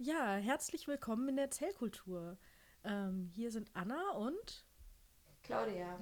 Ja, 0.00 0.36
herzlich 0.36 0.86
willkommen 0.86 1.28
in 1.28 1.34
der 1.34 1.50
Zellkultur. 1.50 2.38
Ähm, 2.84 3.32
hier 3.34 3.50
sind 3.50 3.68
Anna 3.74 4.12
und 4.12 4.64
Claudia. 5.42 5.98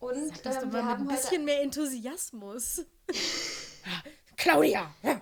Und 0.00 0.34
Sag 0.34 0.42
das 0.42 0.64
ähm, 0.64 0.72
wir 0.72 0.84
haben 0.84 1.02
ein 1.02 1.14
bisschen 1.14 1.42
heute, 1.42 1.44
mehr 1.44 1.62
Enthusiasmus. 1.62 2.84
Claudia! 4.36 4.92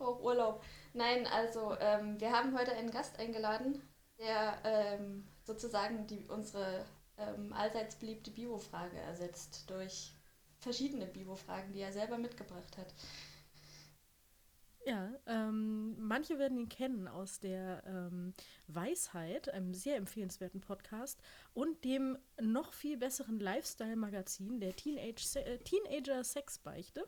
auch 0.00 0.20
Urlaub. 0.20 0.64
Nein, 0.94 1.28
also 1.28 1.76
ähm, 1.78 2.18
wir 2.18 2.32
haben 2.32 2.58
heute 2.58 2.72
einen 2.72 2.90
Gast 2.90 3.16
eingeladen, 3.20 3.80
der 4.18 4.58
ähm, 4.64 5.28
sozusagen 5.44 6.08
die, 6.08 6.26
unsere 6.26 6.84
ähm, 7.18 7.52
allseits 7.52 7.94
beliebte 7.94 8.32
Bibo-Frage 8.32 8.98
ersetzt 8.98 9.70
durch 9.70 10.12
verschiedene 10.58 11.06
Bibo-Fragen, 11.06 11.72
die 11.72 11.82
er 11.82 11.92
selber 11.92 12.18
mitgebracht 12.18 12.76
hat. 12.76 12.92
Ja, 14.86 15.10
ähm, 15.26 15.96
manche 15.98 16.38
werden 16.38 16.58
ihn 16.58 16.68
kennen 16.68 17.08
aus 17.08 17.40
der 17.40 17.82
ähm, 17.86 18.34
Weisheit, 18.66 19.48
einem 19.48 19.72
sehr 19.72 19.96
empfehlenswerten 19.96 20.60
Podcast, 20.60 21.18
und 21.54 21.84
dem 21.84 22.18
noch 22.40 22.74
viel 22.74 22.98
besseren 22.98 23.40
Lifestyle-Magazin, 23.40 24.60
der 24.60 24.76
Teenage 24.76 25.36
äh, 25.36 25.58
Teenager 25.58 26.22
Sexbeichte. 26.22 27.06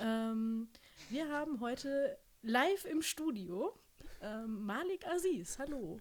Ähm, 0.00 0.68
wir 1.08 1.30
haben 1.30 1.60
heute 1.60 2.18
live 2.42 2.84
im 2.86 3.02
Studio 3.02 3.72
ähm, 4.20 4.64
Malik 4.66 5.06
Aziz. 5.06 5.58
Hallo. 5.60 6.00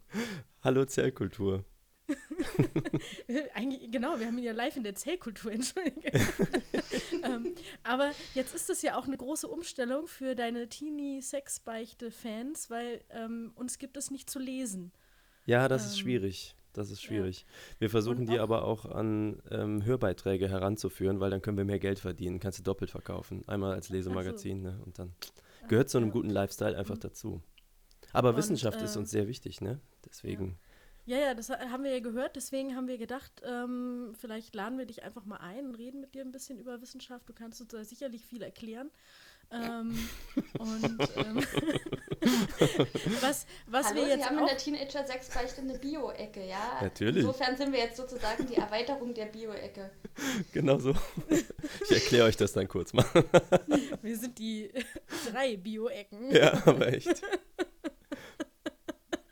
Hallo 0.63 0.85
Zellkultur. 0.85 1.65
Eigentlich, 3.53 3.91
genau, 3.91 4.19
wir 4.19 4.27
haben 4.27 4.37
ihn 4.37 4.43
ja 4.43 4.53
live 4.53 4.77
in 4.77 4.83
der 4.83 4.95
Zellkultur, 4.95 5.51
entschuldige. 5.51 6.11
ähm, 7.23 7.55
aber 7.83 8.11
jetzt 8.33 8.53
ist 8.53 8.69
es 8.69 8.81
ja 8.81 8.97
auch 8.97 9.05
eine 9.05 9.17
große 9.17 9.47
Umstellung 9.47 10.07
für 10.07 10.35
deine 10.35 10.69
Teenie-Sexbeichte-Fans, 10.69 12.69
weil 12.69 13.01
ähm, 13.09 13.51
uns 13.55 13.79
gibt 13.79 13.97
es 13.97 14.11
nicht 14.11 14.29
zu 14.29 14.39
lesen. 14.39 14.91
Ja, 15.45 15.67
das 15.67 15.85
ist 15.85 15.93
Ähm, 15.93 15.99
schwierig. 15.99 16.55
Das 16.73 16.91
ist 16.91 17.01
ja. 17.03 17.07
schwierig. 17.07 17.45
Wir 17.79 17.89
versuchen 17.89 18.25
die 18.25 18.37
aber 18.37 18.65
auch 18.65 18.85
an 18.85 19.41
ähm, 19.49 19.85
Hörbeiträge 19.85 20.49
heranzuführen, 20.49 21.21
weil 21.21 21.29
dann 21.29 21.41
können 21.41 21.57
wir 21.57 21.63
mehr 21.63 21.79
Geld 21.79 21.99
verdienen. 21.99 22.39
Kannst 22.39 22.59
du 22.59 22.63
doppelt 22.63 22.91
verkaufen. 22.91 23.47
Einmal 23.47 23.73
als 23.73 23.89
Lesemagazin 23.89 24.61
ne? 24.61 24.81
und 24.85 24.99
dann 24.99 25.15
gehört 25.69 25.89
zu 25.89 25.97
einem 25.97 26.07
ja. 26.07 26.13
guten 26.13 26.29
Lifestyle 26.29 26.77
einfach 26.77 26.97
dazu. 26.97 27.41
Aber 28.11 28.29
Und, 28.29 28.37
Wissenschaft 28.37 28.81
ist 28.81 28.95
äh, 28.95 28.99
uns 28.99 29.09
sehr 29.09 29.27
wichtig, 29.27 29.61
ne? 29.61 29.79
Deswegen. 30.05 30.47
Ja, 30.47 30.53
ja, 31.05 31.33
das 31.33 31.49
ha- 31.49 31.59
haben 31.71 31.83
wir 31.83 31.91
ja 31.93 31.99
gehört, 31.99 32.35
deswegen 32.35 32.75
haben 32.75 32.87
wir 32.87 32.97
gedacht, 32.97 33.31
ähm, 33.45 34.13
vielleicht 34.19 34.55
laden 34.55 34.77
wir 34.77 34.85
dich 34.85 35.03
einfach 35.03 35.25
mal 35.25 35.37
ein 35.37 35.67
und 35.67 35.75
reden 35.75 36.01
mit 36.01 36.13
dir 36.15 36.21
ein 36.23 36.31
bisschen 36.31 36.57
über 36.57 36.81
Wissenschaft. 36.81 37.27
Du 37.29 37.33
kannst 37.33 37.61
uns 37.61 37.71
da 37.71 37.83
sicherlich 37.83 38.25
viel 38.25 38.41
erklären. 38.41 38.89
Ähm, 39.51 39.95
und 40.57 40.99
ähm, 41.17 41.37
was, 43.21 43.45
was 43.67 43.85
Hallo, 43.89 43.97
wir 44.01 44.07
jetzt 44.07 44.25
haben 44.27 44.39
in 44.39 44.45
der 44.47 44.57
Teenager 44.57 45.05
Sexbeichte 45.05 45.61
eine 45.61 45.77
Bio-Ecke, 45.77 46.47
ja? 46.47 46.79
Natürlich. 46.81 47.17
Insofern 47.17 47.55
sind 47.55 47.71
wir 47.71 47.79
jetzt 47.79 47.97
sozusagen 47.97 48.47
die 48.47 48.55
Erweiterung 48.55 49.13
der 49.13 49.25
Bio-Ecke. 49.27 49.91
Genau 50.53 50.79
so. 50.79 50.95
ich 51.29 51.91
erkläre 51.91 52.25
euch 52.27 52.37
das 52.37 52.53
dann 52.53 52.67
kurz 52.69 52.93
mal. 52.93 53.05
Wir 54.01 54.17
sind 54.17 54.39
die 54.39 54.71
drei 55.29 55.57
Bio-Ecken. 55.57 56.31
ja, 56.31 56.53
aber 56.65 56.87
echt. 56.93 57.21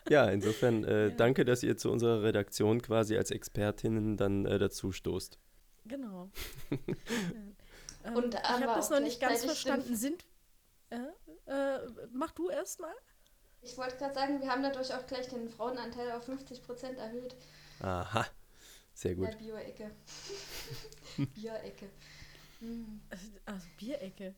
Ja, 0.10 0.30
insofern 0.30 0.84
äh, 0.84 1.08
Ja. 1.08 1.16
danke, 1.16 1.46
dass 1.46 1.64
ihr 1.64 1.78
zu 1.78 1.92
unserer 1.92 2.24
Redaktion 2.24 2.82
quasi 2.82 3.18
als 3.18 3.32
Expertinnen 3.32 4.18
dann 4.18 4.46
äh, 4.46 4.60
dazu 4.60 4.92
stoßt. 4.92 5.40
Genau. 5.86 6.30
ähm, 8.06 8.16
Und 8.16 8.34
ich 8.36 8.44
habe 8.44 8.62
wir 8.62 8.76
das 8.76 8.90
noch 8.90 9.00
nicht 9.00 9.20
ganz 9.20 9.44
verstanden. 9.46 9.96
Sind. 9.96 10.26
Äh, 10.90 10.98
äh, 11.46 11.80
mach 12.14 12.32
du 12.32 12.50
erst 12.50 12.80
mal. 12.80 12.94
Ich 13.62 13.78
wollte 13.78 13.96
gerade 13.98 14.14
sagen, 14.14 14.42
wir 14.42 14.50
haben 14.50 14.62
dadurch 14.64 14.94
auch 14.94 15.06
gleich 15.08 15.30
den 15.30 15.50
Frauenanteil 15.50 16.12
auf 16.12 16.28
50% 16.28 16.98
erhöht 16.98 17.36
Aha, 17.80 18.26
sehr 18.94 19.12
in 19.12 19.18
gut. 19.18 19.28
der 19.30 19.38
Bio-Ecke. 19.38 19.92
Bio-Ecke. 21.36 21.90
Hm. 22.60 23.02
Also 23.46 23.68
Bierecke. 23.78 24.36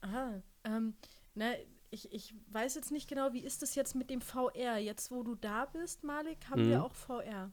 Aha. 0.00 0.42
Ähm, 0.64 0.94
na, 1.34 1.52
ich, 1.90 2.12
ich 2.12 2.34
weiß 2.50 2.74
jetzt 2.74 2.90
nicht 2.92 3.08
genau, 3.08 3.32
wie 3.32 3.40
ist 3.44 3.62
das 3.62 3.74
jetzt 3.74 3.94
mit 3.94 4.10
dem 4.10 4.20
VR? 4.20 4.78
Jetzt, 4.78 5.10
wo 5.10 5.22
du 5.22 5.34
da 5.34 5.66
bist, 5.66 6.04
Malik, 6.04 6.38
haben 6.50 6.66
wir 6.66 6.78
Mhm. 6.78 6.84
auch 6.84 6.94
VR. 6.94 7.50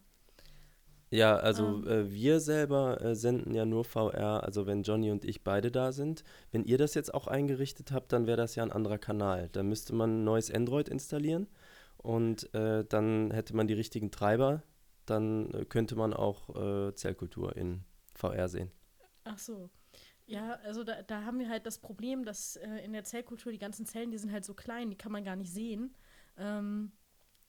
Ja, 1.12 1.38
also 1.38 1.82
Ähm. 1.84 1.88
äh, 1.88 2.12
wir 2.12 2.40
selber 2.40 3.00
äh, 3.02 3.16
senden 3.16 3.54
ja 3.54 3.66
nur 3.66 3.86
VR, 3.86 4.44
also 4.44 4.66
wenn 4.66 4.84
Johnny 4.84 5.12
und 5.12 5.24
ich 5.24 5.44
beide 5.44 5.72
da 5.72 5.92
sind. 5.92 6.24
Wenn 6.52 6.66
ihr 6.66 6.78
das 6.78 6.94
jetzt 6.96 7.14
auch 7.14 7.28
eingerichtet 7.28 7.92
habt, 7.92 8.12
dann 8.12 8.28
wäre 8.28 8.38
das 8.38 8.56
ja 8.56 8.64
ein 8.64 8.72
anderer 8.72 8.98
Kanal. 8.98 9.50
Da 9.52 9.64
müsste 9.64 9.94
man 9.96 10.22
ein 10.22 10.24
neues 10.26 10.52
Android 10.52 10.90
installieren 10.90 11.48
und 11.98 12.54
äh, 12.54 12.84
dann 12.86 13.32
hätte 13.32 13.56
man 13.56 13.68
die 13.68 13.74
richtigen 13.76 14.12
Treiber. 14.12 14.64
Dann 15.06 15.52
äh, 15.54 15.66
könnte 15.66 15.96
man 15.96 16.14
auch 16.14 16.50
äh, 16.56 16.94
Zellkultur 16.96 17.56
in 17.56 17.84
VR 18.16 18.50
sehen. 18.50 18.72
Ach 19.24 19.38
so. 19.38 19.70
Ja, 20.28 20.54
also 20.64 20.84
da, 20.84 21.04
da 21.04 21.24
haben 21.24 21.40
wir 21.40 21.50
halt 21.50 21.66
das 21.66 21.78
Problem, 21.78 22.26
dass 22.26 22.56
äh, 22.56 22.78
in 22.84 22.94
der 22.94 23.04
Zellkultur 23.04 23.52
die 23.52 23.60
ganzen 23.60 23.86
Zellen, 23.86 24.12
die 24.12 24.18
sind 24.18 24.32
halt 24.32 24.46
so 24.46 24.54
klein, 24.54 24.90
die 24.90 24.98
kann 24.98 25.12
man 25.12 25.24
gar 25.24 25.36
nicht 25.36 25.54
sehen. 25.54 25.94
Ähm, 26.38 26.92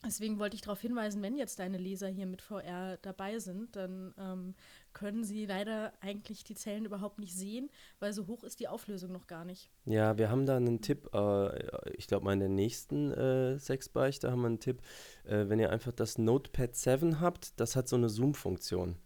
deswegen 0.04 0.38
wollte 0.38 0.56
ich 0.56 0.60
darauf 0.60 0.80
hinweisen, 0.80 1.22
wenn 1.22 1.38
jetzt 1.38 1.58
deine 1.58 1.78
Leser 1.78 2.08
hier 2.08 2.26
mit 2.26 2.42
VR 2.42 2.98
dabei 2.98 3.38
sind, 3.38 3.76
dann 3.76 4.14
ähm, 4.18 4.54
können 4.92 5.24
sie 5.24 5.46
leider 5.46 5.94
eigentlich 6.00 6.44
die 6.44 6.54
Zellen 6.54 6.84
überhaupt 6.84 7.18
nicht 7.18 7.34
sehen, 7.34 7.70
weil 7.98 8.12
so 8.12 8.26
hoch 8.26 8.44
ist 8.44 8.60
die 8.60 8.68
Auflösung 8.68 9.10
noch 9.10 9.26
gar 9.26 9.46
nicht. 9.46 9.70
Ja, 9.86 10.18
wir 10.18 10.28
haben 10.28 10.44
da 10.44 10.56
einen 10.56 10.82
Tipp, 10.82 11.08
äh, 11.14 11.92
ich 11.96 12.06
glaube 12.06 12.26
mal 12.26 12.34
in 12.34 12.40
der 12.40 12.48
nächsten 12.50 13.10
äh, 13.12 13.58
Sexbeichte 13.58 14.30
haben 14.30 14.42
wir 14.42 14.48
einen 14.48 14.60
Tipp, 14.60 14.82
äh, 15.24 15.48
wenn 15.48 15.58
ihr 15.58 15.70
einfach 15.70 15.92
das 15.92 16.18
Notepad 16.18 16.76
7 16.76 17.20
habt, 17.20 17.58
das 17.58 17.74
hat 17.74 17.88
so 17.88 17.96
eine 17.96 18.10
Zoom-Funktion. 18.10 18.96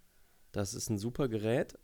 Das 0.52 0.74
ist 0.74 0.90
ein 0.90 0.98
super 0.98 1.28
Gerät, 1.28 1.78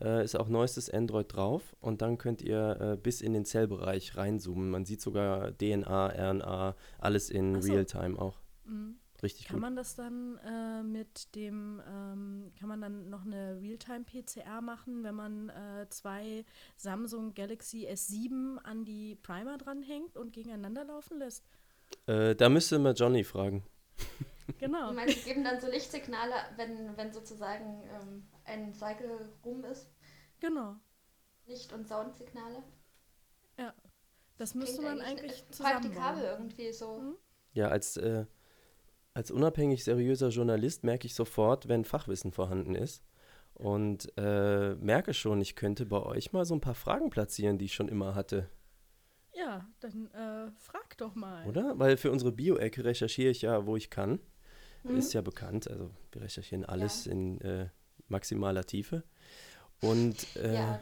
äh, 0.00 0.24
ist 0.24 0.36
auch 0.36 0.48
neuestes 0.48 0.90
Android 0.90 1.34
drauf 1.34 1.74
und 1.80 2.02
dann 2.02 2.18
könnt 2.18 2.42
ihr 2.42 2.78
äh, 2.80 2.96
bis 2.96 3.20
in 3.20 3.32
den 3.32 3.44
Zellbereich 3.44 4.16
reinzoomen. 4.16 4.70
Man 4.70 4.84
sieht 4.84 5.00
sogar 5.00 5.52
DNA, 5.56 6.06
RNA, 6.08 6.76
alles 6.98 7.30
in 7.30 7.60
so. 7.62 7.72
Realtime 7.72 8.18
auch. 8.18 8.40
Mhm. 8.64 8.98
Richtig 9.22 9.46
Kann 9.46 9.56
gut. 9.56 9.62
man 9.62 9.76
das 9.76 9.94
dann 9.94 10.38
äh, 10.46 10.82
mit 10.82 11.34
dem, 11.34 11.80
ähm, 11.88 12.52
kann 12.58 12.68
man 12.68 12.80
dann 12.82 13.08
noch 13.08 13.24
eine 13.24 13.58
Realtime-PCR 13.60 14.60
machen, 14.60 15.04
wenn 15.04 15.14
man 15.14 15.48
äh, 15.48 15.88
zwei 15.88 16.44
Samsung 16.76 17.32
Galaxy 17.32 17.88
S7 17.88 18.58
an 18.58 18.84
die 18.84 19.14
Primer 19.14 19.56
dranhängt 19.56 20.18
und 20.18 20.32
gegeneinander 20.32 20.84
laufen 20.84 21.18
lässt? 21.18 21.44
Äh, 22.06 22.34
da 22.36 22.48
müsste 22.48 22.78
man 22.78 22.94
Johnny 22.94 23.24
fragen. 23.24 23.64
Genau. 24.58 24.90
Ich 24.90 24.96
meine, 24.96 25.10
sie 25.12 25.22
geben 25.22 25.42
dann 25.42 25.60
so 25.60 25.66
Lichtsignale, 25.68 26.34
wenn, 26.56 26.96
wenn 26.96 27.12
sozusagen 27.12 27.82
ähm, 27.90 28.28
ein 28.46 28.72
Cycle 28.72 29.28
rum 29.44 29.64
ist. 29.64 29.90
Genau. 30.40 30.76
Licht- 31.46 31.72
und 31.72 31.86
Soundsignale. 31.86 32.62
Das 34.38 34.54
müsste 34.54 34.82
Klingt 34.82 34.98
man 34.98 35.00
eigentlich 35.06 35.46
praktikabel 35.48 35.90
zusammenbauen. 35.90 36.22
irgendwie 36.22 36.72
so. 36.72 36.98
Mhm. 36.98 37.16
Ja, 37.52 37.68
als, 37.68 37.96
äh, 37.96 38.26
als 39.14 39.30
unabhängig 39.30 39.82
seriöser 39.84 40.28
Journalist 40.28 40.84
merke 40.84 41.06
ich 41.06 41.14
sofort, 41.14 41.68
wenn 41.68 41.84
Fachwissen 41.84 42.32
vorhanden 42.32 42.74
ist. 42.74 43.02
Und 43.54 44.12
äh, 44.18 44.74
merke 44.74 45.14
schon, 45.14 45.40
ich 45.40 45.56
könnte 45.56 45.86
bei 45.86 46.02
euch 46.02 46.32
mal 46.34 46.44
so 46.44 46.54
ein 46.54 46.60
paar 46.60 46.74
Fragen 46.74 47.08
platzieren, 47.08 47.56
die 47.56 47.64
ich 47.64 47.74
schon 47.74 47.88
immer 47.88 48.14
hatte. 48.14 48.50
Ja, 49.32 49.66
dann 49.80 50.10
äh, 50.12 50.50
frag 50.58 50.98
doch 50.98 51.14
mal. 51.14 51.46
Oder? 51.46 51.78
Weil 51.78 51.96
für 51.96 52.10
unsere 52.10 52.32
Bio-Ecke 52.32 52.84
recherchiere 52.84 53.30
ich 53.30 53.42
ja, 53.42 53.64
wo 53.66 53.76
ich 53.76 53.88
kann. 53.88 54.20
Mhm. 54.82 54.98
Ist 54.98 55.14
ja 55.14 55.22
bekannt. 55.22 55.70
Also 55.70 55.90
wir 56.12 56.20
recherchieren 56.20 56.66
alles 56.66 57.06
in 57.06 57.40
äh, 57.40 57.70
maximaler 58.08 58.64
Tiefe. 58.64 59.02
Und 59.80 60.36
äh, 60.36 60.54
Ja, 60.54 60.80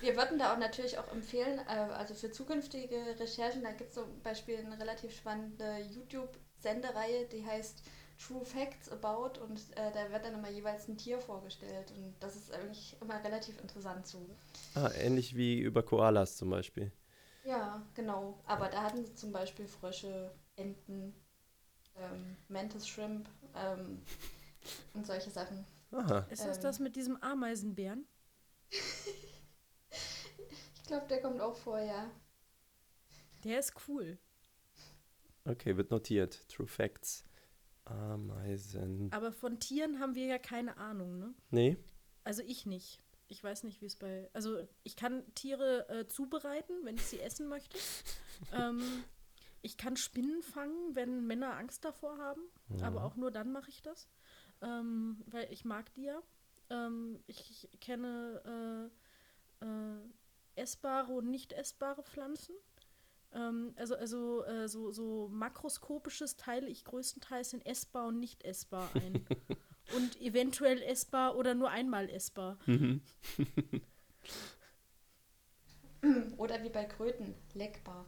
wir 0.00 0.16
würden 0.16 0.38
da 0.38 0.54
auch 0.54 0.58
natürlich 0.58 0.98
auch 0.98 1.10
empfehlen, 1.12 1.58
äh, 1.68 1.72
also 1.72 2.14
für 2.14 2.30
zukünftige 2.30 2.96
Recherchen, 3.18 3.62
da 3.62 3.72
gibt 3.72 3.90
es 3.90 3.94
zum 3.94 4.20
Beispiel 4.22 4.58
eine 4.58 4.78
relativ 4.78 5.14
spannende 5.16 5.78
YouTube-Sendereihe, 5.90 7.26
die 7.26 7.44
heißt 7.44 7.82
True 8.18 8.44
Facts 8.44 8.90
About 8.90 9.40
und 9.42 9.58
äh, 9.76 9.92
da 9.92 10.10
wird 10.10 10.24
dann 10.24 10.34
immer 10.34 10.48
jeweils 10.50 10.88
ein 10.88 10.96
Tier 10.96 11.18
vorgestellt 11.20 11.92
und 11.92 12.14
das 12.20 12.34
ist 12.36 12.50
eigentlich 12.52 12.96
immer 13.00 13.22
relativ 13.22 13.60
interessant 13.60 14.06
zu. 14.06 14.34
ah, 14.74 14.90
ähnlich 14.94 15.36
wie 15.36 15.58
über 15.60 15.82
Koalas 15.82 16.36
zum 16.36 16.50
Beispiel. 16.50 16.92
Ja, 17.44 17.86
genau. 17.94 18.42
Aber 18.46 18.68
da 18.68 18.82
hatten 18.82 19.04
sie 19.04 19.14
zum 19.14 19.32
Beispiel 19.32 19.66
Frösche, 19.68 20.34
Enten, 20.56 21.14
ähm, 21.96 22.36
Mantis 22.48 22.88
Shrimp 22.88 23.28
ähm, 23.54 24.02
und 24.94 25.06
solche 25.06 25.30
Sachen. 25.30 25.64
Aha. 25.92 26.20
Ist 26.30 26.44
das 26.44 26.56
Ähm. 26.58 26.62
das 26.62 26.78
mit 26.78 26.96
diesem 26.96 27.22
Ameisenbären? 27.22 28.06
Ich 28.70 30.82
glaube, 30.86 31.06
der 31.08 31.20
kommt 31.20 31.40
auch 31.40 31.56
vor, 31.56 31.78
ja. 31.78 32.10
Der 33.44 33.58
ist 33.58 33.74
cool. 33.88 34.18
Okay, 35.44 35.76
wird 35.76 35.90
notiert. 35.90 36.48
True 36.48 36.66
Facts. 36.66 37.24
Ameisen. 37.84 39.12
Aber 39.12 39.32
von 39.32 39.60
Tieren 39.60 40.00
haben 40.00 40.14
wir 40.16 40.26
ja 40.26 40.38
keine 40.38 40.76
Ahnung, 40.76 41.18
ne? 41.18 41.34
Nee? 41.50 41.76
Also 42.24 42.42
ich 42.42 42.66
nicht. 42.66 43.00
Ich 43.28 43.42
weiß 43.42 43.64
nicht, 43.64 43.80
wie 43.80 43.86
es 43.86 43.96
bei. 43.96 44.28
Also, 44.32 44.66
ich 44.84 44.96
kann 44.96 45.24
Tiere 45.34 45.88
äh, 45.88 46.06
zubereiten, 46.06 46.74
wenn 46.84 46.96
ich 46.96 47.06
sie 47.06 47.20
essen 47.20 47.48
möchte. 47.48 47.76
ähm, 48.52 48.80
ich 49.62 49.76
kann 49.76 49.96
Spinnen 49.96 50.42
fangen, 50.42 50.94
wenn 50.94 51.26
Männer 51.26 51.56
Angst 51.56 51.84
davor 51.84 52.18
haben. 52.18 52.42
Ja. 52.68 52.86
Aber 52.86 53.04
auch 53.04 53.16
nur 53.16 53.32
dann 53.32 53.50
mache 53.50 53.70
ich 53.70 53.82
das. 53.82 54.08
Ähm, 54.66 55.22
weil 55.26 55.50
ich 55.52 55.64
mag 55.64 55.92
die 55.94 56.04
ja. 56.04 56.20
Ähm, 56.70 57.20
ich, 57.26 57.68
ich, 57.72 57.80
kenne 57.80 58.90
äh, 59.62 59.64
äh, 59.64 59.98
essbare 60.56 61.12
und 61.12 61.30
nicht 61.30 61.52
essbare 61.52 62.02
Pflanzen. 62.02 62.54
Ähm, 63.32 63.74
also 63.76 63.94
also 63.94 64.44
äh, 64.44 64.68
so, 64.68 64.90
so 64.90 65.28
makroskopisches 65.28 66.36
teile 66.36 66.68
ich 66.68 66.84
größtenteils 66.84 67.52
in 67.52 67.64
essbar 67.64 68.08
und 68.08 68.18
nicht 68.18 68.44
essbar 68.44 68.90
ein. 68.94 69.24
und 69.96 70.20
eventuell 70.20 70.82
essbar 70.82 71.36
oder 71.36 71.54
nur 71.54 71.70
einmal 71.70 72.10
essbar. 72.10 72.58
Mhm. 72.66 73.02
oder 76.36 76.62
wie 76.64 76.70
bei 76.70 76.84
Kröten, 76.86 77.34
leckbar. 77.54 78.04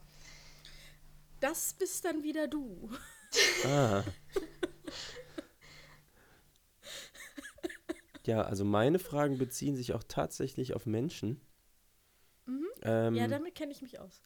Das 1.39 1.75
bist 1.75 2.05
dann 2.05 2.25
wieder 2.25 2.49
du. 2.49 2.91
Ah. 3.65 4.03
ja, 8.29 8.43
also 8.43 8.65
meine 8.67 8.99
Fragen 8.99 9.39
beziehen 9.39 9.75
sich 9.75 9.95
auch 9.95 10.03
tatsächlich 10.07 10.75
auf 10.75 10.85
Menschen. 10.85 11.41
Mhm. 12.45 12.67
Ähm, 12.83 13.15
ja, 13.15 13.27
damit 13.27 13.55
kenne 13.55 13.73
ich 13.73 13.81
mich 13.81 13.99
aus. 13.99 14.23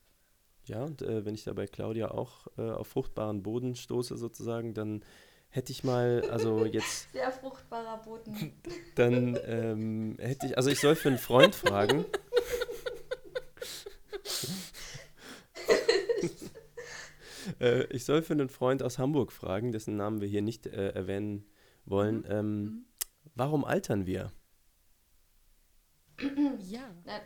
Ja, 0.65 0.83
und 0.83 1.03
äh, 1.03 1.25
wenn 1.25 1.37
ich 1.37 1.45
da 1.45 1.53
bei 1.53 1.69
Claudia 1.69 2.11
auch 2.11 2.49
äh, 2.59 2.63
auf 2.63 2.89
fruchtbaren 2.89 3.45
Boden 3.45 3.77
stoße 3.77 4.17
sozusagen, 4.17 4.75
dann 4.75 5.05
hätte 5.51 5.71
ich 5.71 5.85
mal, 5.85 6.29
also 6.31 6.65
jetzt... 6.67 7.13
Sehr 7.13 7.31
fruchtbarer 7.31 8.03
Boden. 8.03 8.61
Dann 8.97 9.39
ähm, 9.45 10.17
hätte 10.19 10.49
ich, 10.49 10.57
also 10.57 10.69
ich 10.71 10.81
soll 10.81 10.97
für 10.97 11.11
einen 11.11 11.19
Freund 11.19 11.55
fragen. 11.55 12.05
äh, 17.61 17.85
ich 17.85 18.05
soll 18.05 18.23
für 18.23 18.33
einen 18.33 18.49
Freund 18.49 18.83
aus 18.83 18.99
Hamburg 18.99 19.31
fragen, 19.31 19.71
dessen 19.71 19.97
Namen 19.97 20.21
wir 20.21 20.27
hier 20.27 20.43
nicht 20.43 20.67
äh, 20.67 20.89
erwähnen 20.91 21.47
wollen. 21.85 22.19
Mhm. 22.19 22.27
Ähm, 22.29 22.63
mhm. 22.63 22.85
Warum 23.34 23.64
altern 23.64 24.06
wir? 24.06 24.32
ja. 26.58 26.90
Na, 27.05 27.20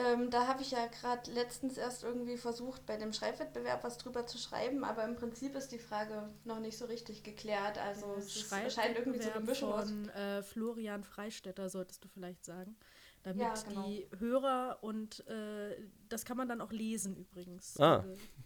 ähm, 0.00 0.30
da 0.30 0.46
habe 0.46 0.62
ich 0.62 0.70
ja 0.70 0.86
gerade 0.86 1.30
letztens 1.32 1.76
erst 1.76 2.04
irgendwie 2.04 2.36
versucht, 2.36 2.86
bei 2.86 2.96
dem 2.96 3.12
Schreibwettbewerb 3.12 3.84
was 3.84 3.98
drüber 3.98 4.24
zu 4.26 4.38
schreiben, 4.38 4.84
aber 4.84 5.04
im 5.04 5.16
Prinzip 5.16 5.54
ist 5.54 5.72
die 5.72 5.78
Frage 5.78 6.30
noch 6.44 6.60
nicht 6.60 6.78
so 6.78 6.86
richtig 6.86 7.22
geklärt. 7.22 7.76
Also 7.76 8.14
es 8.14 8.48
scheint 8.48 8.96
irgendwie 8.98 9.20
so 9.20 9.30
eine 9.30 9.44
Mischung 9.44 9.72
von 9.72 10.08
äh, 10.10 10.42
Florian 10.42 11.04
Freistetter, 11.04 11.68
solltest 11.68 12.04
du 12.04 12.08
vielleicht 12.08 12.44
sagen. 12.44 12.76
Damit 13.22 13.42
ja, 13.42 13.54
genau. 13.68 13.86
die 13.86 14.08
Hörer 14.18 14.78
und 14.80 15.26
äh, 15.26 15.76
das 16.08 16.24
kann 16.24 16.38
man 16.38 16.48
dann 16.48 16.62
auch 16.62 16.72
lesen 16.72 17.16
übrigens. 17.16 17.78
Ah. 17.78 18.04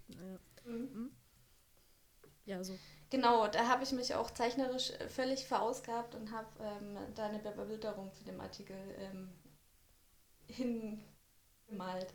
Äh, 0.09 0.69
mhm. 0.69 1.13
Ja, 2.47 2.65
so. 2.65 2.77
Genau, 3.09 3.47
da 3.49 3.67
habe 3.69 3.83
ich 3.85 3.93
mich 3.93 4.15
auch 4.15 4.31
zeichnerisch 4.31 4.93
völlig 5.09 5.47
verausgabt 5.47 6.15
und 6.15 6.33
habe 6.33 6.49
ähm, 6.61 6.99
da 7.15 7.27
eine 7.27 7.39
Bewilderung 7.39 8.13
zu 8.13 8.25
dem 8.25 8.41
Artikel 8.43 8.77
ähm, 8.99 9.33
hin 10.49 11.03
gemalt. 11.69 12.09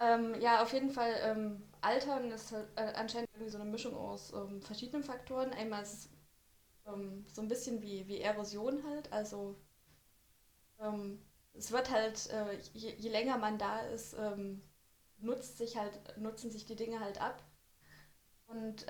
Ähm, 0.00 0.40
ja, 0.40 0.62
auf 0.62 0.72
jeden 0.72 0.90
Fall, 0.90 1.14
ähm, 1.24 1.62
Altern 1.82 2.30
ist 2.32 2.52
halt, 2.52 2.68
äh, 2.76 2.92
anscheinend 2.96 3.30
irgendwie 3.34 3.50
so 3.52 3.58
eine 3.60 3.70
Mischung 3.70 3.96
aus 3.96 4.32
ähm, 4.34 4.62
verschiedenen 4.62 5.04
Faktoren. 5.04 5.52
Einmal 5.54 5.82
ist 5.82 5.94
es 5.94 6.10
ähm, 6.86 7.26
so 7.32 7.42
ein 7.42 7.48
bisschen 7.48 7.82
wie, 7.82 8.06
wie 8.08 8.20
Erosion 8.20 8.82
halt, 8.88 9.12
also 9.12 9.56
ähm, 10.80 11.20
es 11.54 11.72
wird 11.72 11.90
halt, 11.90 12.28
äh, 12.30 12.56
je, 12.74 12.94
je, 12.96 13.08
länger 13.10 13.38
man 13.38 13.58
da 13.58 13.80
ist, 13.80 14.14
ähm, 14.18 14.62
nutzt 15.18 15.58
sich 15.58 15.76
halt, 15.76 15.92
nutzen 16.18 16.50
sich 16.50 16.64
die 16.66 16.76
Dinge 16.76 17.00
halt 17.00 17.20
ab. 17.20 17.42
Und 18.46 18.86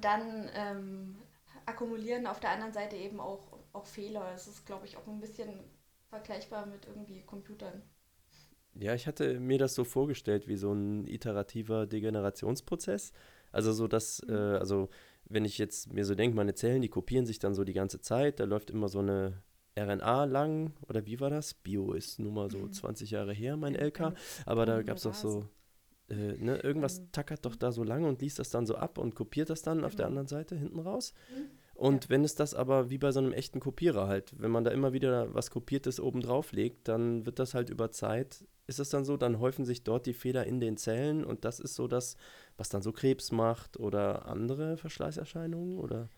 dann 0.00 0.48
akkumulieren 1.66 2.26
auf 2.26 2.40
der 2.40 2.50
anderen 2.50 2.72
Seite 2.72 2.96
eben 2.96 3.20
auch, 3.20 3.58
auch 3.72 3.86
Fehler. 3.86 4.32
Es 4.34 4.46
ist, 4.46 4.66
glaube 4.66 4.86
ich, 4.86 4.96
auch 4.96 5.06
ein 5.06 5.20
bisschen 5.20 5.48
vergleichbar 6.08 6.66
mit 6.66 6.86
irgendwie 6.86 7.22
Computern. 7.22 7.82
Ja, 8.74 8.94
ich 8.94 9.06
hatte 9.06 9.38
mir 9.38 9.58
das 9.58 9.74
so 9.74 9.84
vorgestellt 9.84 10.48
wie 10.48 10.56
so 10.56 10.72
ein 10.72 11.06
iterativer 11.06 11.86
Degenerationsprozess. 11.86 13.12
Also 13.50 13.72
so, 13.72 13.86
dass, 13.86 14.22
mhm. 14.26 14.34
äh, 14.34 14.56
also 14.58 14.88
wenn 15.24 15.44
ich 15.44 15.58
jetzt 15.58 15.92
mir 15.92 16.04
so 16.04 16.14
denke, 16.14 16.36
meine 16.36 16.54
Zellen, 16.54 16.82
die 16.82 16.88
kopieren 16.88 17.26
sich 17.26 17.38
dann 17.38 17.54
so 17.54 17.64
die 17.64 17.74
ganze 17.74 18.00
Zeit, 18.00 18.40
da 18.40 18.44
läuft 18.44 18.70
immer 18.70 18.88
so 18.88 18.98
eine 19.00 19.42
RNA 19.78 20.24
lang, 20.24 20.74
oder 20.88 21.06
wie 21.06 21.20
war 21.20 21.30
das? 21.30 21.54
Bio 21.54 21.92
ist 21.92 22.18
nun 22.18 22.34
mal 22.34 22.50
so 22.50 22.58
mhm. 22.58 22.72
20 22.72 23.10
Jahre 23.10 23.32
her, 23.32 23.56
mein 23.56 23.74
LK, 23.74 24.14
aber 24.44 24.66
da 24.66 24.82
gab 24.82 24.96
es 24.96 25.04
doch 25.04 25.14
so, 25.14 25.48
äh, 26.12 26.36
ne, 26.36 26.58
irgendwas 26.58 27.00
mhm. 27.00 27.12
tackert 27.12 27.44
doch 27.44 27.56
da 27.56 27.72
so 27.72 27.82
lange 27.82 28.06
und 28.06 28.20
liest 28.20 28.38
das 28.38 28.50
dann 28.50 28.66
so 28.66 28.76
ab 28.76 28.98
und 28.98 29.14
kopiert 29.14 29.50
das 29.50 29.62
dann 29.62 29.84
auf 29.84 29.96
der 29.96 30.06
genau. 30.06 30.18
anderen 30.18 30.28
Seite 30.28 30.56
hinten 30.56 30.78
raus. 30.78 31.14
Mhm. 31.30 31.50
Und 31.74 32.04
ja. 32.04 32.10
wenn 32.10 32.24
es 32.24 32.34
das 32.34 32.54
aber 32.54 32.90
wie 32.90 32.98
bei 32.98 33.10
so 33.12 33.20
einem 33.20 33.32
echten 33.32 33.58
Kopierer 33.58 34.06
halt, 34.06 34.34
wenn 34.38 34.50
man 34.50 34.64
da 34.64 34.70
immer 34.70 34.92
wieder 34.92 35.34
was 35.34 35.50
Kopiertes 35.50 35.98
oben 35.98 36.20
drauf 36.20 36.52
legt, 36.52 36.86
dann 36.86 37.26
wird 37.26 37.38
das 37.38 37.54
halt 37.54 37.70
über 37.70 37.90
Zeit 37.90 38.44
ist 38.66 38.78
es 38.78 38.90
dann 38.90 39.04
so, 39.04 39.16
dann 39.16 39.40
häufen 39.40 39.64
sich 39.64 39.84
dort 39.84 40.06
die 40.06 40.14
Fehler 40.14 40.46
in 40.46 40.60
den 40.60 40.76
Zellen 40.76 41.24
und 41.24 41.44
das 41.44 41.60
ist 41.60 41.74
so 41.74 41.88
das, 41.88 42.16
was 42.56 42.68
dann 42.68 42.82
so 42.82 42.92
Krebs 42.92 43.32
macht 43.32 43.78
oder 43.78 44.26
andere 44.26 44.76
Verschleißerscheinungen 44.76 45.78
oder? 45.78 46.08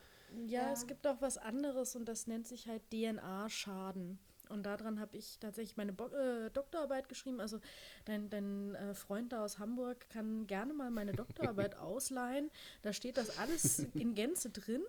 Ja, 0.46 0.62
ja. 0.62 0.72
es 0.72 0.86
gibt 0.86 1.06
auch 1.06 1.20
was 1.20 1.38
anderes 1.38 1.96
und 1.96 2.06
das 2.06 2.26
nennt 2.26 2.46
sich 2.46 2.68
halt 2.68 2.82
DNA-Schaden. 2.90 4.18
Und 4.48 4.64
daran 4.64 5.00
habe 5.00 5.16
ich 5.16 5.38
tatsächlich 5.38 5.76
meine 5.76 5.92
Bo 5.92 6.06
äh, 6.08 6.50
Doktorarbeit 6.50 7.08
geschrieben. 7.08 7.40
Also 7.40 7.60
dein, 8.04 8.30
dein 8.30 8.74
äh, 8.74 8.94
Freund 8.94 9.32
da 9.32 9.44
aus 9.44 9.58
Hamburg 9.58 10.08
kann 10.10 10.46
gerne 10.46 10.72
mal 10.74 10.90
meine 10.90 11.12
Doktorarbeit 11.12 11.76
ausleihen. 11.78 12.50
Da 12.82 12.92
steht 12.92 13.16
das 13.16 13.38
alles 13.38 13.80
in 13.94 14.14
Gänze 14.14 14.50
drin. 14.50 14.82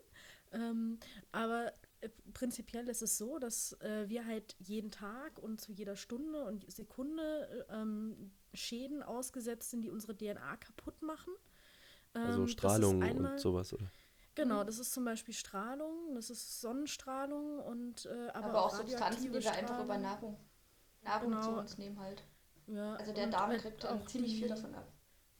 Ähm, 0.51 0.99
aber 1.31 1.73
äh, 2.01 2.09
prinzipiell 2.33 2.87
ist 2.87 3.01
es 3.01 3.17
so, 3.17 3.39
dass 3.39 3.73
äh, 3.81 4.07
wir 4.07 4.25
halt 4.25 4.55
jeden 4.59 4.91
Tag 4.91 5.39
und 5.39 5.59
zu 5.59 5.71
jeder 5.71 5.95
Stunde 5.95 6.45
und 6.45 6.69
Sekunde 6.71 7.65
ähm, 7.69 8.31
Schäden 8.53 9.03
ausgesetzt 9.03 9.71
sind, 9.71 9.81
die 9.81 9.89
unsere 9.89 10.15
DNA 10.15 10.57
kaputt 10.57 11.01
machen. 11.01 11.33
Also 12.13 12.27
ähm, 12.27 12.41
also 12.41 12.47
Strahlung 12.47 13.01
und 13.01 13.39
sowas, 13.39 13.73
oder? 13.73 13.91
Genau, 14.35 14.63
das 14.63 14.79
ist 14.79 14.93
zum 14.93 15.05
Beispiel 15.05 15.33
Strahlung, 15.33 16.13
das 16.15 16.29
ist 16.29 16.61
Sonnenstrahlung 16.61 17.59
und 17.59 18.05
äh, 18.05 18.29
aber, 18.33 18.45
aber, 18.47 18.65
auch, 18.65 18.75
Substanzen, 18.75 19.23
die 19.23 19.33
wir 19.33 19.51
einfach 19.51 19.83
über 19.83 19.97
Nahrung, 19.97 20.37
Nahrung 21.03 21.31
genau. 21.31 21.41
zu 21.41 21.51
uns 21.51 21.77
nehmen 21.77 21.99
halt. 21.99 22.23
Ja, 22.67 22.95
also 22.95 23.13
der 23.13 23.27
Darm 23.27 23.51
halt 23.51 23.61
kriegt 23.61 23.85
auch 23.85 24.05
ziemlich 24.05 24.37
viel 24.37 24.49
davon 24.49 24.75
ab 24.75 24.87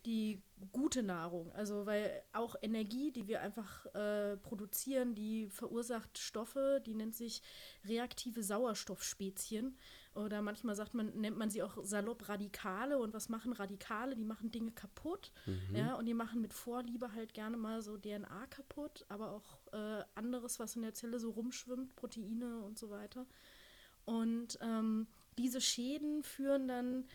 die 0.05 0.41
gute 0.72 1.03
Nahrung. 1.03 1.51
Also 1.53 1.86
weil 1.86 2.24
auch 2.34 2.55
Energie, 2.62 3.12
die 3.12 3.27
wir 3.27 3.41
einfach 3.41 3.86
äh, 3.93 4.38
produzieren, 4.38 5.15
die 5.15 5.48
verursacht 5.50 6.17
Stoffe, 6.17 6.81
die 6.86 6.93
nennt 6.93 7.15
sich 7.15 7.41
reaktive 7.86 8.43
Sauerstoffspezien. 8.43 9.77
Oder 10.15 10.41
manchmal 10.41 10.75
sagt 10.75 10.93
man, 10.93 11.10
nennt 11.19 11.38
man 11.38 11.50
sie 11.50 11.62
auch 11.62 11.77
salopp 11.84 12.29
Radikale. 12.29 12.98
Und 12.98 13.13
was 13.13 13.27
machen 13.27 13.51
Radikale? 13.51 14.15
Die 14.15 14.24
machen 14.24 14.50
Dinge 14.50 14.72
kaputt. 14.72 15.31
Mhm. 15.45 15.75
Ja, 15.75 15.95
und 15.95 16.05
die 16.05 16.13
machen 16.13 16.41
mit 16.41 16.53
Vorliebe 16.53 17.13
halt 17.13 17.34
gerne 17.34 17.57
mal 17.57 17.81
so 17.81 17.98
DNA 17.98 18.48
kaputt, 18.50 19.05
aber 19.10 19.31
auch 19.31 19.60
äh, 19.74 20.03
anderes, 20.15 20.57
was 20.60 20.77
in 20.77 20.84
der 20.84 20.93
Zelle 20.93 21.19
so 21.19 21.31
rumschwimmt, 21.31 21.95
Proteine 21.98 22.60
und 22.62 22.79
so 22.79 22.89
weiter. 22.89 23.25
Und 24.05 24.57
ähm, 24.62 25.07
diese 25.38 25.60
Schäden 25.60 26.24
führen 26.24 26.67
dann 26.67 27.05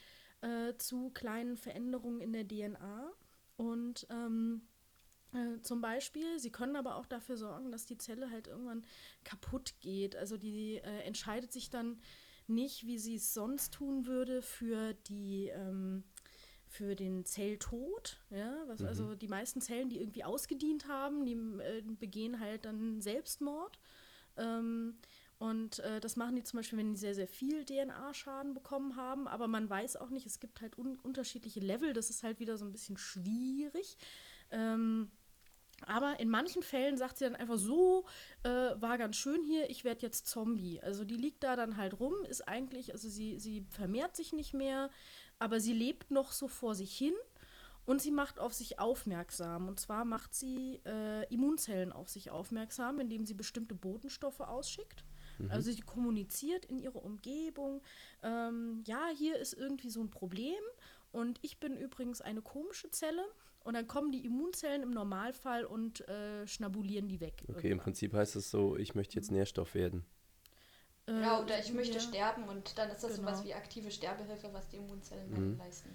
äh, 0.42 0.76
zu 0.76 1.11
kleinen 1.11 1.57
Veränderungen 1.57 2.21
in 2.21 2.35
der 2.35 2.47
DNA. 2.47 3.11
Und 3.57 4.07
ähm, 4.11 4.62
äh, 5.33 5.61
zum 5.62 5.80
Beispiel, 5.80 6.38
sie 6.38 6.50
können 6.50 6.76
aber 6.76 6.97
auch 6.97 7.07
dafür 7.07 7.37
sorgen, 7.37 7.71
dass 7.71 7.87
die 7.87 7.99
Zelle 7.99 8.30
halt 8.30 8.49
irgendwann 8.49 8.85
kaputt 9.25 9.75
geht. 9.80 10.16
Also 10.16 10.37
die 10.37 10.76
äh, 10.76 11.00
entscheidet 11.02 11.52
sich 11.52 11.71
dann 11.71 11.99
nicht, 12.50 12.87
wie 12.87 12.99
sie 12.99 13.16
es 13.16 13.33
sonst 13.33 13.73
tun 13.75 14.07
würde, 14.07 14.42
für 14.42 14.95
die 15.09 15.49
ähm, 15.49 16.04
für 16.71 16.95
den 16.95 17.25
Zelltod, 17.25 18.21
ja, 18.30 18.62
was, 18.69 18.80
mhm. 18.80 18.87
also 18.87 19.14
die 19.16 19.26
meisten 19.26 19.61
Zellen, 19.61 19.88
die 19.88 20.00
irgendwie 20.00 20.23
ausgedient 20.23 20.87
haben, 20.87 21.26
die 21.26 21.33
äh, 21.33 21.83
begehen 21.83 22.38
halt 22.38 22.64
dann 22.64 23.00
Selbstmord. 23.00 23.80
Ähm, 24.37 24.95
und 25.38 25.80
äh, 25.80 26.00
das 26.00 26.16
machen 26.16 26.37
die 26.37 26.45
zum 26.45 26.59
Beispiel, 26.59 26.78
wenn 26.78 26.92
die 26.92 26.99
sehr, 26.99 27.14
sehr 27.14 27.26
viel 27.26 27.64
DNA-Schaden 27.64 28.54
bekommen 28.54 28.95
haben. 28.95 29.26
Aber 29.26 29.49
man 29.49 29.69
weiß 29.69 29.97
auch 29.97 30.11
nicht, 30.11 30.26
es 30.26 30.38
gibt 30.38 30.61
halt 30.61 30.78
un 30.78 30.99
unterschiedliche 30.99 31.61
Level. 31.61 31.92
Das 31.92 32.11
ist 32.11 32.23
halt 32.23 32.40
wieder 32.40 32.57
so 32.57 32.66
ein 32.66 32.73
bisschen 32.73 32.99
schwierig. 32.99 33.97
Ähm, 34.50 35.11
aber 35.87 36.20
in 36.20 36.28
manchen 36.28 36.62
Fällen 36.62 36.96
sagt 36.96 37.18
sie 37.18 37.25
dann 37.25 37.37
einfach 37.37 37.58
so, 37.58 38.04
äh, 38.42 38.49
war 38.49 38.99
ganz 38.99 39.16
schön 39.16 39.42
hier, 39.42 39.70
ich 39.70 39.84
werde 39.84 40.02
jetzt 40.02 40.26
Zombie. 40.26 40.80
Also 40.80 41.04
die 41.04 41.16
liegt 41.16 41.42
da 41.42 41.56
dann 41.56 41.76
halt 41.76 41.99
rum, 41.99 42.14
ist 42.28 42.46
eigentlich, 42.46 42.92
also 42.92 43.08
sie, 43.08 43.38
sie 43.38 43.66
vermehrt 43.70 44.16
sich 44.16 44.32
nicht 44.32 44.54
mehr, 44.54 44.90
aber 45.38 45.60
sie 45.60 45.72
lebt 45.72 46.10
noch 46.10 46.32
so 46.32 46.49
vor 46.49 46.75
sich 46.75 46.96
hin 46.96 47.14
und 47.87 48.00
sie 48.00 48.10
macht 48.10 48.38
auf 48.38 48.52
sich 48.52 48.78
aufmerksam. 48.78 49.68
Und 49.68 49.80
zwar 49.80 50.04
macht 50.04 50.34
sie 50.34 50.80
äh, 50.84 51.25
Immunzellen 51.32 51.92
auf 51.92 52.08
sich 52.08 52.30
aufmerksam, 52.30 53.00
indem 53.00 53.25
sie 53.25 53.34
bestimmte 53.34 53.75
Botenstoffe 53.75 54.40
ausschickt. 54.40 55.04
Mhm. 55.38 55.50
Also 55.50 55.72
sie 55.72 55.80
kommuniziert 55.80 56.66
in 56.66 56.78
ihrer 56.78 57.02
Umgebung, 57.02 57.82
ähm, 58.22 58.82
ja, 58.87 59.08
hier 59.16 59.37
ist 59.38 59.54
irgendwie 59.54 59.90
so 59.90 60.00
ein 60.00 60.10
Problem 60.10 60.62
und 61.12 61.38
ich 61.42 61.58
bin 61.58 61.76
übrigens 61.76 62.20
eine 62.20 62.42
komische 62.42 62.90
Zelle. 62.90 63.25
Und 63.61 63.75
dann 63.75 63.87
kommen 63.87 64.11
die 64.12 64.25
Immunzellen 64.25 64.83
im 64.83 64.90
Normalfall 64.90 65.64
und 65.64 66.07
äh, 66.09 66.47
schnabulieren 66.47 67.09
die 67.09 67.21
weg. 67.21 67.45
Okay, 67.49 67.71
im 67.71 67.79
irgendwann. 67.79 67.85
Prinzip 67.85 68.12
heißt 68.14 68.37
es 68.37 68.50
so, 68.50 68.76
ich 68.76 68.95
möchte 68.95 69.17
jetzt 69.17 69.31
Nährstoff 69.31 69.75
werden. 69.75 70.05
Äh, 71.07 71.21
Ja, 71.23 71.40
oder 71.40 71.59
ich 71.59 71.73
möchte 71.75 71.95
ja. 71.95 72.00
sterben 72.00 72.45
und 72.49 72.79
dann 72.79 72.90
ist 72.90 73.02
das 73.05 73.17
Genau. 73.17 73.29
sowas 73.29 73.45
wie 73.45 73.55
aktive 73.55 73.90
Sterbehilfe, 73.90 74.52
was 74.52 74.69
die 74.69 74.76
Immunzellen 74.76 75.31
Mhm. 75.31 75.37
dann 75.37 75.59
leisten. 75.59 75.95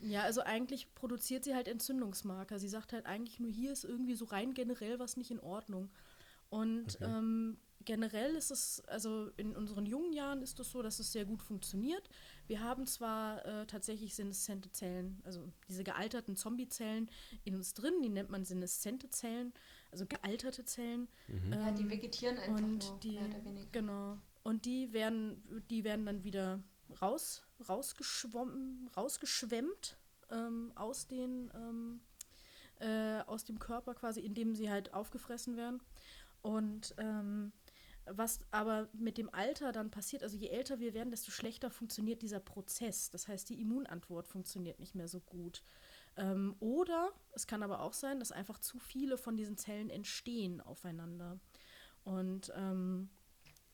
Ja, 0.00 0.22
also 0.22 0.42
eigentlich 0.42 0.94
produziert 0.94 1.44
sie 1.44 1.54
halt 1.54 1.68
Entzündungsmarker. 1.68 2.58
Sie 2.58 2.68
sagt 2.68 2.92
halt 2.92 3.06
eigentlich 3.06 3.40
nur, 3.40 3.50
hier 3.50 3.72
ist 3.72 3.84
irgendwie 3.84 4.14
so 4.14 4.26
rein 4.26 4.52
generell 4.54 4.98
was 4.98 5.16
nicht 5.16 5.30
in 5.30 5.40
Ordnung. 5.40 5.90
Und 6.50 6.98
Okay. 7.00 7.06
ähm, 7.06 7.58
generell 7.84 8.34
ist 8.36 8.50
es, 8.50 8.82
also 8.86 9.30
in 9.36 9.54
unseren 9.56 9.86
jungen 9.86 10.12
Jahren 10.12 10.42
ist 10.42 10.58
es 10.60 10.70
so, 10.70 10.82
dass 10.82 10.98
es 10.98 11.12
sehr 11.12 11.24
gut 11.24 11.42
funktioniert. 11.42 12.08
Wir 12.46 12.60
haben 12.60 12.86
zwar 12.86 13.44
äh, 13.44 13.66
tatsächlich 13.66 14.14
seneszente 14.14 14.70
Zellen, 14.70 15.20
also 15.24 15.52
diese 15.68 15.84
gealterten 15.84 16.36
Zombie-Zellen 16.36 17.10
in 17.44 17.54
uns 17.54 17.74
drin, 17.74 17.94
die 18.02 18.08
nennt 18.08 18.30
man 18.30 18.44
seneszente 18.44 19.08
Zellen, 19.10 19.52
also 19.90 20.06
gealterte 20.06 20.64
Zellen. 20.64 21.08
Ja, 21.50 21.70
die 21.72 21.82
Ähm, 21.82 21.90
vegetieren 21.90 22.38
einfach 22.38 22.62
und 22.62 22.78
nur, 22.90 23.00
die, 23.00 23.12
mehr 23.12 23.28
oder 23.28 23.44
weniger. 23.44 23.68
genau. 23.72 24.18
Und 24.42 24.64
die 24.66 24.92
werden, 24.92 25.42
die 25.70 25.84
werden 25.84 26.04
dann 26.04 26.22
wieder 26.24 26.62
raus, 27.00 27.42
rausgeschwommen, 27.68 28.90
rausgeschwemmt 28.96 29.96
ähm, 30.30 30.72
aus 30.74 31.06
den, 31.06 31.50
ähm, 31.54 32.00
äh, 32.80 33.20
aus 33.22 33.44
dem 33.44 33.58
Körper 33.58 33.94
quasi, 33.94 34.20
indem 34.20 34.54
sie 34.54 34.70
halt 34.70 34.92
aufgefressen 34.92 35.56
werden. 35.56 35.80
Und 36.42 36.94
ähm, 36.98 37.52
was 38.06 38.40
aber 38.50 38.88
mit 38.92 39.18
dem 39.18 39.32
Alter 39.32 39.72
dann 39.72 39.90
passiert, 39.90 40.22
also 40.22 40.36
je 40.36 40.48
älter 40.48 40.78
wir 40.78 40.94
werden, 40.94 41.10
desto 41.10 41.30
schlechter 41.30 41.70
funktioniert 41.70 42.22
dieser 42.22 42.40
Prozess. 42.40 43.10
Das 43.10 43.28
heißt, 43.28 43.48
die 43.48 43.60
Immunantwort 43.60 44.26
funktioniert 44.26 44.80
nicht 44.80 44.94
mehr 44.94 45.08
so 45.08 45.20
gut. 45.20 45.62
Ähm, 46.16 46.56
oder 46.60 47.12
es 47.32 47.46
kann 47.46 47.62
aber 47.62 47.80
auch 47.80 47.92
sein, 47.92 48.18
dass 48.18 48.32
einfach 48.32 48.58
zu 48.58 48.78
viele 48.78 49.18
von 49.18 49.36
diesen 49.36 49.56
Zellen 49.56 49.90
entstehen 49.90 50.60
aufeinander. 50.60 51.38
Und 52.04 52.52
ähm, 52.56 53.08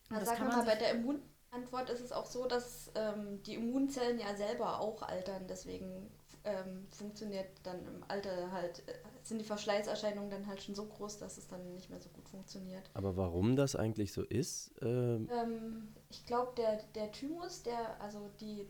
Na, 0.09 0.21
das 0.21 0.35
kann 0.35 0.49
man 0.49 0.59
mal, 0.59 0.65
bei 0.65 0.77
der 0.77 0.93
Immunantwort 0.93 1.91
ist 1.91 2.01
es 2.01 2.13
auch 2.13 2.27
so, 2.27 2.47
dass 2.47 2.91
ähm, 2.95 3.43
die 3.43 3.55
Immunzellen 3.55 4.19
ja 4.19 4.35
selber 4.37 4.81
auch 4.81 5.03
altern. 5.03 5.47
Deswegen 5.49 6.11
ähm, 6.45 6.87
funktioniert 6.91 7.49
dann 7.65 7.85
im 7.87 8.05
Alter 8.09 8.53
halt, 8.53 8.83
sind 9.23 9.39
die 9.39 9.45
Verschleißerscheinungen 9.45 10.31
dann 10.31 10.47
halt 10.47 10.63
schon 10.63 10.75
so 10.75 10.87
groß, 10.87 11.19
dass 11.19 11.39
es 11.39 11.47
dann 11.49 11.73
nicht 11.75 11.91
mehr 11.91 12.01
so 12.01 12.09
gut 12.11 12.29
funktioniert. 12.29 12.91
Aber 12.95 13.17
warum 13.17 13.57
das 13.57 13.77
eigentlich 13.77 14.13
so 14.13 14.23
ist, 14.23 14.73
ähm, 14.83 15.29
Ähm, 15.31 15.95
ich 16.09 16.25
glaube, 16.27 16.53
der, 16.57 16.83
der 16.95 17.13
Thymus, 17.13 17.63
der, 17.63 18.01
also 18.01 18.31
die 18.41 18.67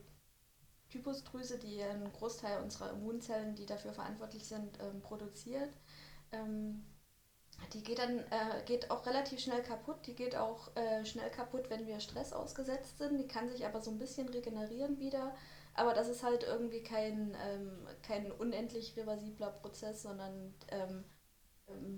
Typusdrüse, 0.89 1.59
die 1.59 1.83
einen 1.83 2.13
Großteil 2.13 2.63
unserer 2.63 2.91
Immunzellen, 2.91 3.55
die 3.55 3.67
dafür 3.67 3.93
verantwortlich 3.93 4.47
sind, 4.47 4.79
ähm, 4.81 5.01
produziert, 5.01 5.73
ähm, 6.33 6.85
die 7.73 7.83
geht 7.83 7.99
dann 7.99 8.19
äh, 8.19 8.63
geht 8.65 8.91
auch 8.91 9.07
relativ 9.07 9.41
schnell 9.41 9.63
kaputt. 9.63 9.97
Die 10.07 10.15
geht 10.15 10.37
auch 10.37 10.75
äh, 10.77 11.05
schnell 11.05 11.31
kaputt, 11.31 11.69
wenn 11.69 11.87
wir 11.87 12.01
Stress 12.01 12.33
ausgesetzt 12.33 12.99
sind. 12.99 13.19
Die 13.19 13.29
kann 13.29 13.49
sich 13.49 13.67
aber 13.67 13.81
so 13.81 13.91
ein 13.91 13.99
bisschen 13.99 14.29
regenerieren 14.29 14.99
wieder. 14.99 15.35
Aber 15.75 15.95
das 15.95 16.09
ist 16.09 16.23
halt 16.23 16.43
irgendwie 16.43 16.83
kein, 16.83 17.37
ähm, 17.47 17.87
kein 18.03 18.33
unendlich 18.33 18.97
reversibler 18.97 19.51
Prozess, 19.51 20.03
sondern 20.03 20.55
ähm, 20.69 21.05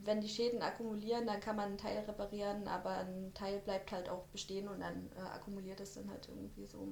wenn 0.05 0.21
die 0.21 0.29
Schäden 0.29 0.63
akkumulieren, 0.63 1.27
dann 1.27 1.41
kann 1.41 1.57
man 1.57 1.71
einen 1.71 1.79
Teil 1.79 1.99
reparieren, 2.05 2.69
aber 2.69 2.99
ein 2.99 3.33
Teil 3.35 3.61
bleibt 3.61 3.91
halt 3.93 4.09
auch 4.09 4.27
bestehen 4.27 4.69
und 4.69 4.81
dann 4.81 5.11
äh, 5.17 5.21
akkumuliert 5.21 5.81
es 5.81 5.95
dann 5.95 6.11
halt 6.11 6.29
irgendwie 6.29 6.67
so. 6.67 6.89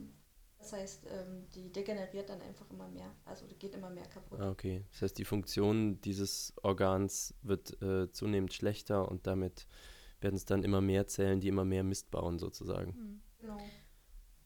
Das 0.59 0.73
heißt, 0.75 1.07
ähm, 1.11 1.47
die 1.55 1.73
degeneriert 1.73 2.29
dann 2.29 2.43
einfach 2.43 2.71
immer 2.71 2.89
mehr. 2.89 3.11
Also 3.25 3.47
geht 3.59 3.75
immer 3.75 3.91
mehr 3.91 4.07
kaputt. 4.07 4.41
ah, 4.41 4.51
okay. 4.51 4.85
Das 4.93 5.03
heißt, 5.03 5.19
die 5.19 5.25
Funktion 5.25 6.01
dieses 6.03 6.53
Organs 6.63 7.35
wird 7.43 7.81
äh, 7.83 8.11
zunehmend 8.13 8.53
schlechter 8.53 9.09
und 9.09 9.27
damit 9.27 9.67
werden 10.21 10.37
es 10.37 10.45
dann 10.45 10.63
immer 10.63 10.83
mehr 10.83 11.07
Zellen, 11.07 11.41
die 11.41 11.49
immer 11.49 11.65
mehr 11.65 11.83
Mist 11.83 12.11
bauen, 12.11 12.39
sozusagen. 12.39 12.95
hm. 12.95 13.23
Genau. 13.39 13.59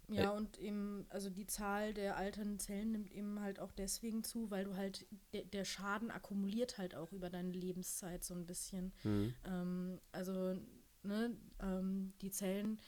Ja, 0.09 0.31
und 0.31 0.59
eben, 0.59 1.07
also 1.09 1.31
die 1.31 1.47
Zahl 1.47 1.95
der 1.95 2.17
alternden 2.17 2.59
Zellen 2.59 2.93
nimmt 2.93 3.11
eben 3.11 3.41
halt 3.41 3.59
auch 3.59 3.73
deswegen 3.73 4.23
zu, 4.23 4.51
weil 4.51 4.65
du 4.65 4.77
halt, 4.77 5.07
de 5.33 5.45
der 5.45 5.65
Schaden 5.65 6.11
akkumuliert 6.11 6.79
halt 6.79 6.95
auch 6.95 7.13
über 7.13 7.31
deine 7.31 7.53
Lebenszeit 7.53 8.23
so 8.25 8.35
ein 8.35 8.47
bisschen. 8.47 8.93
Mhm. 9.03 9.35
Ähm, 9.45 10.01
also, 10.13 10.55
ne, 11.03 11.37
ähm, 11.61 12.13
die 12.21 12.31
Zellen, 12.31 12.79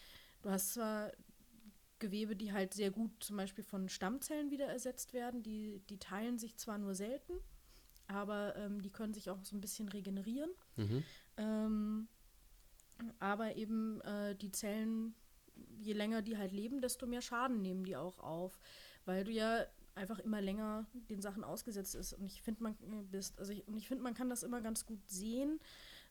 du 0.42 0.50
hast 0.50 0.74
zwar 0.74 1.12
Gewebe, 1.98 2.36
die 2.36 2.52
halt 2.52 2.74
sehr 2.74 2.90
gut 2.90 3.10
zum 3.20 3.38
Beispiel 3.38 3.64
von 3.64 3.88
Stammzellen 3.88 4.50
wieder 4.50 4.66
ersetzt 4.66 5.14
werden, 5.14 5.42
die, 5.42 5.80
die 5.88 5.98
teilen 5.98 6.38
sich 6.38 6.56
zwar 6.56 6.76
nur 6.76 6.94
selten, 6.94 7.32
aber 8.06 8.54
ähm, 8.56 8.82
die 8.82 8.90
können 8.90 9.14
sich 9.14 9.30
auch 9.30 9.42
so 9.44 9.56
ein 9.56 9.62
bisschen 9.62 9.88
regenerieren. 9.88 10.50
Mhm. 10.76 11.02
Ähm, 11.38 12.08
aber 13.18 13.56
eben 13.56 14.00
äh, 14.02 14.34
die 14.36 14.52
Zellen, 14.52 15.14
je 15.78 15.92
länger 15.92 16.22
die 16.22 16.36
halt 16.36 16.52
leben, 16.52 16.80
desto 16.80 17.06
mehr 17.06 17.22
Schaden 17.22 17.60
nehmen 17.62 17.84
die 17.84 17.96
auch 17.96 18.18
auf, 18.18 18.58
weil 19.04 19.24
du 19.24 19.30
ja 19.32 19.64
einfach 19.94 20.18
immer 20.18 20.42
länger 20.42 20.86
den 20.92 21.22
Sachen 21.22 21.42
ausgesetzt 21.44 21.94
ist. 21.94 22.12
Und 22.12 22.26
ich 22.26 22.42
finde, 22.42 22.62
man 22.62 22.72
äh, 22.74 23.02
bist, 23.10 23.38
also 23.38 23.52
ich, 23.52 23.66
und 23.66 23.76
ich 23.76 23.88
finde, 23.88 24.02
man 24.04 24.14
kann 24.14 24.28
das 24.28 24.42
immer 24.42 24.60
ganz 24.60 24.84
gut 24.84 25.00
sehen, 25.08 25.58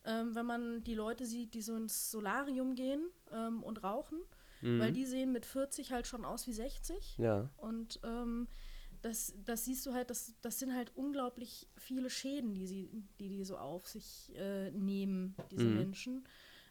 ähm, 0.06 0.34
wenn 0.36 0.46
man 0.46 0.84
die 0.84 0.96
Leute 0.96 1.26
sieht, 1.26 1.54
die 1.54 1.62
so 1.62 1.76
ins 1.76 2.10
Solarium 2.12 2.76
gehen 2.76 3.06
ähm, 3.32 3.64
und 3.64 3.84
rauchen, 3.84 4.20
Mhm. 4.62 4.80
weil 4.80 4.94
die 4.94 5.06
sehen 5.06 5.34
mit 5.34 5.46
40 5.46 5.92
halt 5.92 6.08
schon 6.08 6.24
aus 6.24 6.48
wie 6.48 6.54
60. 6.54 7.18
Ja. 7.18 7.50
Und 7.58 8.00
ähm, 8.04 8.48
das, 9.02 9.34
das 9.44 9.66
siehst 9.66 9.86
du 9.86 9.94
halt, 9.94 10.10
das, 10.10 10.34
das 10.42 10.58
sind 10.60 10.74
halt 10.74 10.96
unglaublich 10.96 11.68
viele 11.76 12.10
Schäden, 12.10 12.54
die 12.56 12.66
sie, 12.66 12.90
die, 13.20 13.28
die 13.28 13.44
so 13.44 13.58
auf 13.58 13.86
sich 13.88 14.32
äh, 14.36 14.72
nehmen, 14.72 15.36
diese 15.52 15.68
Mhm. 15.68 15.74
Menschen. 15.76 16.28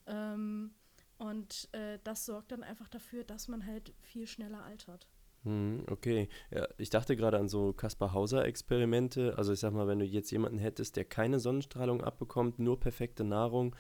Ähm, 0.07 0.75
und 1.19 1.69
äh, 1.73 1.99
das 2.05 2.27
sorgt 2.27 2.53
dann 2.53 2.63
einfach 2.63 2.89
dafür, 2.89 3.25
dass 3.25 3.49
man 3.49 3.67
halt 3.67 3.95
viel 4.01 4.27
schneller 4.27 4.63
altert. 4.65 5.09
Mhm, 5.45 5.85
Okay, 5.89 6.29
ja, 6.51 6.67
ich 6.79 6.91
dachte 6.91 7.17
gerade 7.17 7.39
an 7.39 7.49
so 7.49 7.73
Kaspar-Hauser-Experimente. 7.73 9.37
Also 9.37 9.53
ich 9.53 9.61
sag 9.61 9.73
mal, 9.73 9.87
wenn 9.87 9.99
du 9.99 10.05
jetzt 10.05 10.31
jemanden 10.31 10.59
hättest, 10.59 10.97
der 10.97 11.05
keine 11.05 11.39
Sonnenstrahlung 11.39 12.03
abbekommt, 12.03 12.59
nur 12.59 12.81
perfekte 12.81 13.25
Nahrung 13.25 13.77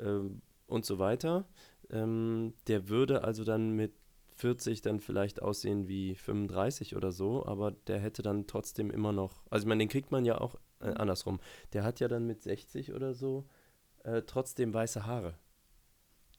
ähm, 0.00 0.42
und 0.66 0.84
so 0.84 0.98
weiter, 0.98 1.46
ähm, 1.90 2.54
der 2.66 2.88
würde 2.88 3.22
also 3.24 3.44
dann 3.44 3.70
mit 3.72 3.92
40 4.36 4.82
dann 4.82 4.98
vielleicht 4.98 5.40
aussehen 5.40 5.86
wie 5.86 6.16
35 6.16 6.96
oder 6.96 7.12
so, 7.12 7.46
aber 7.46 7.70
der 7.70 8.00
hätte 8.00 8.22
dann 8.22 8.48
trotzdem 8.48 8.90
immer 8.90 9.12
noch, 9.12 9.44
also 9.50 9.64
ich 9.64 9.68
meine, 9.68 9.80
den 9.84 9.88
kriegt 9.88 10.10
man 10.10 10.24
ja 10.24 10.40
auch 10.40 10.56
äh, 10.80 10.86
andersrum. 10.86 11.38
Der 11.72 11.84
hat 11.84 12.00
ja 12.00 12.08
dann 12.08 12.26
mit 12.26 12.42
60 12.42 12.92
oder 12.92 13.14
so 13.14 13.46
äh, 14.02 14.22
trotzdem 14.22 14.74
weiße 14.74 15.06
Haare. 15.06 15.38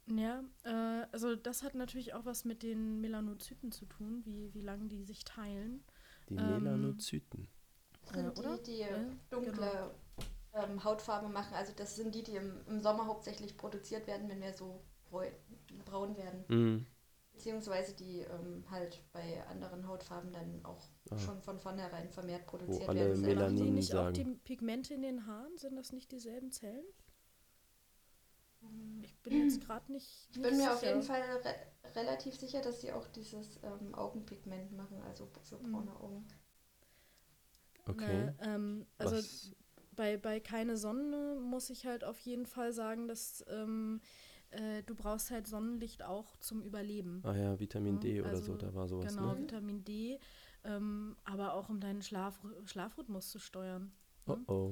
Ja, 0.08 0.44
äh, 0.64 1.08
also 1.12 1.36
das 1.36 1.64
hat 1.64 1.74
natürlich 1.76 2.14
auch 2.14 2.26
was 2.26 2.46
mit 2.46 2.62
den 2.64 3.02
Melanozyten 3.02 3.72
zu 3.72 3.86
tun, 3.86 4.22
wie, 4.26 4.54
wie 4.54 4.62
lange 4.62 4.88
die 4.88 5.04
sich 5.04 5.24
teilen. 5.24 5.84
Die 6.30 6.36
Ähm, 6.36 6.64
Melanozyten. 6.64 7.48
Sind 8.14 8.38
Äh, 8.40 8.58
die, 8.60 8.64
die 8.72 8.78
Ja, 8.80 8.88
dunkle 9.32 9.54
genau. 9.54 9.92
ähm, 10.54 10.84
Hautfarbe 10.84 11.28
machen. 11.30 11.54
Also 11.56 11.74
das 11.76 11.96
sind 11.96 12.14
die, 12.14 12.22
die 12.24 12.36
im, 12.36 12.62
im 12.68 12.82
Sommer 12.82 13.08
hauptsächlich 13.08 13.58
produziert 13.58 14.06
werden, 14.06 14.30
wenn 14.30 14.42
wir 14.42 14.54
so 14.54 14.84
braun 15.86 16.16
werden. 16.18 16.44
Mhm. 16.50 16.86
Beziehungsweise 17.34 17.96
die 17.96 18.20
ähm, 18.20 18.64
halt 18.70 19.04
bei 19.12 19.46
anderen 19.48 19.88
Hautfarben 19.88 20.32
dann 20.32 20.64
auch 20.64 20.82
Ah. 21.12 21.18
schon 21.20 21.40
von 21.42 21.60
vornherein 21.60 22.10
vermehrt 22.10 22.48
produziert 22.48 22.90
alle 22.90 23.00
werden. 23.00 23.22
Machen 23.22 23.30
die 23.30 23.36
Melanin 23.36 23.74
nicht 23.76 23.94
auch 23.94 24.06
sagen. 24.06 24.14
die 24.16 24.24
Pigmente 24.44 24.94
in 24.96 25.02
den 25.04 25.28
Haaren? 25.28 25.56
Sind 25.58 25.76
das 25.76 25.92
nicht 25.92 26.12
dieselben 26.12 26.52
Zellen? 26.52 26.84
Ich 29.02 29.16
bin 29.22 29.38
jetzt 29.38 29.62
gerade 29.62 29.92
nicht. 29.92 30.30
Ich 30.32 30.42
bin 30.42 30.52
nicht 30.52 30.58
mir 30.58 30.72
auf 30.74 30.80
sicher. 30.80 30.92
jeden 30.92 31.04
Fall 31.04 31.22
re 31.22 31.56
relativ 31.96 32.36
sicher, 32.36 32.62
dass 32.62 32.82
sie 32.82 32.92
auch 32.92 33.08
dieses 33.08 33.60
ähm, 33.64 33.94
Augenpigment 33.96 34.72
machen, 34.74 35.02
also 35.04 35.28
für 35.44 35.58
Mhm. 35.58 35.72
braune 35.72 35.96
Augen. 36.00 36.26
Okay. 37.88 38.26
Ne, 38.26 38.36
ähm, 38.40 38.86
also 38.98 39.16
Was, 39.16 39.52
bei, 39.96 40.18
bei 40.18 40.40
keine 40.40 40.78
Sonne 40.78 41.38
muss 41.42 41.70
ich 41.70 41.86
halt 41.86 42.04
auf 42.04 42.20
jeden 42.20 42.46
Fall 42.46 42.74
sagen, 42.74 43.08
dass 43.08 43.44
ähm, 43.48 44.02
äh, 44.52 44.84
du 44.84 44.96
brauchst 44.96 45.32
halt 45.32 45.48
Sonnenlicht 45.48 46.04
auch 46.04 46.36
zum 46.38 46.62
Überleben. 46.64 47.24
ah 47.24 47.36
ja, 47.36 47.60
Vitamin 47.60 48.00
D 48.00 48.22
oder 48.22 48.30
also 48.30 48.54
so, 48.54 48.58
da 48.58 48.74
war 48.74 48.88
sowas, 48.88 49.14
genau, 49.14 49.34
ne? 49.34 49.40
Vitamin 49.40 49.84
D, 49.84 50.20
ähm, 50.64 51.16
aber 51.24 51.54
auch 51.54 51.70
um 51.70 51.80
deinen 51.80 52.02
Schlaf, 52.02 52.40
Schlafrhythmus 52.66 53.30
zu 53.32 53.40
steuern. 53.40 53.92
Oh 54.28 54.38
oh. 54.48 54.72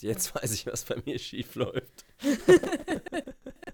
Jetzt 0.00 0.34
weiß 0.36 0.52
ich, 0.54 0.66
was 0.66 0.86
bei 0.86 0.96
mir 1.06 1.18
schief 1.20 1.56
läuft. 1.56 2.05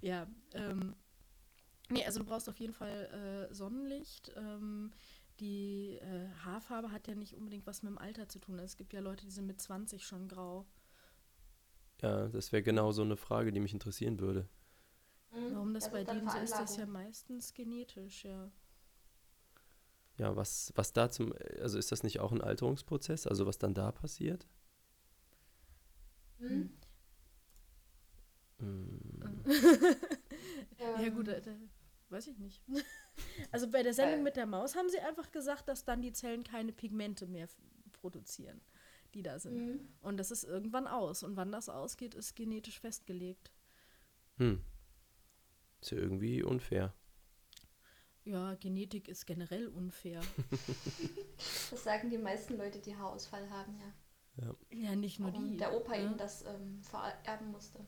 Ja, 0.00 0.26
ähm, 0.54 0.94
nee, 1.90 2.04
also 2.04 2.20
du 2.20 2.24
brauchst 2.24 2.48
auf 2.48 2.58
jeden 2.58 2.72
Fall 2.72 3.48
äh, 3.50 3.54
Sonnenlicht. 3.54 4.32
Ähm, 4.36 4.92
die 5.40 5.98
äh, 6.00 6.28
Haarfarbe 6.44 6.90
hat 6.90 7.06
ja 7.08 7.14
nicht 7.14 7.34
unbedingt 7.34 7.66
was 7.66 7.82
mit 7.82 7.90
dem 7.90 7.98
Alter 7.98 8.28
zu 8.28 8.38
tun. 8.38 8.58
Es 8.58 8.76
gibt 8.76 8.92
ja 8.92 9.00
Leute, 9.00 9.24
die 9.24 9.30
sind 9.30 9.46
mit 9.46 9.60
20 9.60 10.04
schon 10.06 10.28
grau. 10.28 10.66
Ja, 12.00 12.28
das 12.28 12.52
wäre 12.52 12.62
genau 12.62 12.92
so 12.92 13.02
eine 13.02 13.16
Frage, 13.16 13.52
die 13.52 13.60
mich 13.60 13.72
interessieren 13.72 14.20
würde. 14.20 14.48
Mhm. 15.32 15.54
Warum 15.54 15.74
das, 15.74 15.84
Das 15.84 15.92
bei 15.92 16.04
denen 16.04 16.28
so 16.28 16.38
ist, 16.38 16.52
das 16.52 16.76
ja 16.76 16.86
meistens 16.86 17.54
genetisch, 17.54 18.24
ja. 18.24 18.50
Ja, 20.18 20.36
was, 20.36 20.72
was 20.76 20.92
da 20.92 21.10
zum, 21.10 21.32
also 21.62 21.78
ist 21.78 21.92
das 21.92 22.02
nicht 22.02 22.20
auch 22.20 22.32
ein 22.32 22.40
Alterungsprozess, 22.42 23.26
also 23.26 23.46
was 23.46 23.58
dann 23.58 23.72
da 23.74 23.90
passiert? 23.92 24.46
Mhm. 26.40 26.70
Hm, 28.60 29.44
Ja 30.78 30.98
Ähm, 30.98 31.14
gut, 31.14 31.28
äh, 31.28 31.40
da, 31.40 31.52
weiß 32.10 32.28
ich 32.28 32.38
nicht. 32.38 32.62
Also 33.50 33.68
bei 33.68 33.82
der 33.82 33.94
Sendung 33.94 34.20
Äh. 34.20 34.22
mit 34.22 34.36
der 34.36 34.46
Maus 34.46 34.76
haben 34.76 34.88
sie 34.90 35.00
einfach 35.00 35.32
gesagt, 35.32 35.68
dass 35.68 35.84
dann 35.84 36.02
die 36.02 36.12
Zellen 36.12 36.44
keine 36.44 36.72
Pigmente 36.72 37.26
mehr 37.26 37.48
produzieren, 37.92 38.60
die 39.14 39.22
da 39.24 39.40
sind. 39.40 39.66
Mhm. 39.66 39.88
Und 40.00 40.18
das 40.18 40.30
ist 40.30 40.44
irgendwann 40.44 40.86
aus. 40.86 41.24
Und 41.24 41.36
wann 41.36 41.50
das 41.50 41.68
ausgeht, 41.68 42.14
ist 42.14 42.36
genetisch 42.36 42.78
festgelegt. 42.80 43.50
hm. 44.38 44.62
Ist 45.80 45.90
ja 45.92 45.98
irgendwie 45.98 46.42
unfair. 46.42 46.94
Ja, 48.28 48.54
Genetik 48.56 49.08
ist 49.08 49.26
generell 49.26 49.68
unfair. 49.68 50.20
Das 51.70 51.84
sagen 51.84 52.10
die 52.10 52.18
meisten 52.18 52.56
Leute, 52.56 52.80
die 52.80 52.96
Haarausfall 52.96 53.48
haben, 53.48 53.78
ja. 53.78 54.56
ja, 54.72 54.96
nicht 54.96 55.20
nur 55.20 55.32
Warum 55.32 55.52
die. 55.52 55.56
der 55.56 55.72
Opa 55.72 55.92
ne? 55.92 56.02
ihnen 56.02 56.16
das 56.16 56.44
ähm, 56.44 56.82
vererben 56.82 57.52
musste. 57.52 57.78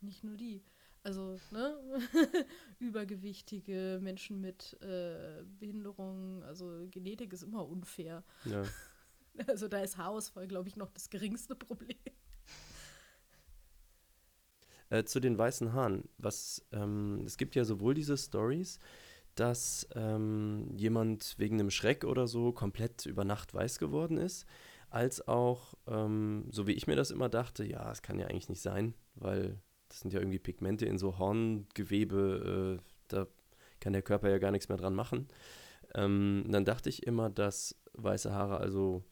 Nicht 0.00 0.24
nur 0.24 0.36
die. 0.36 0.64
Also, 1.04 1.38
ne? 1.52 1.78
Übergewichtige 2.80 4.00
Menschen 4.02 4.40
mit 4.40 4.76
äh, 4.82 5.44
Behinderungen, 5.60 6.42
also 6.42 6.88
Genetik 6.90 7.32
ist 7.32 7.44
immer 7.44 7.66
unfair. 7.68 8.24
Ja. 8.44 8.64
Also 9.46 9.66
da 9.66 9.80
ist 9.80 9.96
Haarausfall, 9.96 10.46
glaube 10.46 10.68
ich, 10.68 10.76
noch 10.76 10.90
das 10.90 11.08
geringste 11.08 11.54
Problem. 11.54 11.96
Äh, 14.92 15.04
zu 15.04 15.20
den 15.20 15.38
weißen 15.38 15.72
Haaren. 15.72 16.04
Was, 16.18 16.66
ähm, 16.70 17.22
es 17.24 17.38
gibt 17.38 17.54
ja 17.54 17.64
sowohl 17.64 17.94
diese 17.94 18.18
Stories, 18.18 18.78
dass 19.34 19.88
ähm, 19.94 20.68
jemand 20.76 21.34
wegen 21.38 21.58
einem 21.58 21.70
Schreck 21.70 22.04
oder 22.04 22.28
so 22.28 22.52
komplett 22.52 23.06
über 23.06 23.24
Nacht 23.24 23.54
weiß 23.54 23.78
geworden 23.78 24.18
ist, 24.18 24.44
als 24.90 25.26
auch, 25.26 25.72
ähm, 25.86 26.44
so 26.50 26.66
wie 26.66 26.72
ich 26.72 26.86
mir 26.86 26.94
das 26.94 27.10
immer 27.10 27.30
dachte, 27.30 27.64
ja, 27.64 27.90
es 27.90 28.02
kann 28.02 28.18
ja 28.18 28.26
eigentlich 28.26 28.50
nicht 28.50 28.60
sein, 28.60 28.92
weil 29.14 29.58
das 29.88 30.00
sind 30.00 30.12
ja 30.12 30.20
irgendwie 30.20 30.38
Pigmente 30.38 30.84
in 30.84 30.98
so 30.98 31.18
Horngewebe, 31.18 32.78
äh, 32.78 32.84
da 33.08 33.26
kann 33.80 33.94
der 33.94 34.02
Körper 34.02 34.28
ja 34.28 34.36
gar 34.36 34.50
nichts 34.50 34.68
mehr 34.68 34.76
dran 34.76 34.94
machen. 34.94 35.26
Ähm, 35.94 36.44
dann 36.50 36.66
dachte 36.66 36.90
ich 36.90 37.06
immer, 37.06 37.30
dass 37.30 37.80
weiße 37.94 38.30
Haare 38.30 38.58
also 38.58 39.02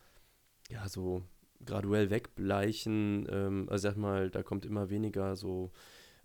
ja 0.69 0.87
so 0.91 1.23
graduell 1.67 2.11
wegbleichen. 2.11 3.27
Ähm, 3.31 3.67
also 3.71 3.89
sag 3.89 3.97
mal, 3.97 4.31
da 4.31 4.43
kommt 4.43 4.65
immer 4.67 4.91
weniger 4.91 5.37
so, 5.37 5.71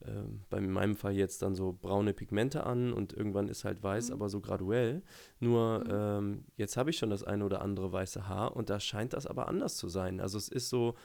ähm, 0.06 0.42
bei 0.50 0.60
meinem 0.62 0.96
Fall 0.96 1.14
jetzt 1.16 1.42
dann 1.42 1.56
so 1.56 1.72
braune 1.74 2.14
Pigmente 2.14 2.66
an 2.66 2.92
und 2.94 3.14
irgendwann 3.14 3.48
ist 3.48 3.64
halt 3.64 3.82
weiß, 3.82 4.10
Mhm. 4.10 4.14
aber 4.14 4.30
so 4.30 4.42
graduell. 4.42 5.02
Nur 5.40 5.80
Mhm. 5.86 5.90
ähm, 5.92 6.46
jetzt 6.58 6.78
habe 6.78 6.90
ich 6.90 6.98
schon 6.98 7.10
das 7.10 7.24
eine 7.24 7.46
oder 7.46 7.62
andere 7.62 7.92
weiße 7.92 8.28
Haar 8.28 8.56
und 8.56 8.70
da 8.70 8.80
scheint 8.80 9.14
das 9.14 9.26
aber 9.26 9.48
anders 9.48 9.78
zu 9.78 9.88
sein. 9.90 10.20
Also 10.20 10.38
es 10.38 10.50
ist 10.50 10.70
so, 10.70 10.96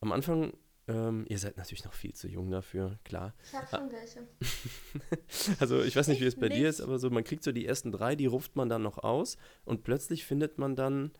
am 0.00 0.12
Anfang, 0.12 0.52
ähm, 0.86 1.24
ihr 1.28 1.38
seid 1.38 1.56
natürlich 1.56 1.84
noch 1.84 1.94
viel 1.94 2.12
zu 2.14 2.28
jung 2.28 2.50
dafür, 2.50 2.98
klar. 3.04 3.34
Ich 3.42 3.52
habe 3.54 3.66
schon 3.66 3.90
welche. 3.90 4.28
Also 5.60 5.82
ich 5.82 5.96
weiß 5.96 6.08
nicht, 6.08 6.20
wie 6.20 6.26
es 6.26 6.36
bei 6.38 6.48
dir 6.48 6.68
ist, 6.68 6.78
nicht? 6.78 6.86
aber 6.88 6.98
so, 6.98 7.10
man 7.10 7.24
kriegt 7.24 7.42
so 7.42 7.52
die 7.52 7.66
ersten 7.66 7.90
drei, 7.90 8.14
die 8.16 8.26
ruft 8.26 8.54
man 8.56 8.68
dann 8.68 8.82
noch 8.82 8.98
aus 8.98 9.36
und 9.64 9.82
plötzlich 9.82 10.24
findet 10.24 10.58
man 10.58 10.76
dann 10.76 11.10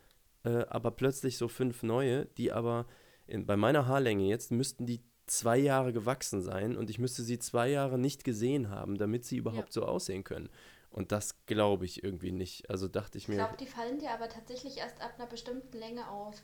äh, 0.44 0.64
aber 0.68 0.90
plötzlich 0.92 1.38
so 1.38 1.48
fünf 1.48 1.82
neue, 1.82 2.26
die 2.26 2.52
aber 2.52 2.86
in, 3.26 3.46
bei 3.46 3.56
meiner 3.56 3.86
Haarlänge 3.86 4.24
jetzt 4.26 4.50
müssten 4.52 4.86
die 4.86 5.02
zwei 5.26 5.58
Jahre 5.58 5.92
gewachsen 5.92 6.42
sein 6.42 6.76
und 6.76 6.90
ich 6.90 6.98
müsste 6.98 7.22
sie 7.22 7.38
zwei 7.38 7.68
Jahre 7.70 7.98
nicht 7.98 8.24
gesehen 8.24 8.68
haben, 8.70 8.98
damit 8.98 9.24
sie 9.24 9.36
überhaupt 9.38 9.72
so 9.72 9.84
aussehen 9.84 10.24
können. 10.24 10.50
Und 10.90 11.12
das 11.12 11.44
glaube 11.46 11.86
ich 11.86 12.04
irgendwie 12.04 12.32
nicht. 12.32 12.70
Also 12.70 12.88
dachte 12.88 13.18
ich 13.18 13.28
Ich 13.28 13.28
mir, 13.28 13.36
glaube, 13.36 13.56
die 13.56 13.66
fallen 13.66 13.98
dir 13.98 14.12
aber 14.12 14.28
tatsächlich 14.28 14.78
erst 14.78 15.00
ab 15.02 15.14
einer 15.18 15.26
bestimmten 15.26 15.76
Länge 15.76 16.08
auf. 16.10 16.42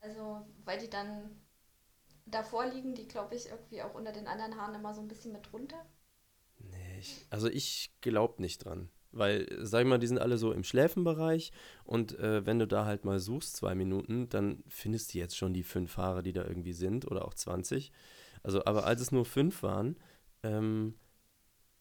Also, 0.00 0.46
weil 0.64 0.78
die 0.80 0.90
dann 0.90 1.40
davor 2.26 2.66
liegen, 2.66 2.94
die 2.94 3.08
glaube 3.08 3.34
ich 3.36 3.48
irgendwie 3.50 3.82
auch 3.82 3.94
unter 3.94 4.12
den 4.12 4.26
anderen 4.28 4.56
Haaren 4.60 4.74
immer 4.76 4.94
so 4.94 5.00
ein 5.02 5.08
bisschen 5.08 5.32
mit 5.32 5.50
drunter. 5.52 5.84
Nee, 6.58 6.98
ich, 6.98 7.26
also 7.30 7.48
ich 7.48 7.92
glaube 8.00 8.42
nicht 8.42 8.64
dran. 8.64 8.90
Weil, 9.16 9.46
sag 9.60 9.82
ich 9.82 9.86
mal, 9.88 9.98
die 9.98 10.06
sind 10.06 10.18
alle 10.18 10.38
so 10.38 10.52
im 10.52 10.64
Schläfenbereich 10.64 11.52
und 11.84 12.18
äh, 12.18 12.44
wenn 12.46 12.58
du 12.58 12.66
da 12.66 12.84
halt 12.84 13.04
mal 13.04 13.18
suchst, 13.18 13.56
zwei 13.56 13.74
Minuten, 13.74 14.28
dann 14.28 14.64
findest 14.68 15.14
du 15.14 15.18
jetzt 15.18 15.36
schon 15.36 15.54
die 15.54 15.62
fünf 15.62 15.96
Haare, 15.96 16.22
die 16.22 16.32
da 16.32 16.44
irgendwie 16.44 16.72
sind 16.72 17.10
oder 17.10 17.24
auch 17.24 17.34
20. 17.34 17.92
Also, 18.42 18.64
aber 18.64 18.86
als 18.86 19.00
es 19.00 19.12
nur 19.12 19.24
fünf 19.24 19.62
waren, 19.62 19.96
ähm, 20.42 20.94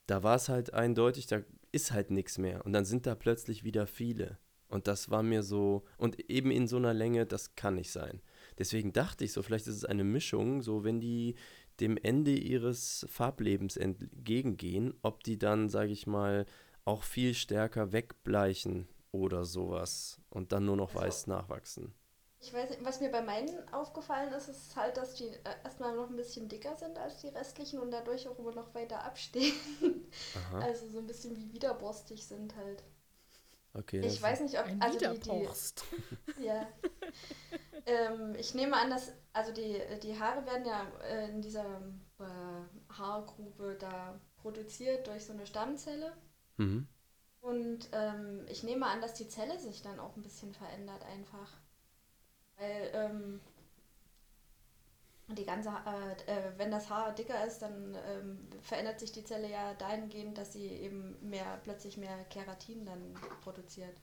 da 0.05 0.23
war 0.23 0.35
es 0.35 0.49
halt 0.49 0.73
eindeutig, 0.73 1.27
da 1.27 1.41
ist 1.71 1.91
halt 1.91 2.11
nichts 2.11 2.37
mehr. 2.37 2.65
Und 2.65 2.73
dann 2.73 2.85
sind 2.85 3.05
da 3.05 3.15
plötzlich 3.15 3.63
wieder 3.63 3.87
viele. 3.87 4.37
Und 4.67 4.87
das 4.87 5.11
war 5.11 5.21
mir 5.21 5.43
so, 5.43 5.83
und 5.97 6.19
eben 6.31 6.49
in 6.49 6.67
so 6.67 6.77
einer 6.77 6.93
Länge, 6.93 7.25
das 7.25 7.55
kann 7.55 7.75
nicht 7.75 7.91
sein. 7.91 8.21
Deswegen 8.57 8.91
dachte 8.91 9.23
ich 9.23 9.31
so, 9.31 9.43
vielleicht 9.43 9.67
ist 9.67 9.75
es 9.75 9.85
eine 9.85 10.03
Mischung, 10.03 10.61
so 10.61 10.83
wenn 10.83 10.99
die 10.99 11.35
dem 11.79 11.97
Ende 11.97 12.31
ihres 12.31 13.05
Farblebens 13.09 13.77
entgegengehen, 13.77 14.93
ob 15.01 15.23
die 15.23 15.37
dann, 15.37 15.69
sage 15.69 15.91
ich 15.91 16.07
mal, 16.07 16.45
auch 16.85 17.03
viel 17.03 17.33
stärker 17.33 17.91
wegbleichen 17.91 18.87
oder 19.11 19.45
sowas 19.45 20.19
und 20.29 20.51
dann 20.51 20.65
nur 20.65 20.75
noch 20.77 20.89
Also- 20.95 21.01
weiß 21.01 21.27
nachwachsen. 21.27 21.93
Ich 22.45 22.51
weiß 22.53 22.71
nicht, 22.71 22.83
was 22.83 22.99
mir 22.99 23.09
bei 23.09 23.21
meinen 23.21 23.49
aufgefallen 23.73 24.33
ist, 24.33 24.49
ist 24.49 24.75
halt, 24.75 24.97
dass 24.97 25.15
die 25.15 25.27
äh, 25.29 25.39
erstmal 25.63 25.95
noch 25.95 26.09
ein 26.09 26.17
bisschen 26.17 26.49
dicker 26.49 26.75
sind 26.75 26.97
als 26.97 27.21
die 27.21 27.29
restlichen 27.29 27.79
und 27.79 27.89
dadurch 27.89 28.27
auch 28.27 28.37
immer 28.37 28.51
noch 28.51 28.75
weiter 28.75 29.01
abstehen. 29.05 29.53
Aha, 30.51 30.59
Also 30.61 30.85
so 30.89 30.99
ein 30.99 31.07
bisschen 31.07 31.37
wie 31.37 31.53
widerborstig 31.53 32.25
sind 32.27 32.53
halt. 32.57 32.83
okay. 33.73 34.01
Ich 34.05 34.21
weiß 34.21 34.41
nicht, 34.41 34.59
ob 34.59 34.65
also 34.81 34.99
die, 34.99 35.05
die, 35.05 35.25
Widerborst. 35.25 35.85
Ja. 36.43 36.67
ähm, 37.85 38.35
ich 38.37 38.53
nehme 38.55 38.75
an, 38.75 38.89
dass, 38.89 39.13
also 39.31 39.53
die, 39.53 39.79
die 40.01 40.19
Haare 40.19 40.45
werden 40.45 40.65
ja 40.65 40.85
äh, 41.07 41.29
in 41.29 41.41
dieser 41.41 41.63
äh, 42.19 42.93
Haargrube 42.93 43.77
da 43.79 44.19
produziert 44.35 45.07
durch 45.07 45.23
so 45.25 45.31
eine 45.31 45.45
Stammzelle. 45.45 46.11
Mhm. 46.57 46.87
Und 47.41 47.89
ähm, 47.91 48.45
ich 48.49 48.63
nehme 48.63 48.85
an, 48.85 49.01
dass 49.01 49.15
die 49.15 49.27
Zelle 49.27 49.59
sich 49.59 49.81
dann 49.81 49.99
auch 49.99 50.15
ein 50.15 50.21
bisschen 50.21 50.53
verändert 50.53 51.03
einfach. 51.05 51.51
Weil 52.57 52.91
ähm, 52.93 53.41
die 55.27 55.45
ganze, 55.45 55.69
äh, 55.69 56.31
äh, 56.31 56.51
wenn 56.57 56.71
das 56.71 56.89
Haar 56.89 57.13
dicker 57.13 57.45
ist, 57.45 57.59
dann 57.59 57.97
ähm, 58.07 58.47
verändert 58.61 58.99
sich 58.99 59.11
die 59.11 59.23
Zelle 59.23 59.49
ja 59.49 59.73
dahingehend, 59.73 60.37
dass 60.37 60.53
sie 60.53 60.67
eben 60.67 61.17
mehr, 61.27 61.59
plötzlich 61.63 61.97
mehr 61.97 62.23
Keratin 62.25 62.85
dann 62.85 63.13
produziert. 63.41 63.99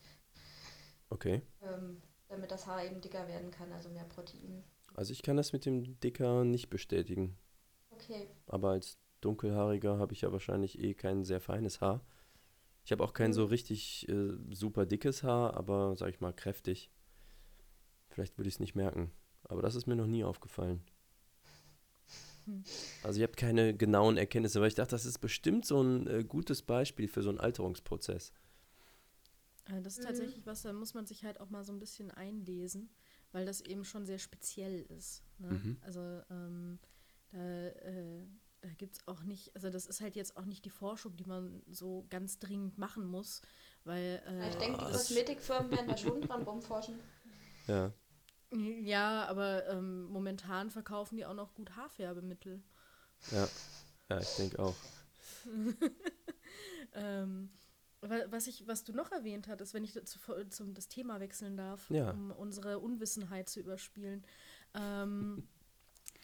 Okay. 1.10 1.42
ähm, 1.62 2.00
damit 2.28 2.50
das 2.52 2.66
Haar 2.66 2.84
eben 2.84 3.00
dicker 3.00 3.26
werden 3.26 3.50
kann, 3.50 3.72
also 3.72 3.88
mehr 3.88 4.04
Protein. 4.04 4.62
Also 4.94 5.12
ich 5.12 5.22
kann 5.22 5.36
das 5.36 5.52
mit 5.52 5.66
dem 5.66 5.98
Dicker 6.00 6.44
nicht 6.44 6.70
bestätigen. 6.70 7.36
Okay. 7.90 8.28
Aber 8.46 8.70
als 8.70 8.98
Dunkelhaariger 9.20 9.98
habe 9.98 10.12
ich 10.12 10.22
ja 10.22 10.32
wahrscheinlich 10.32 10.78
eh 10.78 10.94
kein 10.94 11.24
sehr 11.24 11.40
feines 11.40 11.80
Haar. 11.80 12.00
Ich 12.84 12.92
habe 12.92 13.04
auch 13.04 13.12
kein 13.12 13.32
Mhm. 13.32 13.34
so 13.34 13.44
richtig 13.46 14.08
äh, 14.08 14.32
super 14.50 14.86
dickes 14.86 15.22
Haar, 15.22 15.54
aber 15.56 15.96
sag 15.96 16.10
ich 16.10 16.20
mal 16.20 16.32
kräftig. 16.32 16.90
Vielleicht 18.10 18.36
würde 18.36 18.48
ich 18.48 18.56
es 18.56 18.60
nicht 18.60 18.74
merken. 18.74 19.10
Aber 19.44 19.62
das 19.62 19.74
ist 19.74 19.86
mir 19.86 19.96
noch 19.96 20.06
nie 20.06 20.22
aufgefallen. 20.24 20.82
Hm. 22.46 22.64
Also 23.02 23.20
ihr 23.20 23.24
habt 23.26 23.36
keine 23.36 23.74
genauen 23.76 24.16
Erkenntnisse, 24.16 24.60
weil 24.60 24.68
ich 24.68 24.74
dachte, 24.74 24.92
das 24.92 25.04
ist 25.06 25.18
bestimmt 25.18 25.64
so 25.66 25.82
ein 25.82 26.06
äh, 26.06 26.24
gutes 26.24 26.62
Beispiel 26.62 27.08
für 27.08 27.22
so 27.22 27.28
einen 27.30 27.40
Alterungsprozess. 27.40 28.32
Äh, 29.66 29.80
Das 29.82 29.94
ist 29.94 30.02
Mhm. 30.02 30.04
tatsächlich 30.04 30.46
was, 30.46 30.62
da 30.62 30.72
muss 30.72 30.94
man 30.94 31.06
sich 31.06 31.24
halt 31.24 31.40
auch 31.40 31.50
mal 31.50 31.64
so 31.64 31.72
ein 31.72 31.78
bisschen 31.78 32.10
einlesen, 32.10 32.90
weil 33.32 33.46
das 33.46 33.60
eben 33.60 33.84
schon 33.84 34.06
sehr 34.06 34.18
speziell 34.18 34.82
ist. 34.82 35.22
Ne? 35.38 35.48
Mhm. 35.50 35.76
Also 35.80 36.00
ähm, 36.30 36.78
da, 37.30 37.38
äh, 37.38 38.26
da 38.62 38.68
gibt 38.76 38.96
es 38.96 39.08
auch 39.08 39.22
nicht, 39.22 39.54
also 39.54 39.70
das 39.70 39.86
ist 39.86 40.00
halt 40.00 40.16
jetzt 40.16 40.36
auch 40.36 40.44
nicht 40.44 40.64
die 40.64 40.70
Forschung, 40.70 41.16
die 41.16 41.24
man 41.24 41.62
so 41.70 42.04
ganz 42.10 42.38
dringend 42.38 42.76
machen 42.78 43.06
muss, 43.06 43.40
weil 43.84 44.22
äh, 44.26 44.48
ich 44.50 44.56
denke, 44.56 44.78
die 44.78 44.84
das- 44.92 45.08
Kosmetikfirmen 45.08 45.70
werden 45.70 45.88
da 45.88 45.96
schon 45.96 46.20
dran 46.20 46.42
rumforschen. 46.42 46.98
Ja. 47.66 47.92
ja, 48.52 49.26
aber 49.28 49.66
ähm, 49.68 50.04
momentan 50.04 50.70
verkaufen 50.70 51.16
die 51.16 51.24
auch 51.24 51.34
noch 51.34 51.54
gut 51.54 51.74
Haarfärbemittel. 51.76 52.62
Ja, 53.30 53.48
ja 54.10 54.18
ich 54.20 54.36
denke 54.36 54.58
auch. 54.58 54.74
Ähm, 56.92 57.50
wa- 58.00 58.24
was, 58.30 58.46
ich, 58.48 58.66
was 58.66 58.82
du 58.84 58.92
noch 58.92 59.12
erwähnt 59.12 59.46
hattest, 59.48 59.74
wenn 59.74 59.84
ich 59.84 59.92
dazu, 59.92 60.18
zum 60.48 60.74
das 60.74 60.88
Thema 60.88 61.20
wechseln 61.20 61.56
darf, 61.56 61.88
Ja. 61.90 62.10
um 62.10 62.32
unsere 62.32 62.78
Unwissenheit 62.80 63.48
zu 63.48 63.60
überspielen. 63.60 64.24
Ähm, 64.74 65.46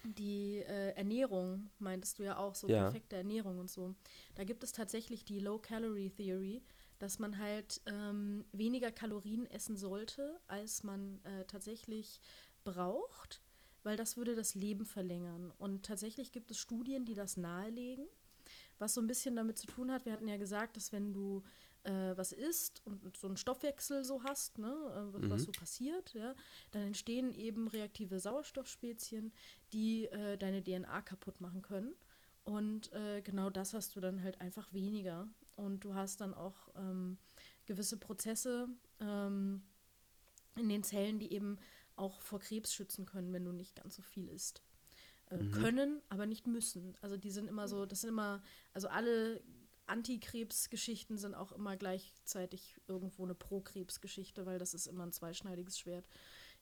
die 0.05 0.59
äh, 0.59 0.91
Ernährung, 0.97 1.71
meintest 1.79 2.19
du 2.19 2.25
ja 2.25 2.39
auch, 2.39 2.55
so 2.55 2.69
Ja. 2.69 2.83
perfekte 2.85 3.17
Ernährung 3.17 3.59
und 3.59 3.71
so. 3.71 3.95
Da 4.35 4.45
gibt 4.45 4.63
es 4.65 4.73
tatsächlich 4.73 5.25
die 5.25 5.41
Low-Calorie-Theory, 5.41 6.63
dass 6.99 7.19
man 7.19 7.39
halt 7.39 7.81
ähm, 7.87 8.45
weniger 8.53 8.91
Kalorien 8.91 9.47
essen 9.47 9.77
sollte, 9.77 10.41
als 10.47 10.83
man 10.83 11.23
äh, 11.25 11.45
tatsächlich 11.45 12.21
braucht, 12.65 13.43
weil 13.83 13.97
das 13.97 14.17
würde 14.17 14.35
das 14.35 14.55
Leben 14.55 14.85
verlängern. 14.87 15.53
Und 15.59 15.85
tatsächlich 15.85 16.33
gibt 16.33 16.51
es 16.51 16.59
Studien, 16.59 17.05
die 17.05 17.15
das 17.15 17.37
nahelegen, 17.37 18.07
was 18.79 18.95
so 18.95 19.01
ein 19.01 19.07
bisschen 19.07 19.37
damit 19.37 19.59
zu 19.59 19.67
tun 19.67 19.91
hat. 19.91 20.05
Wir 20.05 20.13
hatten 20.13 20.29
ja 20.29 20.37
gesagt, 20.37 20.77
dass 20.77 20.93
wenn 20.93 21.13
du 21.13 21.43
äh, 21.85 22.17
was 22.17 22.33
isst 22.33 22.83
und 22.85 23.17
so 23.17 23.27
einen 23.29 23.37
Stoffwechsel 23.37 24.05
so 24.05 24.23
hast, 24.25 24.59
ne, 24.59 24.69
äh, 24.69 25.31
was, 25.31 25.43
mhm. 25.43 25.45
so 25.47 25.53
passiert, 25.53 26.15
ja, 26.15 26.35
dann 26.73 26.83
entstehen 26.83 27.33
eben 27.33 27.69
reaktive 27.69 28.19
Sauerstoffspezien, 28.19 29.33
die 29.73 30.07
äh, 30.07 30.37
deine 30.37 30.63
DNA 30.63 31.03
kaputt 31.03 31.41
machen 31.41 31.63
können. 31.63 31.95
Und 32.45 32.93
äh, 32.93 33.23
genau 33.23 33.51
das 33.51 33.75
hast 33.75 33.97
du 33.97 34.01
dann 34.01 34.23
halt 34.23 34.41
einfach 34.41 34.73
weniger. 34.73 35.29
Und 35.57 35.85
du 35.85 35.95
hast 35.95 36.21
dann 36.21 36.35
auch 36.35 36.69
ähm, 36.77 37.19
gewisse 37.67 37.97
Prozesse 37.97 38.69
ähm, 39.01 39.63
in 40.55 40.69
den 40.69 40.85
Zellen, 40.85 41.19
die 41.19 41.33
eben 41.33 41.59
auch 41.97 42.21
vor 42.21 42.41
Krebs 42.41 42.75
schützen 42.75 43.07
können, 43.07 43.33
wenn 43.33 43.45
du 43.45 43.53
nicht 43.53 43.75
ganz 43.75 43.97
so 43.97 44.03
viel 44.03 44.29
isst. 44.29 44.63
Äh, 45.31 45.37
mhm. 45.37 45.53
Können, 45.53 46.03
aber 46.09 46.27
nicht 46.27 46.47
müssen. 46.47 46.97
Also 47.01 47.17
die 47.17 47.31
sind 47.31 47.49
immer 47.49 47.69
so, 47.69 47.87
das 47.87 48.03
sind 48.03 48.11
immer, 48.11 48.43
also 48.73 48.89
alle 48.89 49.43
Antikrebsgeschichten 49.87 51.19
sind 51.19 51.35
auch 51.35 51.53
immer 51.53 51.77
gleichzeitig 51.77 52.77
irgendwo 52.89 53.25
eine 53.25 53.35
Pro-Krebs-Geschichte, 53.35 54.47
weil 54.47 54.59
das 54.59 54.75
ist 54.75 54.87
immer 54.87 55.05
ein 55.05 55.13
zweischneidiges 55.13 55.79
Schwert. 55.79 56.07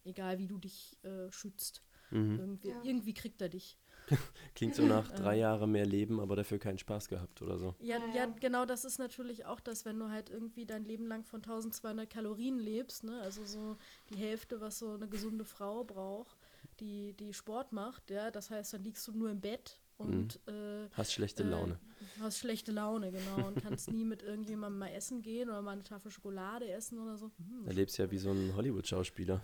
Egal 0.05 0.38
wie 0.38 0.46
du 0.46 0.59
dich 0.59 0.96
äh, 1.03 1.31
schützt. 1.31 1.83
Mhm. 2.11 2.38
Irgendwie, 2.38 2.68
ja. 2.68 2.83
irgendwie 2.83 3.14
kriegt 3.14 3.40
er 3.40 3.48
dich. 3.48 3.79
Klingt 4.55 4.74
so 4.74 4.85
nach 4.85 5.11
drei 5.12 5.37
Jahre 5.37 5.66
mehr 5.66 5.87
Leben, 5.87 6.20
aber 6.20 6.37
dafür 6.37 6.59
keinen 6.59 6.79
Spaß 6.79 7.09
gehabt 7.09 7.40
oder 7.40 7.59
so. 7.59 7.74
Ja, 7.81 7.98
ja, 8.14 8.27
genau, 8.27 8.66
das 8.66 8.85
ist 8.85 8.98
natürlich 8.98 9.46
auch 9.46 9.61
das, 9.61 9.85
wenn 9.85 9.98
du 9.98 10.11
halt 10.11 10.29
irgendwie 10.29 10.66
dein 10.66 10.85
Leben 10.85 11.07
lang 11.07 11.24
von 11.24 11.40
1200 11.40 12.09
Kalorien 12.09 12.59
lebst, 12.59 13.05
ne? 13.05 13.20
also 13.22 13.44
so 13.44 13.77
die 14.11 14.16
Hälfte, 14.16 14.61
was 14.61 14.79
so 14.79 14.92
eine 14.92 15.09
gesunde 15.09 15.44
Frau 15.44 15.85
braucht, 15.85 16.37
die, 16.81 17.15
die 17.15 17.33
Sport 17.33 17.73
macht, 17.73 18.11
ja, 18.11 18.31
das 18.31 18.51
heißt, 18.51 18.75
dann 18.75 18.83
liegst 18.83 19.07
du 19.09 19.13
nur 19.13 19.31
im 19.31 19.41
Bett 19.41 19.81
und 19.97 20.41
mhm. 20.47 20.85
äh, 20.85 20.89
hast 20.93 21.13
schlechte 21.13 21.43
äh, 21.43 21.47
Laune. 21.47 21.79
Hast 22.21 22.39
schlechte 22.39 22.73
Laune, 22.73 23.13
genau. 23.13 23.49
Und 23.49 23.63
kannst 23.63 23.91
nie 23.91 24.05
mit 24.05 24.23
irgendjemandem 24.23 24.79
mal 24.79 24.91
essen 24.91 25.23
gehen 25.23 25.49
oder 25.49 25.63
mal 25.63 25.73
eine 25.73 25.83
Tafel 25.83 26.11
Schokolade 26.11 26.69
essen 26.71 26.99
oder 26.99 27.17
so. 27.17 27.31
Hm, 27.39 27.67
Erlebst 27.67 27.97
ja 27.99 28.11
wie 28.11 28.19
so 28.19 28.31
ein 28.31 28.55
Hollywood-Schauspieler. 28.55 29.41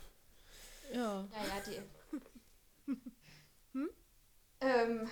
Ja. 0.93 0.99
Ja, 0.99 1.29
ja, 1.33 1.63
die. 1.67 2.93
hm? 3.73 3.91
Ähm, 4.61 5.09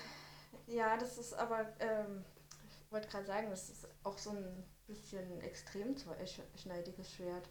ja, 0.67 0.97
das 0.97 1.17
ist 1.17 1.33
aber, 1.33 1.73
ähm, 1.79 2.23
ich 2.67 2.91
wollte 2.91 3.07
gerade 3.07 3.25
sagen, 3.25 3.49
das 3.49 3.69
ist 3.69 3.87
auch 4.03 4.17
so 4.17 4.31
ein 4.31 4.63
bisschen 4.87 5.41
extrem 5.41 5.95
zweischneidiges 5.95 7.13
Schwert 7.13 7.49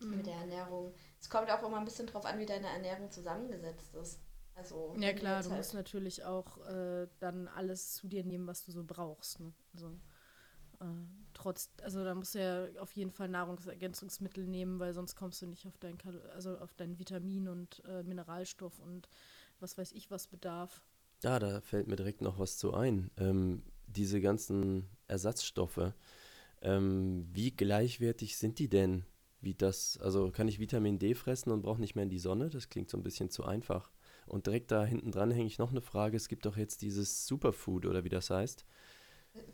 mhm. 0.00 0.16
mit 0.16 0.26
der 0.26 0.34
Ernährung. 0.34 0.94
Es 1.24 1.30
kommt 1.30 1.50
auch 1.50 1.62
immer 1.62 1.78
ein 1.78 1.86
bisschen 1.86 2.06
drauf 2.06 2.26
an, 2.26 2.38
wie 2.38 2.44
deine 2.44 2.66
Ernährung 2.66 3.10
zusammengesetzt 3.10 3.94
ist. 3.94 4.20
Also, 4.54 4.94
ja 4.98 5.14
klar, 5.14 5.42
du 5.42 5.48
halt 5.48 5.56
musst 5.56 5.72
natürlich 5.72 6.22
auch 6.22 6.58
äh, 6.66 7.08
dann 7.18 7.48
alles 7.48 7.94
zu 7.94 8.08
dir 8.08 8.24
nehmen, 8.24 8.46
was 8.46 8.62
du 8.66 8.72
so 8.72 8.84
brauchst. 8.84 9.40
Ne? 9.40 9.54
Also, 9.72 9.86
äh, 10.80 10.84
trotz, 11.32 11.70
also 11.82 12.04
da 12.04 12.14
musst 12.14 12.34
du 12.34 12.40
ja 12.40 12.78
auf 12.78 12.92
jeden 12.92 13.10
Fall 13.10 13.28
Nahrungsergänzungsmittel 13.28 14.46
nehmen, 14.46 14.78
weil 14.78 14.92
sonst 14.92 15.16
kommst 15.16 15.40
du 15.40 15.46
nicht 15.46 15.66
auf 15.66 15.78
dein, 15.78 15.96
also 16.34 16.58
auf 16.58 16.74
dein 16.74 16.98
Vitamin 16.98 17.48
und 17.48 17.82
äh, 17.86 18.02
Mineralstoff 18.02 18.78
und 18.80 19.08
was 19.60 19.78
weiß 19.78 19.92
ich 19.92 20.10
was 20.10 20.26
Bedarf. 20.26 20.82
Ja, 21.22 21.38
da 21.38 21.62
fällt 21.62 21.86
mir 21.86 21.96
direkt 21.96 22.20
noch 22.20 22.38
was 22.38 22.58
zu 22.58 22.74
ein. 22.74 23.10
Ähm, 23.16 23.62
diese 23.86 24.20
ganzen 24.20 24.90
Ersatzstoffe, 25.08 25.94
ähm, 26.60 27.26
wie 27.32 27.50
gleichwertig 27.50 28.36
sind 28.36 28.58
die 28.58 28.68
denn? 28.68 29.06
Wie 29.44 29.54
das, 29.54 29.98
also 30.00 30.30
kann 30.30 30.48
ich 30.48 30.58
Vitamin 30.58 30.98
D 30.98 31.14
fressen 31.14 31.50
und 31.50 31.62
brauche 31.62 31.80
nicht 31.80 31.94
mehr 31.94 32.04
in 32.04 32.10
die 32.10 32.18
Sonne? 32.18 32.48
Das 32.48 32.68
klingt 32.68 32.90
so 32.90 32.96
ein 32.96 33.02
bisschen 33.02 33.30
zu 33.30 33.44
einfach. 33.44 33.90
Und 34.26 34.46
direkt 34.46 34.70
da 34.70 34.84
hinten 34.84 35.12
dran 35.12 35.30
hänge 35.30 35.46
ich 35.46 35.58
noch 35.58 35.70
eine 35.70 35.82
Frage. 35.82 36.16
Es 36.16 36.28
gibt 36.28 36.46
doch 36.46 36.56
jetzt 36.56 36.82
dieses 36.82 37.26
Superfood 37.26 37.84
oder 37.86 38.04
wie 38.04 38.08
das 38.08 38.30
heißt. 38.30 38.64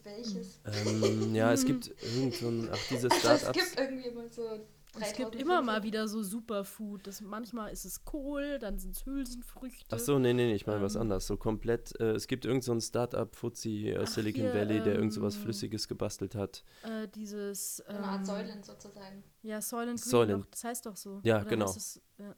Welches? 0.05 0.61
Ähm, 0.65 1.35
ja, 1.35 1.53
es 1.53 1.65
gibt 1.65 1.93
irgend 2.17 2.35
so 2.35 2.49
ein, 2.49 2.69
ach, 2.71 2.79
diese 2.91 3.11
Startups. 3.11 3.47
Also 3.47 3.61
es 3.61 3.71
gibt 3.71 3.81
irgendwie 3.81 4.11
mal 4.11 4.29
so 4.29 4.61
es 4.99 5.13
gibt 5.15 5.37
immer 5.37 5.63
mal 5.63 5.83
wieder 5.83 6.09
so 6.09 6.23
Superfood. 6.23 7.07
Das, 7.07 7.21
manchmal 7.21 7.73
ist 7.73 7.85
es 7.85 8.05
Kohl, 8.05 8.59
dann 8.59 8.79
sind 8.79 8.97
es 8.97 9.07
Hülsenfrüchte. 9.07 9.95
Ach 9.95 9.99
so, 9.99 10.19
nee, 10.19 10.33
nee, 10.33 10.47
nee 10.47 10.55
ich 10.55 10.67
meine 10.67 10.79
ähm, 10.79 10.85
was 10.85 10.97
anderes. 10.97 11.27
So 11.27 11.37
komplett, 11.37 11.99
äh, 12.01 12.13
es 12.13 12.27
gibt 12.27 12.45
irgend 12.45 12.65
so 12.65 12.73
ein 12.73 12.81
Startup, 12.81 13.35
Fuzzi 13.35 13.97
aus 13.99 14.15
Silicon 14.15 14.43
hier, 14.43 14.55
Valley, 14.55 14.81
der 14.81 14.95
ähm, 14.95 15.01
irgend 15.01 15.13
so 15.13 15.23
was 15.23 15.37
Flüssiges 15.37 15.87
gebastelt 15.87 16.35
hat. 16.35 16.65
Äh, 16.83 17.09
dieses. 17.09 17.83
Ähm, 17.89 17.97
eine 17.97 18.07
Art 18.07 18.19
ähm, 18.21 18.25
Soylent 18.25 18.65
sozusagen. 18.65 19.25
Ja, 19.43 19.61
Soylent 19.61 20.01
Green, 20.01 20.11
Soylent. 20.11 20.45
Doch, 20.45 20.51
das 20.51 20.65
heißt 20.65 20.87
doch 20.87 20.97
so. 20.97 21.21
Ja, 21.23 21.41
Oder 21.41 21.51
genau. 21.51 21.71
Es, 21.71 22.01
ja. 22.19 22.35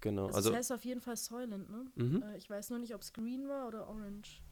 Genau. 0.00 0.26
Also, 0.26 0.36
also, 0.36 0.50
das 0.50 0.58
heißt 0.58 0.72
auf 0.72 0.84
jeden 0.84 1.00
Fall 1.00 1.16
Soylent, 1.16 1.70
ne? 1.70 1.84
Mhm. 1.94 2.22
Äh, 2.22 2.36
ich 2.36 2.50
weiß 2.50 2.70
nur 2.70 2.78
nicht, 2.78 2.94
ob 2.94 3.00
es 3.00 3.12
Green 3.12 3.48
war 3.48 3.68
oder 3.68 3.88
Orange. 3.88 4.42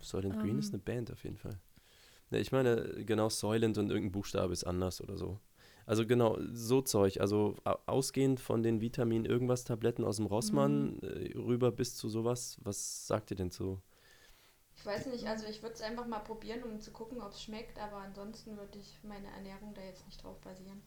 Soylent 0.00 0.38
Green 0.40 0.58
ist 0.58 0.68
ähm. 0.68 0.74
eine 0.74 0.82
Band 0.82 1.10
auf 1.10 1.24
jeden 1.24 1.36
Fall. 1.36 1.58
Ne, 2.30 2.38
ich 2.38 2.52
meine, 2.52 3.04
genau, 3.04 3.28
Soylent 3.28 3.78
und 3.78 3.90
irgendein 3.90 4.12
Buchstabe 4.12 4.52
ist 4.52 4.64
anders 4.64 5.00
oder 5.00 5.16
so. 5.16 5.40
Also 5.86 6.06
genau, 6.06 6.38
so 6.52 6.82
Zeug. 6.82 7.20
Also 7.20 7.56
ausgehend 7.86 8.40
von 8.40 8.62
den 8.62 8.80
Vitamin 8.80 9.24
irgendwas 9.24 9.64
Tabletten 9.64 10.04
aus 10.04 10.16
dem 10.16 10.26
Rossmann 10.26 10.96
mhm. 10.96 11.00
äh, 11.02 11.38
rüber 11.38 11.72
bis 11.72 11.96
zu 11.96 12.08
sowas. 12.08 12.58
Was 12.62 13.06
sagt 13.06 13.30
ihr 13.30 13.36
denn 13.36 13.50
zu? 13.50 13.80
Ich 14.76 14.86
weiß 14.86 15.06
nicht, 15.06 15.26
also 15.26 15.46
ich 15.46 15.62
würde 15.62 15.74
es 15.74 15.82
einfach 15.82 16.06
mal 16.06 16.20
probieren, 16.20 16.62
um 16.64 16.80
zu 16.80 16.92
gucken, 16.92 17.20
ob 17.20 17.32
es 17.32 17.42
schmeckt, 17.42 17.78
aber 17.78 17.98
ansonsten 17.98 18.56
würde 18.56 18.78
ich 18.78 18.98
meine 19.02 19.28
Ernährung 19.28 19.74
da 19.74 19.82
jetzt 19.82 20.04
nicht 20.06 20.22
drauf 20.22 20.40
basieren. 20.40 20.82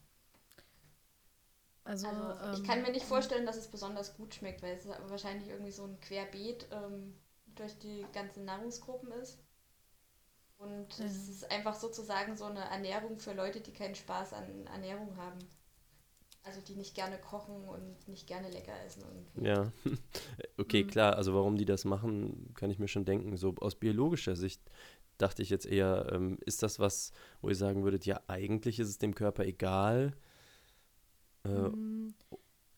Also, 1.83 2.07
also 2.07 2.45
ähm, 2.45 2.53
ich 2.55 2.63
kann 2.63 2.81
mir 2.81 2.91
nicht 2.91 3.05
vorstellen, 3.05 3.45
dass 3.45 3.57
es 3.57 3.67
besonders 3.67 4.17
gut 4.17 4.33
schmeckt, 4.33 4.63
weil 4.63 4.75
es 4.75 4.87
wahrscheinlich 4.87 5.49
irgendwie 5.49 5.71
so 5.71 5.83
ein 5.83 5.99
Querbeet 5.99 6.67
ähm, 6.71 7.15
durch 7.53 7.77
die 7.77 8.05
ganzen 8.11 8.43
Nahrungsgruppen 8.43 9.11
ist. 9.11 9.39
Und 10.57 10.99
mhm. 10.99 11.05
es 11.05 11.29
ist 11.29 11.51
einfach 11.51 11.75
sozusagen 11.75 12.35
so 12.37 12.45
eine 12.45 12.61
Ernährung 12.69 13.19
für 13.19 13.33
Leute, 13.33 13.61
die 13.61 13.73
keinen 13.73 13.95
Spaß 13.95 14.33
an 14.33 14.67
Ernährung 14.67 15.15
haben. 15.17 15.39
Also 16.43 16.61
die 16.61 16.75
nicht 16.75 16.93
gerne 16.93 17.17
kochen 17.17 17.67
und 17.67 18.07
nicht 18.07 18.27
gerne 18.27 18.51
lecker 18.51 18.73
essen. 18.85 19.03
Irgendwie. 19.03 19.47
Ja, 19.47 19.71
okay, 20.57 20.83
mhm. 20.83 20.87
klar. 20.87 21.15
Also 21.15 21.33
warum 21.33 21.57
die 21.57 21.65
das 21.65 21.85
machen, 21.85 22.53
kann 22.53 22.69
ich 22.69 22.79
mir 22.79 22.87
schon 22.87 23.05
denken. 23.05 23.35
So 23.35 23.55
aus 23.59 23.75
biologischer 23.75 24.35
Sicht 24.35 24.61
dachte 25.17 25.41
ich 25.41 25.49
jetzt 25.49 25.65
eher, 25.65 26.11
ähm, 26.11 26.37
ist 26.45 26.61
das 26.61 26.79
was, 26.79 27.11
wo 27.41 27.49
ihr 27.49 27.55
sagen 27.55 27.83
würdet, 27.83 28.05
ja, 28.05 28.21
eigentlich 28.27 28.79
ist 28.79 28.89
es 28.89 28.97
dem 28.97 29.15
Körper 29.15 29.43
egal. 29.45 30.13
Äh, 31.45 31.49
mhm. 31.49 32.13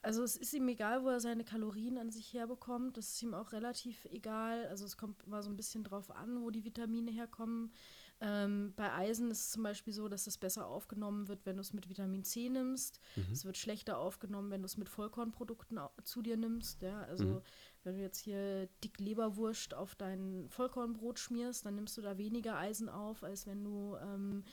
Also 0.08 0.24
es 0.24 0.38
ist 0.38 0.54
ihm 0.54 0.70
egal, 0.70 1.04
wo 1.04 1.10
er 1.10 1.20
seine 1.20 1.44
Kalorien 1.44 1.98
an 1.98 2.12
sich 2.12 2.34
herbekommt. 2.34 2.96
Das 2.96 3.10
ist 3.10 3.22
ihm 3.22 3.34
auch 3.34 3.52
relativ 3.52 4.06
egal. 4.06 4.66
Also 4.68 4.86
es 4.86 4.96
kommt 4.96 5.22
immer 5.26 5.44
so 5.44 5.50
ein 5.50 5.58
bisschen 5.58 5.84
drauf 5.84 6.12
an, 6.12 6.42
wo 6.42 6.50
die 6.50 6.64
Vitamine 6.64 7.12
herkommen. 7.12 7.74
Ähm, 8.22 8.72
bei 8.78 8.94
Eisen 8.94 9.30
ist 9.30 9.42
es 9.42 9.52
zum 9.52 9.64
Beispiel 9.64 9.92
so, 9.92 10.08
dass 10.08 10.26
es 10.26 10.38
besser 10.38 10.66
aufgenommen 10.66 11.28
wird, 11.28 11.46
wenn 11.46 11.58
du 11.58 11.62
es 11.62 11.74
mit 11.74 11.90
Vitamin 11.90 12.24
C 12.24 12.48
nimmst. 12.48 13.02
Mhm. 13.18 13.34
Es 13.34 13.44
wird 13.44 13.58
schlechter 13.58 13.98
aufgenommen, 13.98 14.50
wenn 14.50 14.62
du 14.62 14.68
es 14.68 14.78
mit 14.78 14.88
Vollkornprodukten 14.88 15.78
zu 16.06 16.22
dir 16.22 16.38
nimmst. 16.38 16.84
Ja? 16.84 17.02
Also 17.02 17.26
mhm. 17.26 17.42
wenn 17.84 17.96
du 17.98 18.02
jetzt 18.02 18.20
hier 18.20 18.70
dick 18.86 19.02
Leberwurst 19.02 19.74
auf 19.74 19.96
dein 19.96 20.48
Vollkornbrot 20.48 21.20
schmierst, 21.20 21.66
dann 21.66 21.76
nimmst 21.76 21.98
du 21.98 22.02
da 22.02 22.18
weniger 22.18 22.56
Eisen 22.56 22.88
auf, 22.88 23.26
als 23.26 23.46
wenn 23.46 23.62
du 23.62 23.98
ähm, 23.98 24.46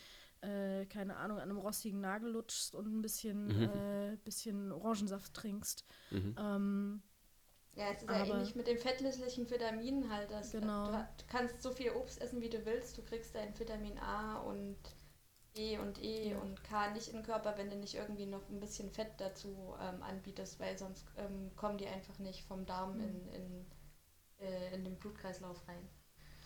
äh, 0.44 0.86
keine 0.86 1.16
Ahnung, 1.16 1.38
an 1.38 1.50
einem 1.50 1.58
rostigen 1.58 2.00
Nagel 2.00 2.30
lutschst 2.30 2.74
und 2.74 2.86
ein 2.86 3.02
bisschen, 3.02 3.46
mhm. 3.46 3.62
äh, 3.62 4.16
bisschen 4.24 4.72
Orangensaft 4.72 5.34
trinkst. 5.34 5.84
Mhm. 6.10 6.36
Ähm, 6.38 7.02
ja, 7.76 7.90
es 7.90 8.02
ist 8.02 8.08
ja 8.08 8.24
ähnlich 8.24 8.54
mit 8.54 8.66
den 8.66 8.78
fettlöslichen 8.78 9.50
Vitaminen 9.50 10.10
halt. 10.10 10.30
Dass 10.30 10.52
genau. 10.52 10.86
Du, 10.86 10.92
du, 10.92 11.24
kannst 11.28 11.60
so 11.62 11.72
viel 11.72 11.90
Obst 11.90 12.20
essen, 12.20 12.40
wie 12.40 12.50
du 12.50 12.64
willst. 12.64 12.96
Du 12.96 13.02
kriegst 13.02 13.34
dein 13.34 13.58
Vitamin 13.58 13.98
A 13.98 14.38
und 14.38 14.78
E 15.56 15.78
und 15.78 16.02
E 16.02 16.30
ja. 16.30 16.38
und 16.38 16.62
K 16.64 16.90
nicht 16.92 17.08
in 17.08 17.14
den 17.14 17.24
Körper, 17.24 17.56
wenn 17.56 17.70
du 17.70 17.76
nicht 17.76 17.94
irgendwie 17.94 18.26
noch 18.26 18.48
ein 18.48 18.60
bisschen 18.60 18.90
Fett 18.90 19.12
dazu 19.18 19.74
ähm, 19.80 20.02
anbietest, 20.02 20.58
weil 20.60 20.76
sonst 20.78 21.06
ähm, 21.16 21.50
kommen 21.56 21.78
die 21.78 21.86
einfach 21.86 22.18
nicht 22.18 22.44
vom 22.44 22.66
Darm 22.66 22.96
mhm. 22.96 23.02
in, 23.02 23.28
in, 23.28 23.66
äh, 24.40 24.74
in 24.74 24.84
den 24.84 24.96
Blutkreislauf 24.96 25.66
rein. 25.68 25.88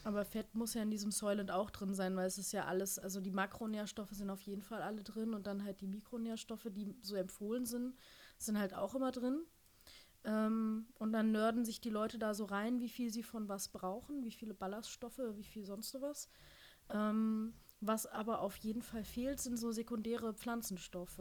Aber 0.09 0.25
Fett 0.25 0.55
muss 0.55 0.73
ja 0.73 0.81
in 0.81 0.90
diesem 0.90 1.11
Soylent 1.11 1.51
auch 1.51 1.68
drin 1.68 1.92
sein, 1.92 2.16
weil 2.16 2.27
es 2.27 2.38
ist 2.38 2.53
ja 2.53 2.64
alles, 2.64 2.99
also 2.99 3.21
die 3.21 3.31
Makronährstoffe 3.31 4.12
sind 4.12 4.31
auf 4.31 4.40
jeden 4.40 4.62
Fall 4.62 4.81
alle 4.81 5.03
drin 5.03 5.35
und 5.35 5.47
dann 5.47 5.64
halt 5.64 5.83
die 5.83 5.87
Mikronährstoffe, 5.87 6.66
die 6.71 6.97
so 7.03 7.14
empfohlen 7.14 7.66
sind, 7.66 7.94
sind 8.38 8.59
halt 8.59 8.73
auch 8.73 8.94
immer 8.94 9.12
drin. 9.12 9.42
Ähm, 10.25 10.87
und 10.99 11.12
dann 11.12 11.31
nörden 11.31 11.66
sich 11.66 11.83
die 11.83 11.90
Leute 11.90 12.18
da 12.18 12.33
so 12.33 12.47
rein, 12.47 12.81
wie 12.81 12.88
viel 12.88 13.12
sie 13.12 13.23
von 13.23 13.51
was 13.51 13.68
brauchen, 13.68 14.25
wie 14.25 14.31
viele 14.31 14.55
Ballaststoffe, 14.55 15.21
wie 15.35 15.44
viel 15.44 15.66
sonst 15.66 15.94
was. 16.01 16.31
Ähm, 16.88 17.53
was 17.83 18.07
aber 18.07 18.40
auf 18.40 18.57
jeden 18.57 18.81
Fall 18.81 19.05
fehlt, 19.05 19.40
sind 19.40 19.59
so 19.59 19.73
sekundäre 19.73 20.33
Pflanzenstoffe. 20.33 21.21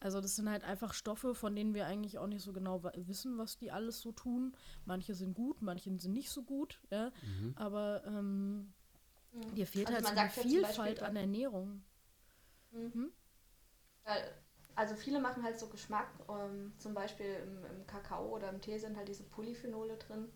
Also 0.00 0.22
das 0.22 0.34
sind 0.34 0.48
halt 0.48 0.64
einfach 0.64 0.94
Stoffe, 0.94 1.34
von 1.34 1.54
denen 1.54 1.74
wir 1.74 1.86
eigentlich 1.86 2.18
auch 2.18 2.26
nicht 2.26 2.42
so 2.42 2.52
genau 2.54 2.82
wissen, 2.94 3.36
was 3.36 3.58
die 3.58 3.70
alles 3.70 4.00
so 4.00 4.12
tun. 4.12 4.56
Manche 4.86 5.14
sind 5.14 5.34
gut, 5.34 5.60
manche 5.60 5.90
sind 5.90 6.14
nicht 6.14 6.30
so 6.30 6.42
gut, 6.42 6.80
ja. 6.90 7.12
Mhm. 7.22 7.52
Aber 7.56 8.02
ähm, 8.06 8.72
mhm. 9.32 9.54
dir 9.54 9.66
fehlt 9.66 9.88
also 9.88 10.08
halt 10.08 10.32
so 10.32 10.40
eine 10.40 10.48
Vielfalt 10.48 11.02
an 11.02 11.16
Ernährung. 11.16 11.84
Mhm. 12.70 12.92
Hm? 12.94 13.12
also 14.74 14.94
viele 14.96 15.20
machen 15.20 15.42
halt 15.42 15.58
so 15.58 15.68
Geschmack. 15.68 16.08
Ähm, 16.28 16.72
zum 16.78 16.94
Beispiel 16.94 17.34
im, 17.42 17.64
im, 17.64 17.86
Kakao 17.86 18.34
oder 18.34 18.48
im 18.48 18.60
Tee 18.60 18.78
sind 18.78 18.96
halt 18.96 19.08
diese 19.08 19.24
Polyphenole 19.24 19.98
drin, 19.98 20.32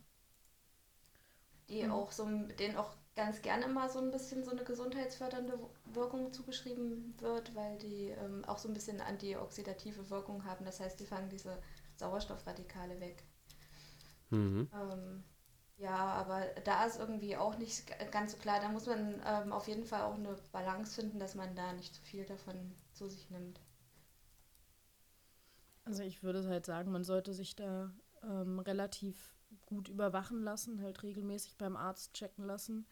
die 1.70 1.82
mhm. 1.82 1.92
auch 1.92 2.12
so, 2.12 2.28
denen 2.58 2.76
auch 2.76 2.94
ganz 3.16 3.42
gerne 3.42 3.66
immer 3.66 3.88
so 3.88 4.00
ein 4.00 4.10
bisschen 4.10 4.44
so 4.44 4.50
eine 4.50 4.64
gesundheitsfördernde 4.64 5.58
Wirkung 5.92 6.32
zugeschrieben 6.32 7.14
wird, 7.18 7.54
weil 7.54 7.78
die 7.78 8.08
ähm, 8.08 8.44
auch 8.44 8.58
so 8.58 8.68
ein 8.68 8.74
bisschen 8.74 9.00
antioxidative 9.00 10.10
Wirkung 10.10 10.44
haben. 10.44 10.64
Das 10.64 10.80
heißt, 10.80 10.98
die 10.98 11.06
fangen 11.06 11.28
diese 11.28 11.56
Sauerstoffradikale 11.96 13.00
weg. 13.00 13.22
Mhm. 14.30 14.68
Ähm, 14.72 15.24
ja, 15.76 15.96
aber 15.96 16.44
da 16.64 16.86
ist 16.86 16.98
irgendwie 16.98 17.36
auch 17.36 17.58
nicht 17.58 17.86
ganz 18.10 18.32
so 18.32 18.38
klar. 18.38 18.60
Da 18.60 18.68
muss 18.68 18.86
man 18.86 19.22
ähm, 19.26 19.52
auf 19.52 19.68
jeden 19.68 19.84
Fall 19.84 20.02
auch 20.02 20.14
eine 20.14 20.36
Balance 20.52 20.94
finden, 20.94 21.18
dass 21.18 21.34
man 21.34 21.54
da 21.54 21.72
nicht 21.72 21.94
zu 21.94 22.02
viel 22.02 22.24
davon 22.24 22.74
zu 22.92 23.08
sich 23.08 23.30
nimmt. 23.30 23.60
Also 25.84 26.02
ich 26.02 26.22
würde 26.22 26.46
halt 26.48 26.64
sagen, 26.66 26.90
man 26.90 27.04
sollte 27.04 27.34
sich 27.34 27.56
da 27.56 27.92
ähm, 28.22 28.58
relativ 28.58 29.33
gut 29.66 29.88
überwachen 29.88 30.42
lassen, 30.42 30.80
halt 30.82 31.02
regelmäßig 31.02 31.56
beim 31.56 31.76
Arzt 31.76 32.14
checken 32.14 32.44
lassen, 32.44 32.86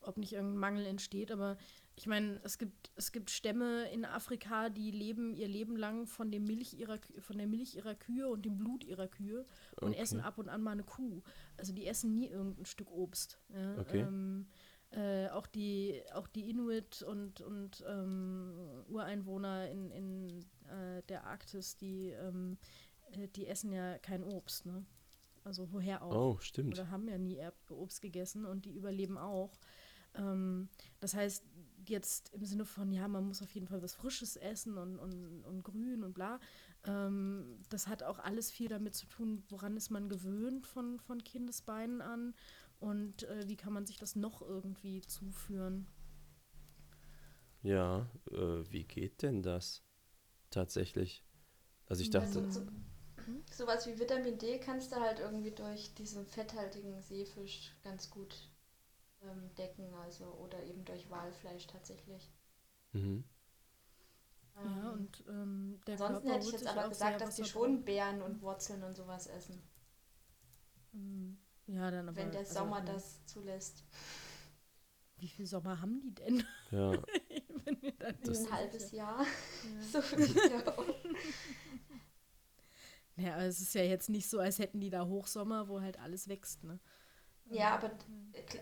ob 0.00 0.16
nicht 0.16 0.32
irgendein 0.32 0.58
Mangel 0.58 0.86
entsteht. 0.86 1.30
Aber 1.30 1.56
ich 1.96 2.06
meine, 2.06 2.40
es 2.44 2.58
gibt, 2.58 2.90
es 2.96 3.12
gibt 3.12 3.30
Stämme 3.30 3.90
in 3.90 4.04
Afrika, 4.04 4.70
die 4.70 4.90
leben 4.90 5.34
ihr 5.34 5.48
Leben 5.48 5.76
lang 5.76 6.06
von, 6.06 6.30
dem 6.30 6.44
Milch 6.44 6.74
ihrer, 6.74 6.98
von 7.18 7.38
der 7.38 7.46
Milch 7.46 7.74
ihrer 7.74 7.94
Kühe 7.94 8.28
und 8.28 8.44
dem 8.44 8.56
Blut 8.56 8.84
ihrer 8.84 9.08
Kühe 9.08 9.46
und 9.80 9.90
okay. 9.90 10.00
essen 10.00 10.20
ab 10.20 10.38
und 10.38 10.48
an 10.48 10.62
mal 10.62 10.72
eine 10.72 10.84
Kuh. 10.84 11.22
Also 11.56 11.72
die 11.72 11.86
essen 11.86 12.14
nie 12.14 12.28
irgendein 12.28 12.64
Stück 12.66 12.90
Obst. 12.90 13.38
Ja? 13.50 13.78
Okay. 13.78 14.00
Ähm, 14.00 14.46
äh, 14.92 15.28
auch, 15.28 15.46
die, 15.46 16.02
auch 16.14 16.26
die 16.26 16.50
Inuit 16.50 17.02
und, 17.02 17.40
und 17.42 17.84
ähm, 17.86 18.84
Ureinwohner 18.88 19.70
in, 19.70 19.90
in 19.92 20.40
äh, 20.66 21.02
der 21.08 21.26
Arktis, 21.26 21.76
die, 21.76 22.08
ähm, 22.08 22.58
äh, 23.12 23.28
die 23.28 23.46
essen 23.46 23.70
ja 23.72 23.98
kein 23.98 24.24
Obst. 24.24 24.66
Ne? 24.66 24.84
Also 25.44 25.72
woher 25.72 26.02
auch? 26.02 26.36
Oh, 26.36 26.38
stimmt. 26.38 26.74
Oder 26.74 26.90
haben 26.90 27.08
ja 27.08 27.18
nie 27.18 27.40
Obst 27.70 28.02
gegessen 28.02 28.44
und 28.44 28.64
die 28.64 28.72
überleben 28.72 29.18
auch. 29.18 29.58
Ähm, 30.14 30.68
das 31.00 31.14
heißt, 31.14 31.44
jetzt 31.86 32.32
im 32.34 32.44
Sinne 32.44 32.64
von, 32.64 32.90
ja, 32.92 33.08
man 33.08 33.26
muss 33.26 33.42
auf 33.42 33.50
jeden 33.54 33.66
Fall 33.66 33.82
was 33.82 33.94
Frisches 33.94 34.36
essen 34.36 34.76
und, 34.76 34.98
und, 34.98 35.44
und 35.44 35.62
grün 35.62 36.04
und 36.04 36.12
bla. 36.12 36.40
Ähm, 36.84 37.58
das 37.68 37.88
hat 37.88 38.02
auch 38.02 38.18
alles 38.18 38.50
viel 38.50 38.68
damit 38.68 38.94
zu 38.94 39.06
tun, 39.06 39.42
woran 39.48 39.76
ist 39.76 39.90
man 39.90 40.08
gewöhnt 40.08 40.66
von, 40.66 40.98
von 40.98 41.22
Kindesbeinen 41.22 42.00
an 42.00 42.34
und 42.78 43.24
äh, 43.24 43.48
wie 43.48 43.56
kann 43.56 43.72
man 43.72 43.86
sich 43.86 43.98
das 43.98 44.16
noch 44.16 44.42
irgendwie 44.42 45.00
zuführen. 45.02 45.86
Ja, 47.62 48.08
äh, 48.30 48.70
wie 48.70 48.84
geht 48.84 49.22
denn 49.22 49.42
das 49.42 49.82
tatsächlich? 50.50 51.24
Also 51.86 52.02
ich 52.02 52.10
dachte. 52.10 52.40
Also, 52.40 52.66
so, 53.50 53.64
sowas 53.64 53.86
wie 53.86 53.98
Vitamin 53.98 54.38
D 54.38 54.58
kannst 54.58 54.92
du 54.92 54.96
halt 54.96 55.20
irgendwie 55.20 55.50
durch 55.50 55.94
diesen 55.94 56.26
fetthaltigen 56.26 57.00
Seefisch 57.02 57.72
ganz 57.82 58.10
gut 58.10 58.50
ähm, 59.22 59.54
decken, 59.56 59.92
also 59.94 60.24
oder 60.34 60.62
eben 60.64 60.84
durch 60.84 61.10
Walfleisch 61.10 61.66
tatsächlich. 61.66 62.30
Mhm. 62.92 63.24
Ähm, 64.56 64.64
ja, 64.64 64.90
und 64.90 65.24
ähm, 65.28 65.80
der 65.86 65.94
Ansonsten 65.94 66.26
Körper 66.26 66.34
hätte 66.34 66.46
ich 66.46 66.52
jetzt 66.52 66.66
aber 66.66 66.88
gesagt, 66.88 67.20
dass 67.20 67.36
die 67.36 67.44
schon 67.44 67.84
Beeren 67.84 68.22
und 68.22 68.42
Wurzeln 68.42 68.82
und 68.82 68.96
sowas 68.96 69.26
essen. 69.26 69.62
Mhm. 70.92 71.38
Ja, 71.66 71.90
dann 71.90 72.08
aber. 72.08 72.16
Wenn 72.16 72.32
der 72.32 72.44
Sommer 72.44 72.80
also, 72.80 72.92
das 72.92 73.24
zulässt. 73.26 73.84
Wie 75.18 75.28
viel 75.28 75.46
Sommer 75.46 75.80
haben 75.80 76.00
die 76.00 76.14
denn? 76.14 76.44
Ja. 76.70 76.92
ein 78.26 78.50
halbes 78.50 78.92
Jahr. 78.92 79.20
Ja. 79.20 79.82
so 79.92 80.02
viel 80.02 80.26
auch. 83.20 83.26
Ja, 83.26 83.34
aber 83.34 83.44
es 83.44 83.60
ist 83.60 83.74
ja 83.74 83.82
jetzt 83.82 84.08
nicht 84.08 84.28
so, 84.28 84.38
als 84.38 84.58
hätten 84.58 84.80
die 84.80 84.90
da 84.90 85.06
Hochsommer, 85.06 85.68
wo 85.68 85.80
halt 85.80 85.98
alles 86.00 86.28
wächst, 86.28 86.64
ne? 86.64 86.78
Ja, 87.50 87.74
aber 87.74 87.90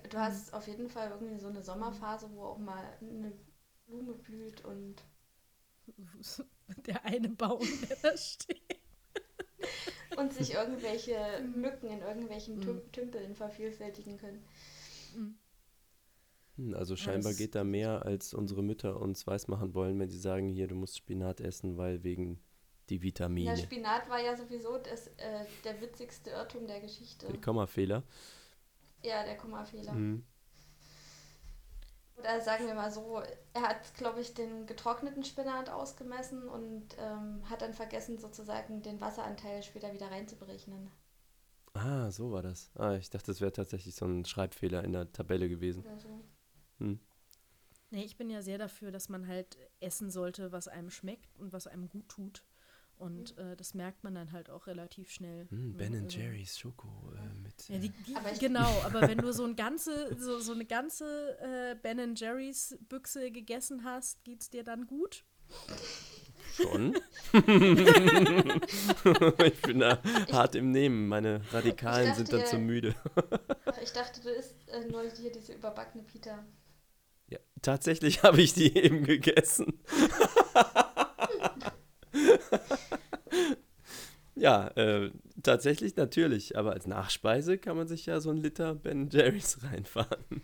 du 0.09 0.19
hast 0.19 0.53
auf 0.55 0.67
jeden 0.67 0.89
Fall 0.89 1.11
irgendwie 1.11 1.39
so 1.39 1.49
eine 1.49 1.63
Sommerphase, 1.63 2.31
wo 2.33 2.45
auch 2.45 2.59
mal 2.59 2.83
eine 3.01 3.33
Blume 3.87 4.15
blüht 4.15 4.65
und. 4.65 5.05
Der 6.87 7.05
eine 7.05 7.31
Baum, 7.31 7.67
der 7.89 7.97
da 8.03 8.17
steht. 8.17 8.61
und 10.19 10.33
sich 10.35 10.53
irgendwelche 10.53 11.17
Mücken 11.55 11.89
in 11.89 12.01
irgendwelchen 12.01 12.59
mhm. 12.59 12.93
Tümpeln 12.93 13.35
vervielfältigen 13.35 14.19
können. 14.19 14.45
Hm, 15.15 16.75
also 16.75 16.97
scheinbar 16.97 17.33
geht 17.35 17.55
da 17.55 17.65
mehr, 17.65 18.05
als 18.05 18.35
unsere 18.35 18.63
Mütter 18.63 19.01
uns 19.01 19.27
weismachen 19.27 19.75
wollen, 19.75 19.99
wenn 19.99 20.11
sie 20.11 20.19
sagen, 20.19 20.49
hier, 20.49 20.67
du 20.67 20.75
musst 20.75 20.99
Spinat 20.99 21.41
essen, 21.41 21.79
weil 21.79 22.03
wegen 22.05 22.41
die 22.91 23.03
Vitamine. 23.03 23.55
Der 23.55 23.63
Spinat 23.63 24.09
war 24.09 24.21
ja 24.21 24.37
sowieso 24.37 24.79
das, 24.79 25.09
äh, 25.19 25.45
der 25.65 25.81
witzigste 25.81 26.31
Irrtum 26.31 26.67
der 26.67 26.81
Geschichte. 26.81 27.27
Der 27.27 27.41
Kommafehler. 27.41 28.03
Ja, 29.03 29.25
der 29.25 29.37
Kommafehler. 29.37 29.93
Mhm. 29.93 30.25
Oder 32.17 32.41
sagen 32.41 32.67
wir 32.67 32.75
mal 32.75 32.91
so, 32.91 33.23
er 33.53 33.63
hat, 33.63 33.95
glaube 33.97 34.21
ich, 34.21 34.35
den 34.35 34.67
getrockneten 34.67 35.23
Spinat 35.23 35.71
ausgemessen 35.71 36.49
und 36.49 36.97
ähm, 36.99 37.49
hat 37.49 37.63
dann 37.63 37.75
vergessen, 37.75 38.19
sozusagen 38.19 38.83
den 38.83 39.01
Wasseranteil 39.01 39.63
später 39.63 39.93
wieder 39.93 40.11
reinzuberechnen. 40.11 40.91
Ah, 41.75 42.11
so 42.11 42.33
war 42.33 42.43
das. 42.43 42.73
Ah, 42.75 42.97
ich 42.97 43.09
dachte, 43.09 43.27
das 43.29 43.41
wäre 43.41 43.53
tatsächlich 43.53 43.95
so 43.95 44.05
ein 44.05 44.25
Schreibfehler 44.25 44.83
in 44.83 44.95
der 44.95 45.13
Tabelle 45.13 45.49
gewesen. 45.49 45.85
Oder 45.85 45.99
so. 46.01 46.09
Hm. 46.79 46.99
Nee, 47.91 48.05
ich 48.05 48.17
bin 48.17 48.31
ja 48.31 48.43
sehr 48.43 48.59
dafür, 48.59 48.91
dass 48.91 49.09
man 49.09 49.29
halt 49.29 49.57
essen 49.79 50.11
sollte, 50.11 50.51
was 50.51 50.67
einem 50.67 50.91
schmeckt 50.91 51.37
und 51.39 51.53
was 51.53 51.69
einem 51.69 51.89
gut 51.89 52.09
tut. 52.09 52.43
Und 52.99 53.37
mhm. 53.37 53.53
äh, 53.53 53.57
das 53.57 53.75
merkt 53.75 54.03
man 54.03 54.15
dann 54.15 54.33
halt 54.33 54.51
auch 54.51 54.67
relativ 54.67 55.11
schnell. 55.11 55.47
Mm, 55.51 55.77
ben 55.77 55.95
also, 55.95 56.19
Jerry's 56.19 56.59
Schoko 56.59 56.89
äh, 57.15 57.41
mit. 57.41 57.69
Ja, 57.69 57.79
die, 57.79 57.91
die, 57.91 58.17
aber 58.17 58.33
genau, 58.33 58.69
aber 58.85 59.03
wenn 59.03 59.19
du 59.19 59.33
so, 59.33 59.45
ein 59.45 59.55
ganze, 59.55 60.17
so, 60.19 60.41
so 60.41 60.53
eine 60.53 60.65
ganze 60.65 61.39
äh, 61.41 61.77
Ben 61.81 62.15
Jerry's 62.17 62.77
Büchse 62.89 63.31
gegessen 63.31 63.85
hast, 63.85 64.25
geht's 64.25 64.51
dir 64.51 64.65
dann 64.65 64.87
gut? 64.87 65.25
Schon. 66.57 66.95
ich 69.45 69.63
bin 69.63 69.79
da 69.79 70.03
ich, 70.27 70.33
hart 70.33 70.57
im 70.57 70.73
Nehmen. 70.73 71.07
Meine 71.09 71.41
Radikalen 71.53 72.15
sind 72.15 72.33
dann 72.33 72.47
zu 72.47 72.59
müde. 72.59 72.95
ich 73.83 73.93
dachte, 73.93 74.21
du 74.21 74.31
isst 74.31 74.55
äh, 74.69 74.87
nur 74.89 75.05
hier 75.11 75.31
diese 75.31 75.53
überbackene 75.55 76.03
Pita. 76.03 76.45
Ja, 77.29 77.39
tatsächlich 77.63 78.23
habe 78.23 78.41
ich 78.41 78.55
die 78.55 78.77
eben 78.77 79.05
gegessen. 79.05 79.79
Ja, 84.39 84.69
äh, 84.69 85.11
tatsächlich 85.43 85.97
natürlich. 85.97 86.57
Aber 86.57 86.73
als 86.73 86.87
Nachspeise 86.87 87.59
kann 87.59 87.77
man 87.77 87.89
sich 87.89 88.07
ja 88.07 88.21
so 88.21 88.31
ein 88.31 88.39
Liter 88.39 88.75
Ben 88.75 89.09
Jerry's 89.11 89.59
reinfahren. 89.63 90.43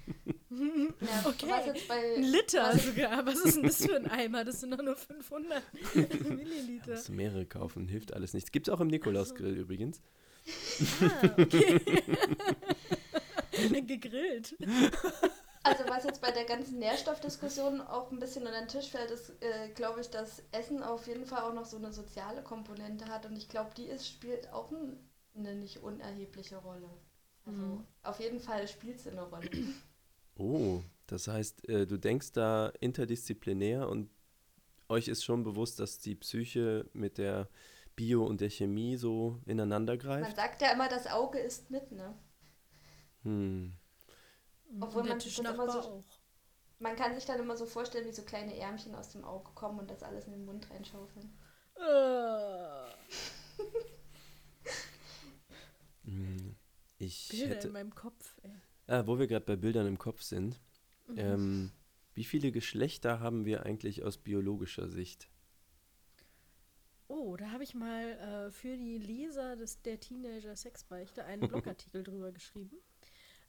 Ja, 0.50 1.24
okay. 1.26 1.50
ein 1.88 2.22
Liter 2.22 2.76
sogar. 2.78 3.26
Was 3.26 3.44
ist 3.44 3.56
denn 3.56 3.64
das 3.64 3.84
für 3.84 3.96
ein 3.96 4.06
Eimer? 4.06 4.44
Das 4.44 4.60
sind 4.60 4.70
doch 4.70 4.82
nur 4.82 4.96
500 4.96 5.62
Milliliter. 5.94 6.86
Ja, 6.86 6.94
musst 6.94 7.08
du 7.08 7.12
mehrere 7.12 7.46
kaufen, 7.46 7.88
hilft 7.88 8.12
alles 8.14 8.34
nichts. 8.34 8.52
Gibt 8.52 8.68
es 8.68 8.74
auch 8.74 8.80
im 8.80 8.88
Nikolausgrill 8.88 9.54
so. 9.54 9.60
übrigens. 9.60 10.00
Ah, 11.00 11.30
okay. 11.38 11.80
Gegrillt. 13.86 14.56
Also 15.64 15.84
was 15.88 16.04
jetzt 16.04 16.20
bei 16.20 16.30
der 16.30 16.44
ganzen 16.44 16.78
Nährstoffdiskussion 16.78 17.80
auch 17.80 18.12
ein 18.12 18.18
bisschen 18.18 18.46
unter 18.46 18.58
den 18.58 18.68
Tisch 18.68 18.90
fällt, 18.90 19.10
ist, 19.10 19.30
äh, 19.40 19.70
glaube 19.74 20.02
ich, 20.02 20.10
dass 20.10 20.42
Essen 20.52 20.82
auf 20.82 21.06
jeden 21.06 21.24
Fall 21.24 21.42
auch 21.42 21.54
noch 21.54 21.64
so 21.64 21.78
eine 21.78 21.90
soziale 21.90 22.42
Komponente 22.42 23.06
hat 23.08 23.24
und 23.24 23.34
ich 23.34 23.48
glaube, 23.48 23.70
die 23.74 23.86
ist, 23.86 24.06
spielt 24.06 24.52
auch 24.52 24.70
ein, 24.70 24.98
eine 25.34 25.54
nicht 25.54 25.78
unerhebliche 25.78 26.58
Rolle. 26.58 26.90
Also 27.46 27.58
mhm. 27.58 27.86
auf 28.02 28.20
jeden 28.20 28.40
Fall 28.40 28.68
spielt 28.68 29.00
sie 29.00 29.10
eine 29.10 29.22
Rolle. 29.22 29.48
Oh, 30.36 30.82
das 31.06 31.28
heißt, 31.28 31.68
äh, 31.68 31.86
du 31.86 31.96
denkst 31.96 32.32
da 32.32 32.72
interdisziplinär 32.80 33.88
und 33.88 34.10
euch 34.88 35.08
ist 35.08 35.24
schon 35.24 35.44
bewusst, 35.44 35.78
dass 35.78 35.98
die 35.98 36.16
Psyche 36.16 36.90
mit 36.92 37.18
der 37.18 37.48
Bio 37.96 38.26
und 38.26 38.40
der 38.40 38.50
Chemie 38.50 38.96
so 38.96 39.40
ineinander 39.46 39.96
greift? 39.96 40.22
Man 40.22 40.34
sagt 40.34 40.60
ja 40.60 40.72
immer, 40.72 40.88
das 40.88 41.06
Auge 41.06 41.38
ist 41.38 41.70
mit, 41.70 41.92
ne? 41.92 42.14
Hm. 43.22 43.74
Obwohl 44.80 45.04
man 45.04 45.20
sich 45.20 45.38
immer 45.38 45.70
so, 45.70 45.78
auch. 45.78 46.04
Man 46.78 46.96
kann 46.96 47.14
sich 47.14 47.24
dann 47.24 47.40
immer 47.40 47.56
so 47.56 47.66
vorstellen, 47.66 48.06
wie 48.06 48.12
so 48.12 48.22
kleine 48.22 48.56
Ärmchen 48.58 48.94
aus 48.94 49.10
dem 49.10 49.24
Auge 49.24 49.50
kommen 49.54 49.78
und 49.78 49.90
das 49.90 50.02
alles 50.02 50.26
in 50.26 50.32
den 50.32 50.44
Mund 50.44 50.68
reinschaufeln. 50.70 51.36
Uh. 51.76 52.84
ich 56.98 57.28
Bilder 57.30 57.54
hätte, 57.54 57.66
in 57.68 57.72
meinem 57.72 57.94
Kopf, 57.94 58.36
ey. 58.42 58.50
Ah, 58.86 59.06
wo 59.06 59.18
wir 59.18 59.26
gerade 59.26 59.46
bei 59.46 59.56
Bildern 59.56 59.86
im 59.86 59.98
Kopf 59.98 60.22
sind. 60.22 60.60
Mhm. 61.06 61.18
Ähm, 61.18 61.72
wie 62.14 62.24
viele 62.24 62.52
Geschlechter 62.52 63.20
haben 63.20 63.44
wir 63.44 63.64
eigentlich 63.64 64.02
aus 64.02 64.18
biologischer 64.18 64.88
Sicht? 64.88 65.28
Oh, 67.08 67.36
da 67.36 67.50
habe 67.50 67.64
ich 67.64 67.74
mal 67.74 68.10
äh, 68.12 68.50
für 68.50 68.76
die 68.76 68.98
Leser 68.98 69.56
des, 69.56 69.82
der 69.82 70.00
Teenager 70.00 70.56
Sexbeichte 70.56 71.24
einen 71.24 71.48
Blogartikel 71.48 72.02
drüber 72.02 72.32
geschrieben. 72.32 72.76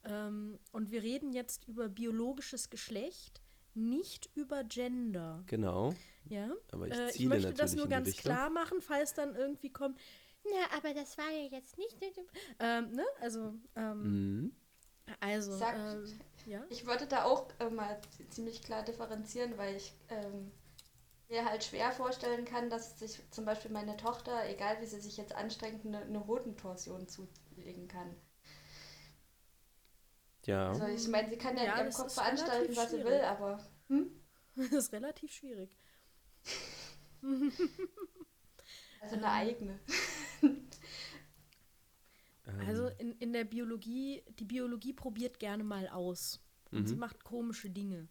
Ähm, 0.06 0.60
und 0.72 0.92
wir 0.92 1.02
reden 1.04 1.34
jetzt 1.34 1.68
über 1.68 1.90
biologisches 1.90 2.70
Geschlecht 2.70 3.42
nicht 3.74 4.30
über 4.36 4.64
Gender. 4.64 5.44
Genau. 5.48 5.94
Ja. 6.30 6.50
Aber 6.72 6.88
ich 6.88 6.94
Äh, 6.94 7.10
ich 7.12 7.26
möchte 7.26 7.54
das 7.54 7.76
nur 7.76 7.88
ganz 7.88 8.16
klar 8.16 8.50
machen, 8.50 8.82
falls 8.82 9.14
dann 9.14 9.36
irgendwie 9.36 9.70
kommt, 9.72 10.00
na, 10.46 10.78
aber 10.78 10.94
das 10.94 11.18
war 11.18 11.30
ja 11.32 11.48
jetzt 11.50 11.78
nicht. 11.78 11.98
Ähm, 12.60 12.92
ne? 12.92 13.04
Also, 13.20 13.56
ähm, 13.76 14.44
Mhm. 14.44 14.56
also, 15.20 15.58
Sag- 15.58 15.76
ähm, 15.76 16.20
ja. 16.46 16.64
Ich 16.70 16.86
würde 16.86 17.08
da 17.08 17.24
auch 17.26 17.48
äh, 17.60 17.70
mal 17.70 18.00
ziemlich 18.30 18.62
klar 18.62 18.84
differenzieren, 18.84 19.58
weil 19.58 19.76
ich 19.76 19.94
ähm, 20.10 20.52
mir 21.30 21.46
halt 21.46 21.64
schwer 21.64 21.92
vorstellen 21.92 22.46
kann, 22.46 22.70
dass 22.70 23.00
sich 23.00 23.20
zum 23.32 23.46
Beispiel 23.46 23.72
meine 23.72 23.98
Tochter, 23.98 24.48
egal 24.48 24.80
wie 24.82 24.86
sie 24.86 25.00
sich 25.02 25.18
jetzt 25.18 25.34
anstrengt, 25.36 25.86
eine, 25.86 26.02
eine 26.02 26.28
Hodentorsion 26.28 27.08
zulegen 27.08 27.88
kann. 27.88 28.16
Ja. 30.46 30.70
Also 30.72 30.86
ich 30.88 31.08
meine, 31.08 31.30
sie 31.30 31.38
kann 31.38 31.58
ja, 31.58 31.64
Ja, 31.66 31.74
in 31.74 31.86
ihrem 31.86 31.94
Kopf 31.94 32.14
veranstalten, 32.14 32.76
was 32.76 32.92
sie 32.92 33.04
will, 33.04 33.22
aber 33.22 33.60
hm? 33.88 34.10
Das 34.56 34.72
ist 34.72 34.94
relativ 34.94 35.32
schwierig. 35.34 35.76
also 39.02 39.16
eine 39.16 39.32
eigene. 39.32 39.80
ähm, 42.48 42.60
Also 42.68 42.88
in, 42.98 43.14
in 43.20 43.34
der 43.34 43.44
Biologie, 43.44 44.24
die 44.40 44.46
Biologie 44.46 44.94
probiert 44.94 45.40
gerne 45.40 45.64
mal 45.64 45.88
aus. 45.90 46.42
Und 46.72 46.88
sie 46.88 46.96
Mhm. 46.96 47.00
macht 47.02 47.24
komische 47.24 47.70
Dinge. 47.70 48.08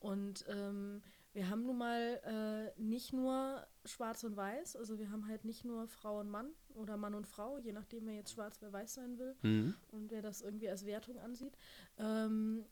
Und 0.00 0.44
ähm, 0.48 1.02
wir 1.32 1.48
haben 1.48 1.64
nun 1.64 1.78
mal 1.78 2.72
äh, 2.76 2.80
nicht 2.80 3.12
nur 3.12 3.66
schwarz 3.84 4.24
und 4.24 4.36
weiß, 4.36 4.76
also 4.76 4.98
wir 4.98 5.10
haben 5.10 5.28
halt 5.28 5.44
nicht 5.44 5.64
nur 5.64 5.86
Frau 5.88 6.18
und 6.20 6.28
Mann 6.30 6.50
oder 6.74 6.96
Mann 6.96 7.14
und 7.14 7.26
Frau, 7.26 7.58
je 7.58 7.72
nachdem 7.72 8.06
wer 8.06 8.14
jetzt 8.14 8.32
schwarz, 8.32 8.56
wer 8.60 8.72
weiß 8.72 8.94
sein 8.94 9.18
will 9.18 9.34
mhm. 9.42 9.74
und 9.88 10.10
wer 10.10 10.22
das 10.22 10.40
irgendwie 10.40 10.68
als 10.68 10.84
Wertung 10.86 11.18
ansieht. 11.18 11.56
Ähm, 11.98 12.64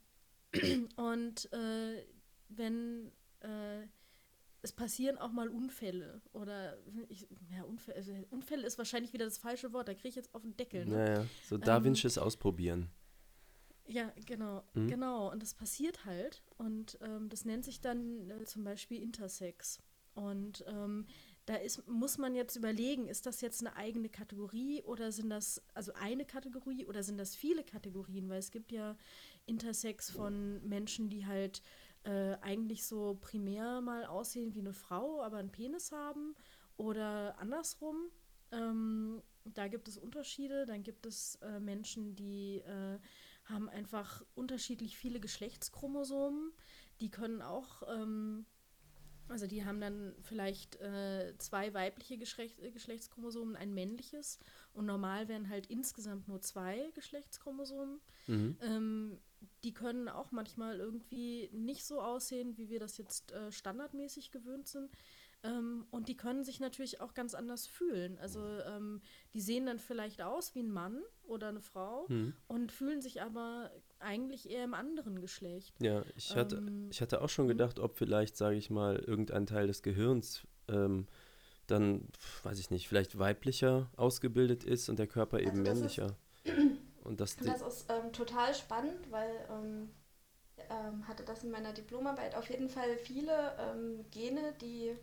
und 0.95 1.51
äh, 1.53 2.03
wenn 2.49 3.11
äh, 3.41 3.81
es 4.61 4.73
passieren 4.73 5.17
auch 5.17 5.31
mal 5.31 5.47
Unfälle 5.49 6.21
oder 6.33 6.77
ich, 7.07 7.27
ja, 7.55 7.63
Unfälle, 7.63 7.97
also 7.97 8.11
Unfälle 8.29 8.65
ist 8.67 8.77
wahrscheinlich 8.77 9.13
wieder 9.13 9.25
das 9.25 9.37
falsche 9.37 9.71
Wort, 9.73 9.87
da 9.87 9.93
kriege 9.93 10.09
ich 10.09 10.15
jetzt 10.15 10.33
auf 10.35 10.41
den 10.41 10.57
Deckel. 10.57 10.85
Ne? 10.85 10.95
Naja, 10.95 11.25
so 11.47 11.57
Da 11.57 11.77
Ähm, 11.77 11.85
Vincis 11.85 12.17
ausprobieren. 12.17 12.89
Ja, 13.87 14.11
genau, 14.25 14.63
Mhm. 14.73 14.87
genau. 14.87 15.31
Und 15.31 15.41
das 15.41 15.53
passiert 15.53 16.05
halt. 16.05 16.43
Und 16.57 16.99
ähm, 17.01 17.29
das 17.29 17.45
nennt 17.45 17.65
sich 17.65 17.81
dann 17.81 18.29
äh, 18.29 18.43
zum 18.45 18.63
Beispiel 18.63 19.01
Intersex. 19.01 19.81
Und 20.13 20.63
ähm, 20.67 21.07
da 21.49 21.55
ist, 21.55 21.87
muss 21.87 22.19
man 22.19 22.35
jetzt 22.35 22.55
überlegen, 22.55 23.07
ist 23.07 23.25
das 23.25 23.41
jetzt 23.41 23.65
eine 23.65 23.75
eigene 23.75 24.07
Kategorie 24.07 24.83
oder 24.83 25.11
sind 25.11 25.31
das, 25.31 25.63
also 25.73 25.91
eine 25.93 26.23
Kategorie 26.23 26.85
oder 26.85 27.01
sind 27.01 27.17
das 27.17 27.35
viele 27.35 27.63
Kategorien? 27.63 28.29
Weil 28.29 28.37
es 28.37 28.51
gibt 28.51 28.71
ja 28.71 28.95
Intersex 29.47 30.11
von 30.11 30.61
Menschen, 30.69 31.09
die 31.09 31.25
halt 31.25 31.63
äh, 32.03 32.35
eigentlich 32.41 32.85
so 32.85 33.17
primär 33.19 33.81
mal 33.81 34.05
aussehen 34.05 34.53
wie 34.53 34.59
eine 34.59 34.73
Frau, 34.73 35.23
aber 35.23 35.37
einen 35.37 35.51
Penis 35.51 35.91
haben 35.91 36.35
oder 36.77 37.35
andersrum. 37.39 37.95
Ähm, 38.51 39.23
da 39.43 39.67
gibt 39.67 39.87
es 39.87 39.97
Unterschiede. 39.97 40.67
Dann 40.67 40.83
gibt 40.83 41.07
es 41.07 41.39
äh, 41.41 41.59
Menschen, 41.59 42.15
die 42.15 42.57
äh, 42.59 42.99
haben 43.45 43.69
einfach 43.69 44.23
unterschiedlich 44.35 44.97
viele 44.97 45.19
Geschlechtschromosomen. 45.19 46.51
Die 47.01 47.09
können 47.09 47.41
auch, 47.41 47.81
ähm, 47.91 48.45
also 49.29 49.47
die 49.47 49.63
haben 49.65 49.79
dann 49.79 50.13
vielleicht 50.21 50.75
äh, 50.81 51.33
zwei 51.37 51.73
weibliche 51.73 52.17
Geschlecht, 52.17 52.59
äh, 52.59 52.71
Geschlechtschromosomen, 52.71 53.55
ein 53.55 53.73
männliches. 53.73 54.39
Und 54.73 54.85
normal 54.85 55.27
wären 55.27 55.49
halt 55.49 55.67
insgesamt 55.67 56.27
nur 56.27 56.41
zwei 56.41 56.91
Geschlechtschromosomen. 56.95 57.99
Mhm. 58.27 58.57
Ähm, 58.61 59.19
die 59.63 59.73
können 59.73 60.09
auch 60.09 60.31
manchmal 60.31 60.79
irgendwie 60.79 61.49
nicht 61.53 61.85
so 61.85 62.01
aussehen, 62.01 62.57
wie 62.57 62.69
wir 62.69 62.79
das 62.79 62.97
jetzt 62.97 63.31
äh, 63.31 63.51
standardmäßig 63.51 64.31
gewöhnt 64.31 64.67
sind. 64.67 64.89
Ähm, 65.43 65.85
und 65.91 66.09
die 66.09 66.17
können 66.17 66.43
sich 66.43 66.59
natürlich 66.59 66.99
auch 66.99 67.13
ganz 67.13 67.33
anders 67.33 67.65
fühlen. 67.65 68.17
Also 68.19 68.41
ähm, 68.41 69.01
die 69.33 69.39
sehen 69.41 69.65
dann 69.65 69.79
vielleicht 69.79 70.21
aus 70.21 70.53
wie 70.55 70.59
ein 70.63 70.71
Mann 70.71 71.01
oder 71.23 71.47
eine 71.49 71.61
Frau 71.61 72.05
Mhm. 72.09 72.33
und 72.47 72.71
fühlen 72.71 73.01
sich 73.01 73.21
aber 73.21 73.71
eigentlich 73.99 74.49
eher 74.49 74.63
im 74.63 74.73
anderen 74.73 75.19
Geschlecht. 75.21 75.73
Ja, 75.81 76.03
ich 76.15 76.35
hatte, 76.35 76.57
Ähm, 76.57 76.89
ich 76.91 77.01
hatte 77.01 77.21
auch 77.21 77.29
schon 77.29 77.45
mhm. 77.45 77.49
gedacht, 77.49 77.79
ob 77.79 77.97
vielleicht, 77.97 78.37
sage 78.37 78.55
ich 78.57 78.69
mal, 78.69 78.97
irgendein 78.97 79.45
Teil 79.45 79.67
des 79.67 79.81
Gehirns 79.83 80.47
ähm, 80.67 81.07
dann, 81.67 82.07
weiß 82.43 82.59
ich 82.59 82.71
nicht, 82.71 82.87
vielleicht 82.87 83.19
weiblicher 83.19 83.89
ausgebildet 83.95 84.63
ist 84.63 84.89
und 84.89 84.97
der 84.99 85.07
Körper 85.07 85.39
eben 85.39 85.49
Also 85.51 85.63
das 85.63 85.79
ist- 85.81 85.97
männlicher. 85.97 86.15
Und 87.03 87.21
das, 87.21 87.35
Und 87.37 87.45
die, 87.45 87.49
das 87.49 87.61
ist 87.61 87.89
ähm, 87.91 88.11
total 88.13 88.53
spannend, 88.53 89.09
weil 89.09 89.31
ähm, 89.49 89.89
ähm, 90.69 91.07
hatte 91.07 91.23
das 91.23 91.43
in 91.43 91.49
meiner 91.49 91.73
Diplomarbeit 91.73 92.35
auf 92.35 92.49
jeden 92.49 92.69
Fall 92.69 92.97
viele 92.97 93.55
ähm, 93.57 94.05
Gene, 94.11 94.53
die 94.61 94.95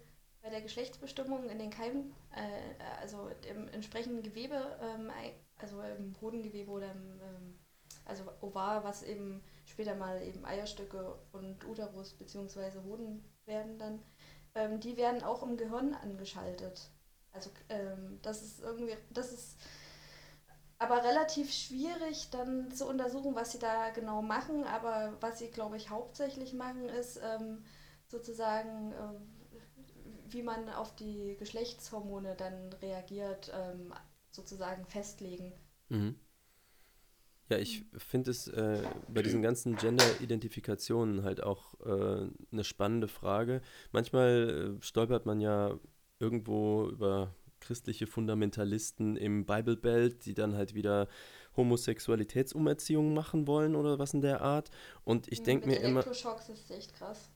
bei 0.42 0.50
der 0.50 0.60
Geschlechtsbestimmung 0.60 1.48
in 1.48 1.58
den 1.58 1.70
Keimen, 1.70 2.12
äh, 2.32 2.82
also 3.00 3.28
im 3.50 3.66
entsprechenden 3.68 4.22
Gewebe, 4.22 4.78
ähm, 4.80 5.10
also 5.56 5.80
im 5.98 6.14
Hodengewebe 6.20 6.70
oder 6.70 6.92
im 6.92 7.20
ähm, 7.20 7.58
also 8.06 8.24
Ovar, 8.40 8.84
was 8.84 9.02
eben 9.02 9.42
später 9.66 9.94
mal 9.94 10.22
eben 10.22 10.44
Eierstöcke 10.44 11.18
und 11.32 11.66
Uterus 11.66 12.14
bzw. 12.14 12.80
Hoden 12.84 13.24
werden 13.46 13.78
dann, 13.78 14.02
ähm, 14.54 14.80
die 14.80 14.96
werden 14.96 15.22
auch 15.22 15.42
im 15.42 15.56
Gehirn 15.56 15.94
angeschaltet. 15.94 16.90
Also 17.32 17.50
ähm, 17.68 18.18
das 18.22 18.42
ist 18.42 18.60
irgendwie, 18.60 18.96
das 19.10 19.32
ist 19.32 19.58
aber 20.78 21.02
relativ 21.04 21.52
schwierig 21.52 22.30
dann 22.30 22.70
zu 22.72 22.86
untersuchen, 22.86 23.34
was 23.34 23.52
sie 23.52 23.58
da 23.58 23.90
genau 23.90 24.22
machen. 24.22 24.64
Aber 24.64 25.16
was 25.20 25.38
sie, 25.38 25.48
glaube 25.50 25.76
ich, 25.76 25.90
hauptsächlich 25.90 26.52
machen, 26.52 26.88
ist 26.88 27.20
ähm, 27.22 27.64
sozusagen, 28.08 28.92
äh, 28.92 29.20
wie 30.28 30.42
man 30.42 30.68
auf 30.68 30.94
die 30.96 31.36
Geschlechtshormone 31.38 32.34
dann 32.36 32.72
reagiert, 32.74 33.52
ähm, 33.54 33.92
sozusagen 34.30 34.84
festlegen. 34.86 35.52
Mhm. 35.88 36.18
Ja, 37.48 37.58
ich 37.58 37.84
finde 37.96 38.32
es 38.32 38.48
äh, 38.48 38.82
bei 39.08 39.22
diesen 39.22 39.40
ganzen 39.40 39.76
Gender-Identifikationen 39.76 41.22
halt 41.22 41.42
auch 41.42 41.74
äh, 41.80 42.28
eine 42.50 42.64
spannende 42.64 43.06
Frage. 43.06 43.62
Manchmal 43.92 44.78
äh, 44.78 44.82
stolpert 44.82 45.26
man 45.26 45.40
ja 45.40 45.78
irgendwo 46.18 46.88
über 46.88 47.34
christliche 47.60 48.06
Fundamentalisten 48.06 49.16
im 49.16 49.46
Bible 49.46 49.76
Belt, 49.76 50.26
die 50.26 50.34
dann 50.34 50.54
halt 50.54 50.74
wieder 50.74 51.08
Homosexualitätsumerziehungen 51.56 53.14
machen 53.14 53.46
wollen 53.46 53.76
oder 53.76 53.98
was 53.98 54.12
in 54.12 54.20
der 54.20 54.42
Art. 54.42 54.70
Und 55.04 55.30
ich 55.32 55.42
denke 55.42 55.68
mir 55.68 55.76
immer, 55.76 56.00
Elektroschocks 56.00 56.48
ist 56.48 56.70
echt 56.70 56.94
krass. 56.94 57.30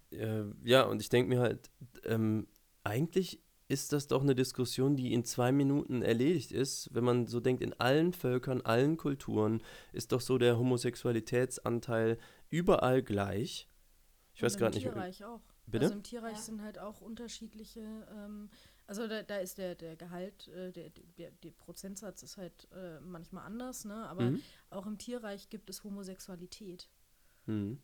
ja, 0.65 0.83
und 0.85 1.01
ich 1.01 1.09
denke 1.09 1.35
mir 1.35 1.41
halt, 1.41 1.71
ähm, 2.05 2.47
eigentlich 2.85 3.41
ist 3.71 3.93
das 3.93 4.07
doch 4.09 4.23
eine 4.23 4.35
Diskussion, 4.35 4.97
die 4.97 5.13
in 5.13 5.25
zwei 5.25 5.53
Minuten 5.53 6.03
erledigt 6.03 6.51
ist. 6.53 6.93
Wenn 6.93 7.05
man 7.05 7.27
so 7.27 7.39
denkt, 7.41 7.63
in 7.63 7.73
allen 7.81 8.13
Völkern, 8.13 8.61
allen 8.63 8.97
Kulturen 8.97 9.63
ist 9.93 10.13
doch 10.13 10.21
so 10.21 10.39
der 10.39 10.59
Homosexualitätsanteil 10.59 12.19
überall 12.49 13.03
gleich. 13.03 13.69
Ich 14.35 14.43
Und 14.43 14.47
weiß 14.47 14.55
im 14.55 14.59
gerade 14.59 14.75
nicht. 14.75 14.83
Tierreich 14.85 15.25
auch. 15.25 15.41
Bitte? 15.67 15.85
Also 15.85 15.95
im 15.95 16.03
Tierreich 16.03 16.37
Ja. 16.37 16.43
sind 16.43 16.63
halt 16.63 16.79
auch 16.79 17.01
unterschiedliche, 17.01 17.81
ähm, 18.13 18.51
also 18.89 19.07
da, 19.07 19.23
da 19.23 19.37
ist 19.37 19.59
der, 19.59 19.77
der 19.77 19.95
Gehalt, 19.97 20.49
äh, 20.49 20.73
der, 20.73 20.91
der, 21.19 21.31
der 21.31 21.51
Prozentsatz 21.53 22.25
ist 22.25 22.37
halt 22.39 22.67
äh, 22.73 22.99
manchmal 23.01 23.45
anders, 23.47 23.85
ne? 23.85 23.95
aber 24.09 24.31
Mhm. 24.33 24.41
auch 24.71 24.87
im 24.87 24.99
Tierreich 24.99 25.49
gibt 25.49 25.71
es 25.71 25.85
Homosexualität. 25.85 26.89
Mhm. 27.47 27.79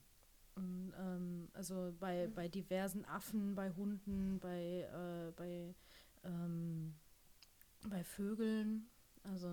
Und, 0.56 0.92
ähm, 0.98 1.48
also 1.52 1.94
bei, 2.00 2.28
bei 2.34 2.48
diversen 2.48 3.04
Affen, 3.04 3.54
bei 3.54 3.70
Hunden, 3.72 4.38
bei, 4.40 4.88
äh, 4.92 5.32
bei, 5.36 5.74
ähm, 6.24 6.94
bei 7.88 8.02
Vögeln. 8.04 8.88
Also, 9.22 9.48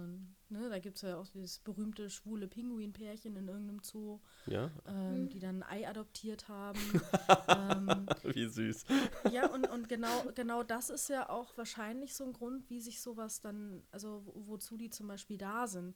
ne, 0.50 0.70
da 0.70 0.78
gibt 0.80 0.98
es 0.98 1.02
ja 1.02 1.18
auch 1.18 1.28
dieses 1.28 1.58
berühmte 1.60 2.10
schwule 2.10 2.48
Pinguinpärchen 2.48 3.36
in 3.36 3.48
irgendeinem 3.48 3.80
Zoo, 3.84 4.20
Ja, 4.46 4.70
ähm, 4.86 5.24
Mhm. 5.26 5.30
die 5.30 5.40
dann 5.40 5.64
ein 5.64 5.82
Ei 5.82 5.88
adoptiert 5.90 6.48
haben. 6.48 6.80
ähm, 7.50 8.08
wie 8.24 8.46
süß. 8.48 8.86
ja, 9.32 9.48
und, 9.52 9.68
und 9.72 9.90
genau, 9.90 10.26
genau 10.36 10.62
das 10.64 10.90
ist 10.92 11.10
ja 11.10 11.28
auch 11.28 11.58
wahrscheinlich 11.58 12.14
so 12.16 12.24
ein 12.24 12.34
Grund, 12.34 12.70
wie 12.70 12.80
sich 12.82 13.02
sowas 13.02 13.42
dann, 13.42 13.82
also 13.92 14.22
wo, 14.26 14.48
wozu 14.54 14.78
die 14.78 14.92
zum 14.92 15.08
Beispiel 15.08 15.38
da 15.40 15.66
sind. 15.68 15.96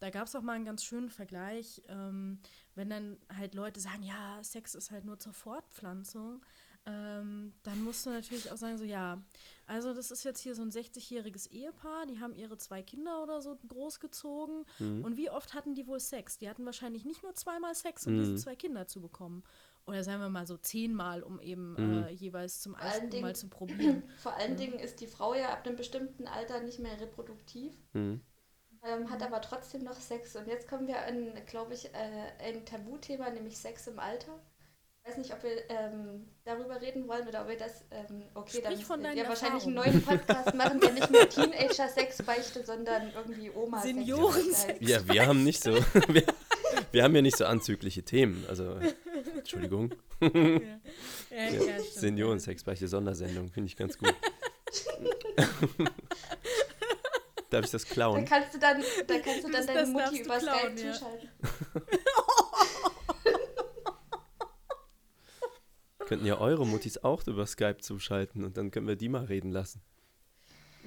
Da 0.00 0.10
gab 0.10 0.26
es 0.26 0.34
auch 0.34 0.42
mal 0.42 0.54
einen 0.54 0.64
ganz 0.64 0.82
schönen 0.82 1.10
Vergleich, 1.10 1.82
ähm, 1.88 2.38
wenn 2.74 2.90
dann 2.90 3.18
halt 3.36 3.54
Leute 3.54 3.80
sagen, 3.80 4.02
ja, 4.02 4.42
Sex 4.42 4.74
ist 4.74 4.90
halt 4.90 5.04
nur 5.04 5.18
zur 5.18 5.32
Fortpflanzung, 5.34 6.40
ähm, 6.86 7.52
dann 7.62 7.84
musst 7.84 8.06
du 8.06 8.10
natürlich 8.10 8.50
auch 8.50 8.56
sagen, 8.56 8.78
so 8.78 8.84
ja, 8.84 9.22
also 9.66 9.92
das 9.92 10.10
ist 10.10 10.24
jetzt 10.24 10.40
hier 10.40 10.54
so 10.54 10.62
ein 10.62 10.70
60-jähriges 10.70 11.50
Ehepaar, 11.50 12.06
die 12.06 12.18
haben 12.18 12.34
ihre 12.34 12.56
zwei 12.56 12.82
Kinder 12.82 13.22
oder 13.22 13.42
so 13.42 13.58
großgezogen 13.68 14.64
Mhm. 14.78 15.04
und 15.04 15.16
wie 15.18 15.28
oft 15.28 15.52
hatten 15.52 15.74
die 15.74 15.86
wohl 15.86 16.00
Sex? 16.00 16.38
Die 16.38 16.48
hatten 16.48 16.64
wahrscheinlich 16.64 17.04
nicht 17.04 17.22
nur 17.22 17.34
zweimal 17.34 17.74
Sex, 17.74 18.06
um 18.06 18.14
Mhm. 18.14 18.18
diese 18.20 18.34
zwei 18.36 18.56
Kinder 18.56 18.86
zu 18.86 19.02
bekommen. 19.02 19.44
Oder 19.86 20.04
sagen 20.04 20.20
wir 20.22 20.28
mal 20.30 20.46
so 20.46 20.56
zehnmal, 20.56 21.22
um 21.22 21.38
eben 21.40 21.72
Mhm. 21.72 22.02
äh, 22.04 22.10
jeweils 22.10 22.60
zum 22.62 22.76
Dingen- 23.10 23.22
mal 23.22 23.36
zu 23.36 23.48
probieren. 23.48 24.02
Vor 24.18 24.32
allen 24.34 24.52
Ja. 24.52 24.56
Dingen 24.56 24.78
ist 24.78 25.00
die 25.00 25.06
Frau 25.06 25.34
ja 25.34 25.50
ab 25.52 25.66
einem 25.66 25.76
bestimmten 25.76 26.26
Alter 26.26 26.60
nicht 26.62 26.78
mehr 26.78 26.98
reproduktiv. 27.00 27.74
Mhm. 27.92 28.20
Ähm, 28.82 29.10
hat 29.10 29.22
aber 29.22 29.40
trotzdem 29.40 29.84
noch 29.84 30.00
Sex. 30.00 30.36
Und 30.36 30.46
jetzt 30.46 30.68
kommen 30.68 30.86
wir 30.86 31.02
an, 31.02 31.32
glaube 31.46 31.74
ich, 31.74 31.86
äh, 31.86 32.46
ein 32.48 32.64
Tabuthema, 32.64 33.30
nämlich 33.30 33.58
Sex 33.58 33.86
im 33.86 33.98
Alter. 33.98 34.32
weiß 35.04 35.18
nicht, 35.18 35.32
ob 35.32 35.42
wir 35.42 35.50
ähm, 35.68 36.28
darüber 36.44 36.80
reden 36.80 37.06
wollen 37.08 37.28
oder 37.28 37.42
ob 37.42 37.48
wir 37.48 37.56
das, 37.56 37.84
ähm, 37.90 38.22
okay, 38.34 38.58
Sprich 38.58 38.62
dann 38.62 38.78
von 38.78 39.02
wir 39.02 39.28
wahrscheinlich 39.28 39.64
einen 39.64 39.74
neuen 39.74 40.02
Podcast 40.02 40.54
machen, 40.54 40.80
der 40.80 40.92
nicht 40.92 41.10
mehr 41.10 41.28
Teenager-Sex 41.28 42.22
beichte, 42.22 42.64
sondern 42.64 43.12
irgendwie 43.14 43.50
oma 43.50 43.80
Seniorensex. 43.82 44.78
Ja, 44.80 45.06
wir 45.06 45.26
haben 45.26 45.44
nicht 45.44 45.62
so. 45.62 45.72
Wir, 46.08 46.24
wir 46.92 47.02
haben 47.02 47.16
ja 47.16 47.22
nicht 47.22 47.36
so 47.36 47.46
anzügliche 47.46 48.04
Themen. 48.04 48.44
Also, 48.48 48.78
Entschuldigung. 49.36 49.94
Ja, 51.30 51.44
ja, 51.44 51.62
ja. 51.62 51.80
Seniorensex, 51.80 52.64
bei 52.64 52.74
Sondersendung, 52.74 53.50
finde 53.50 53.68
ich 53.68 53.76
ganz 53.76 53.96
gut. 53.96 54.14
Darf 57.50 57.64
ich 57.64 57.70
das 57.70 57.84
Da 57.84 57.92
klauen? 57.94 58.24
kannst 58.24 58.54
du 58.54 58.58
dann, 58.58 58.82
da 59.06 59.18
kannst 59.18 59.38
du 59.44 59.50
dann 59.50 59.52
Das- 59.52 59.66
deine 59.66 59.80
das 59.80 59.88
Mutti 59.90 60.20
über 60.22 60.38
klauen, 60.38 60.76
Skype 60.76 60.86
ja. 60.86 60.92
zuschalten. 60.92 61.28
Könnten 65.98 66.26
ja 66.26 66.38
eure 66.38 66.66
Muttis 66.66 66.98
auch 67.04 67.24
über 67.26 67.46
Skype 67.46 67.78
zuschalten 67.78 68.44
und 68.44 68.56
dann 68.56 68.70
können 68.70 68.88
wir 68.88 68.96
die 68.96 69.08
mal 69.08 69.24
reden 69.24 69.50
lassen. 69.52 69.80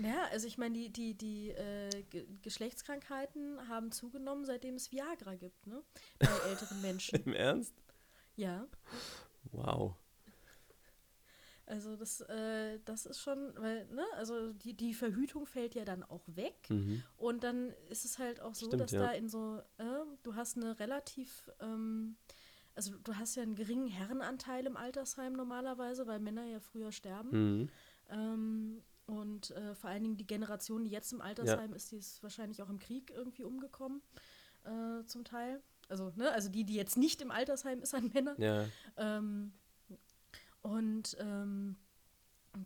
Ja, 0.01 0.25
also 0.31 0.47
ich 0.47 0.57
meine, 0.57 0.73
die, 0.73 0.89
die, 0.89 1.13
die 1.13 1.51
äh, 1.51 1.89
Ge 2.09 2.25
Geschlechtskrankheiten 2.41 3.69
haben 3.69 3.91
zugenommen, 3.91 4.43
seitdem 4.43 4.75
es 4.75 4.91
Viagra 4.91 5.35
gibt, 5.35 5.67
ne? 5.67 5.83
Bei 6.19 6.27
älteren 6.49 6.81
Menschen. 6.81 7.23
Im 7.23 7.33
Ernst? 7.33 7.73
Ja. 8.35 8.65
Wow. 9.51 9.95
Also 11.65 11.95
das, 11.95 12.21
äh, 12.21 12.79
das 12.83 13.05
ist 13.05 13.21
schon, 13.21 13.53
weil, 13.55 13.85
ne, 13.87 14.03
also 14.17 14.51
die, 14.51 14.73
die 14.73 14.93
Verhütung 14.93 15.45
fällt 15.45 15.75
ja 15.75 15.85
dann 15.85 16.03
auch 16.03 16.23
weg. 16.27 16.69
Mhm. 16.69 17.03
Und 17.17 17.43
dann 17.43 17.73
ist 17.89 18.03
es 18.03 18.19
halt 18.19 18.41
auch 18.41 18.53
so, 18.53 18.65
Stimmt, 18.65 18.81
dass 18.81 18.91
ja. 18.91 19.01
da 19.01 19.11
in 19.11 19.29
so, 19.29 19.61
äh, 19.77 19.83
du 20.23 20.35
hast 20.35 20.57
eine 20.57 20.77
relativ, 20.79 21.49
ähm, 21.61 22.17
also 22.75 22.93
du 23.03 23.15
hast 23.15 23.35
ja 23.35 23.43
einen 23.43 23.55
geringen 23.55 23.87
Herrenanteil 23.87 24.65
im 24.65 24.75
Altersheim 24.75 25.33
normalerweise, 25.33 26.05
weil 26.05 26.19
Männer 26.19 26.45
ja 26.45 26.59
früher 26.59 26.91
sterben. 26.91 27.29
Mhm. 27.31 27.69
Ähm, 28.09 28.81
und 29.05 29.51
äh, 29.51 29.75
vor 29.75 29.89
allen 29.89 30.03
Dingen 30.03 30.17
die 30.17 30.27
Generation, 30.27 30.83
die 30.83 30.91
jetzt 30.91 31.13
im 31.13 31.21
Altersheim 31.21 31.73
ist, 31.73 31.91
die 31.91 31.97
ist 31.97 32.23
wahrscheinlich 32.23 32.61
auch 32.61 32.69
im 32.69 32.79
Krieg 32.79 33.11
irgendwie 33.11 33.43
umgekommen, 33.43 34.01
äh, 34.63 35.05
zum 35.05 35.23
Teil. 35.23 35.61
Also, 35.89 36.11
ne, 36.15 36.31
also 36.31 36.49
die, 36.49 36.63
die 36.63 36.75
jetzt 36.75 36.97
nicht 36.97 37.21
im 37.21 37.31
Altersheim 37.31 37.81
ist 37.81 37.93
an 37.93 38.11
Männern. 38.13 38.41
Ja, 38.41 38.65
Ähm, 38.97 39.53
und 40.63 41.15
ähm, 41.19 41.75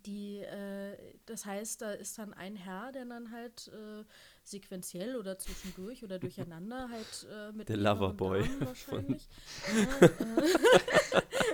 die, 0.05 0.39
äh, 0.39 0.97
das 1.25 1.45
heißt, 1.45 1.81
da 1.81 1.91
ist 1.91 2.17
dann 2.17 2.33
ein 2.33 2.55
Herr, 2.57 2.91
der 2.91 3.05
dann 3.05 3.31
halt 3.31 3.69
äh, 3.69 4.03
sequenziell 4.43 5.15
oder 5.15 5.37
zwischendurch 5.39 6.03
oder 6.03 6.19
durcheinander 6.19 6.89
halt 6.89 7.27
äh, 7.31 7.51
mit 7.53 7.69
Der 7.69 7.77
Loverboy 7.77 8.43
wahrscheinlich. 8.59 9.27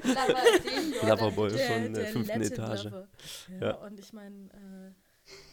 ja, 0.03 0.25
äh, 0.27 1.07
Loverboy. 1.09 1.49
von 1.51 1.93
der 1.93 2.05
fünften 2.07 2.41
Etage. 2.41 2.85
Ja, 2.85 3.07
Ja. 3.59 3.75
und 3.85 3.99
ich 3.99 4.13
meine, 4.13 4.45
äh, 4.51 4.91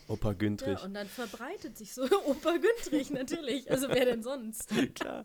Opa 0.09 0.33
Güntrich. 0.33 0.79
ja, 0.81 0.85
und 0.85 0.95
dann 0.95 1.07
verbreitet 1.07 1.77
sich 1.79 1.95
so, 1.95 2.03
Opa 2.27 2.57
Güntrich 2.57 3.11
natürlich, 3.11 3.71
also 3.71 3.89
wer 3.89 4.05
denn 4.05 4.23
sonst? 4.25 4.69
Klar. 4.97 5.25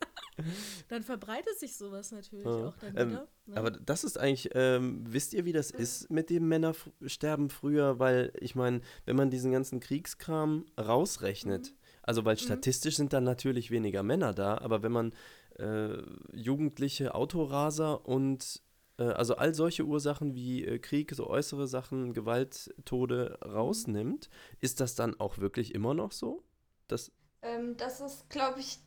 Dann 0.90 1.02
verbreitet 1.02 1.58
sich 1.60 1.76
sowas 1.76 2.12
natürlich 2.12 2.46
Ja. 2.46 2.68
auch 2.68 2.78
dann 2.78 2.96
Ähm, 2.96 3.10
wieder. 3.10 3.28
ne? 3.48 3.58
Aber 3.58 3.72
das 3.72 4.04
ist 4.04 4.20
eigentlich, 4.20 4.50
ähm, 4.54 5.02
wisst 5.08 5.34
ihr, 5.34 5.46
wie 5.46 5.54
das 5.54 5.72
ist 5.72 6.12
mit 6.12 6.30
dem 6.30 6.48
Männersterben 6.48 7.50
früher? 7.50 7.98
Weil 7.98 8.32
ich 8.40 8.54
meine, 8.54 8.82
wenn 9.06 9.16
man 9.16 9.32
diesen 9.32 9.52
ganzen 9.52 9.80
Kriegskram 9.80 10.66
rausrechnet, 10.80 11.72
Mhm. 11.72 11.76
also 12.04 12.24
weil 12.26 12.38
statistisch 12.38 12.96
sind 12.98 13.12
dann 13.14 13.24
natürlich 13.24 13.72
weniger 13.72 14.04
Männer 14.04 14.34
da, 14.34 14.60
aber 14.60 14.84
wenn 14.84 14.92
man 14.92 15.14
äh, 15.58 15.98
Jugendliche 16.34 17.16
Autoraser 17.16 18.06
und 18.06 18.62
also 19.04 19.36
all 19.36 19.54
solche 19.54 19.84
Ursachen 19.84 20.36
wie 20.36 20.64
äh, 20.66 20.80
Krieg, 20.80 21.14
so 21.14 21.28
äußere 21.28 21.68
Sachen, 21.68 22.14
Gewalt, 22.14 22.74
Tode 22.86 23.38
rausnimmt, 23.44 24.30
ist 24.62 24.80
das 24.80 24.96
dann 24.96 25.20
auch 25.20 25.38
wirklich 25.38 25.74
immer 25.74 25.94
noch 25.94 26.12
so? 26.12 26.44
Das, 26.88 27.12
Ähm, 27.42 27.76
das 27.78 28.00
ist, 28.00 28.30
glaube 28.30 28.60
ich, 28.60 28.80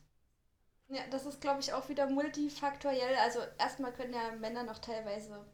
ja, 0.89 1.01
das 1.11 1.25
ist, 1.25 1.41
glaube 1.41 1.61
ich, 1.61 1.73
auch 1.73 1.89
wieder 1.89 2.09
multifaktoriell. 2.09 3.15
Also 3.23 3.39
erstmal 3.59 3.93
können 3.93 4.13
ja 4.13 4.35
Männer 4.39 4.63
noch 4.63 4.79
teilweise 4.79 5.45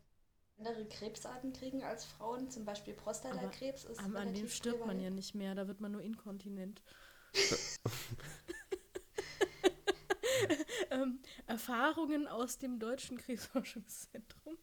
andere 0.58 0.86
Krebsarten 0.86 1.52
kriegen 1.52 1.84
als 1.84 2.06
Frauen, 2.06 2.50
zum 2.50 2.64
Beispiel 2.64 2.94
Prostatakrebs 2.94 3.84
ist 3.84 4.00
An, 4.00 4.16
an 4.16 4.28
dem 4.28 4.36
relativ 4.36 4.54
stirbt 4.54 4.86
man 4.86 5.02
ja 5.02 5.10
nicht 5.10 5.36
mehr, 5.36 5.54
da 5.54 5.68
wird 5.68 5.82
man 5.82 5.92
nur 5.92 6.02
inkontinent. 6.02 6.82
ähm, 10.92 11.20
Erfahrungen 11.48 12.28
aus 12.28 12.58
dem 12.58 12.80
Deutschen 12.80 13.18
Krebsforschungszentrum. 13.18 14.58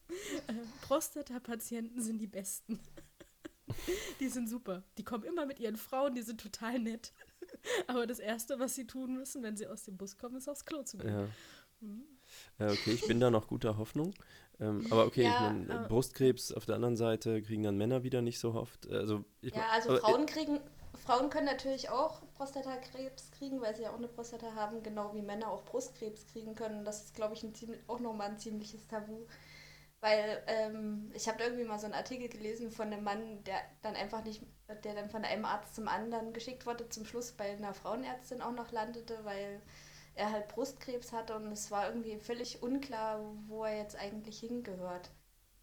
Äh, 0.48 0.54
Prostata-Patienten 0.82 2.00
sind 2.00 2.18
die 2.18 2.26
besten. 2.26 2.80
die 4.20 4.28
sind 4.28 4.48
super. 4.48 4.82
Die 4.98 5.04
kommen 5.04 5.24
immer 5.24 5.46
mit 5.46 5.58
ihren 5.60 5.76
Frauen, 5.76 6.14
die 6.14 6.22
sind 6.22 6.40
total 6.40 6.78
nett. 6.78 7.12
Aber 7.86 8.06
das 8.06 8.18
Erste, 8.18 8.58
was 8.58 8.74
sie 8.74 8.86
tun 8.86 9.14
müssen, 9.14 9.42
wenn 9.42 9.56
sie 9.56 9.66
aus 9.66 9.84
dem 9.84 9.96
Bus 9.96 10.16
kommen, 10.18 10.36
ist 10.36 10.48
aufs 10.48 10.64
Klo 10.64 10.82
zu 10.82 10.98
gehen. 10.98 11.08
ja. 11.10 11.28
Mhm. 11.80 12.04
Ja, 12.58 12.70
okay, 12.70 12.92
ich 12.92 13.06
bin 13.06 13.18
da 13.18 13.30
noch 13.30 13.48
guter 13.48 13.76
Hoffnung. 13.76 14.14
Ähm, 14.60 14.86
aber 14.90 15.06
okay, 15.06 15.24
Ja, 15.24 15.50
ich 15.50 15.58
meine, 15.66 15.74
aber- 15.80 15.88
Brustkrebs 15.88 16.52
auf 16.52 16.64
der 16.64 16.76
anderen 16.76 16.96
Seite 16.96 17.42
kriegen 17.42 17.62
dann 17.64 17.76
Männer 17.76 18.04
wieder 18.04 18.22
nicht 18.22 18.38
so 18.38 18.54
oft. 18.54 18.88
Also, 18.88 19.24
ich 19.40 19.52
Ja, 19.54 19.68
also 19.70 19.90
aber, 19.90 19.98
Frauen 19.98 20.26
kriegen, 20.26 20.60
Frauen 21.04 21.30
können 21.30 21.46
natürlich 21.46 21.90
auch 21.90 22.22
Prostatakrebs 22.34 23.32
kriegen, 23.32 23.60
weil 23.60 23.74
sie 23.74 23.82
ja 23.82 23.90
auch 23.90 23.98
eine 23.98 24.06
Prostata 24.06 24.54
haben, 24.54 24.84
genau 24.84 25.12
wie 25.14 25.22
Männer 25.22 25.50
auch 25.50 25.64
Brustkrebs 25.64 26.26
kriegen 26.28 26.54
können. 26.54 26.84
Das 26.84 27.02
ist, 27.02 27.14
glaube 27.14 27.34
ich, 27.34 27.42
ein 27.42 27.54
ziemlich, 27.54 27.80
auch 27.88 27.98
nochmal 27.98 28.30
ein 28.30 28.38
ziemliches 28.38 28.86
Tabu. 28.86 29.26
Weil 30.00 30.42
ähm, 30.46 31.10
ich 31.14 31.28
habe 31.28 31.42
irgendwie 31.42 31.64
mal 31.64 31.78
so 31.78 31.86
einen 31.86 31.94
Artikel 31.94 32.28
gelesen 32.28 32.70
von 32.70 32.92
einem 32.92 33.02
Mann, 33.02 33.42
der 33.44 33.56
dann 33.82 33.96
einfach 33.96 34.22
nicht, 34.24 34.42
der 34.84 34.94
dann 34.94 35.10
von 35.10 35.24
einem 35.24 35.44
Arzt 35.44 35.74
zum 35.74 35.88
anderen 35.88 36.32
geschickt 36.32 36.66
wurde, 36.66 36.88
zum 36.88 37.04
Schluss 37.04 37.32
bei 37.32 37.50
einer 37.50 37.74
Frauenärztin 37.74 38.40
auch 38.40 38.52
noch 38.52 38.70
landete, 38.70 39.24
weil 39.24 39.60
er 40.14 40.30
halt 40.30 40.48
Brustkrebs 40.48 41.12
hatte 41.12 41.34
und 41.34 41.50
es 41.50 41.70
war 41.70 41.88
irgendwie 41.88 42.18
völlig 42.18 42.62
unklar, 42.62 43.20
wo 43.48 43.64
er 43.64 43.78
jetzt 43.78 43.96
eigentlich 43.96 44.38
hingehört. 44.38 45.10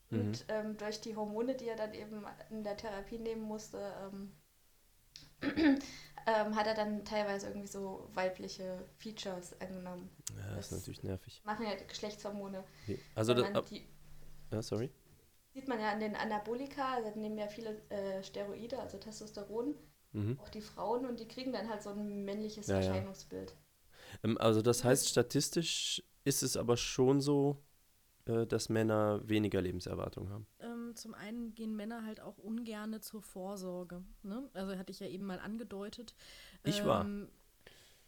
Mhm. 0.09 0.19
Und 0.19 0.45
ähm, 0.49 0.77
durch 0.77 0.99
die 0.99 1.15
Hormone, 1.15 1.55
die 1.55 1.67
er 1.67 1.75
dann 1.75 1.93
eben 1.93 2.25
in 2.49 2.63
der 2.63 2.77
Therapie 2.77 3.19
nehmen 3.19 3.43
musste, 3.43 3.93
ähm, 4.03 4.33
ähm, 6.27 6.55
hat 6.55 6.67
er 6.67 6.73
dann 6.75 7.03
teilweise 7.05 7.47
irgendwie 7.47 7.67
so 7.67 8.07
weibliche 8.13 8.83
Features 8.97 9.59
angenommen. 9.61 10.09
ja, 10.37 10.55
das 10.55 10.65
ist 10.65 10.71
das- 10.71 10.79
natürlich 10.79 11.03
nervig. 11.03 11.41
Machen 11.45 11.65
ja 11.65 11.75
Geschlechtshormone. 11.87 12.63
Okay. 12.83 12.99
Also, 13.15 13.33
das, 13.33 13.45
ab, 13.55 13.65
die, 13.69 13.87
ja, 14.51 14.61
sorry. 14.61 14.89
sieht 15.53 15.67
man 15.67 15.79
ja 15.79 15.91
an 15.91 15.99
den 15.99 16.15
Anabolika, 16.15 16.95
also 16.95 17.17
nehmen 17.19 17.37
ja 17.37 17.47
viele 17.47 17.81
äh, 17.89 18.23
Steroide, 18.23 18.79
also 18.79 18.97
Testosteron, 18.97 19.75
Mhm. 20.11 20.37
auch 20.41 20.49
die 20.49 20.61
Frauen, 20.61 21.05
und 21.05 21.19
die 21.19 21.27
kriegen 21.27 21.53
dann 21.53 21.69
halt 21.69 21.83
so 21.83 21.91
ein 21.91 22.25
männliches 22.25 22.67
Ja, 22.67 22.75
ja. 22.79 22.87
Erscheinungsbild. 22.87 23.53
Ähm, 24.23 24.37
also, 24.39 24.61
das 24.61 24.83
heißt, 24.83 25.07
statistisch 25.09 26.03
ist 26.25 26.43
es 26.43 26.57
aber 26.57 26.77
schon 26.77 27.21
so, 27.21 27.61
äh, 28.25 28.45
dass 28.47 28.69
Männer 28.69 29.21
weniger 29.27 29.61
Lebenserwartung 29.61 30.29
haben. 30.29 30.47
Ähm, 30.61 30.78
zum 30.93 31.13
einen 31.13 31.55
gehen 31.55 31.75
Männer 31.75 32.05
halt 32.05 32.19
auch 32.19 32.37
ungerne 32.37 33.01
zur 33.01 33.21
Vorsorge. 33.21 34.03
Ne? 34.23 34.49
Also 34.53 34.77
hatte 34.77 34.91
ich 34.91 34.99
ja 34.99 35.07
eben 35.07 35.25
mal 35.25 35.39
angedeutet. 35.39 36.13
Ich 36.63 36.85
war. 36.85 37.05
Ähm, 37.05 37.29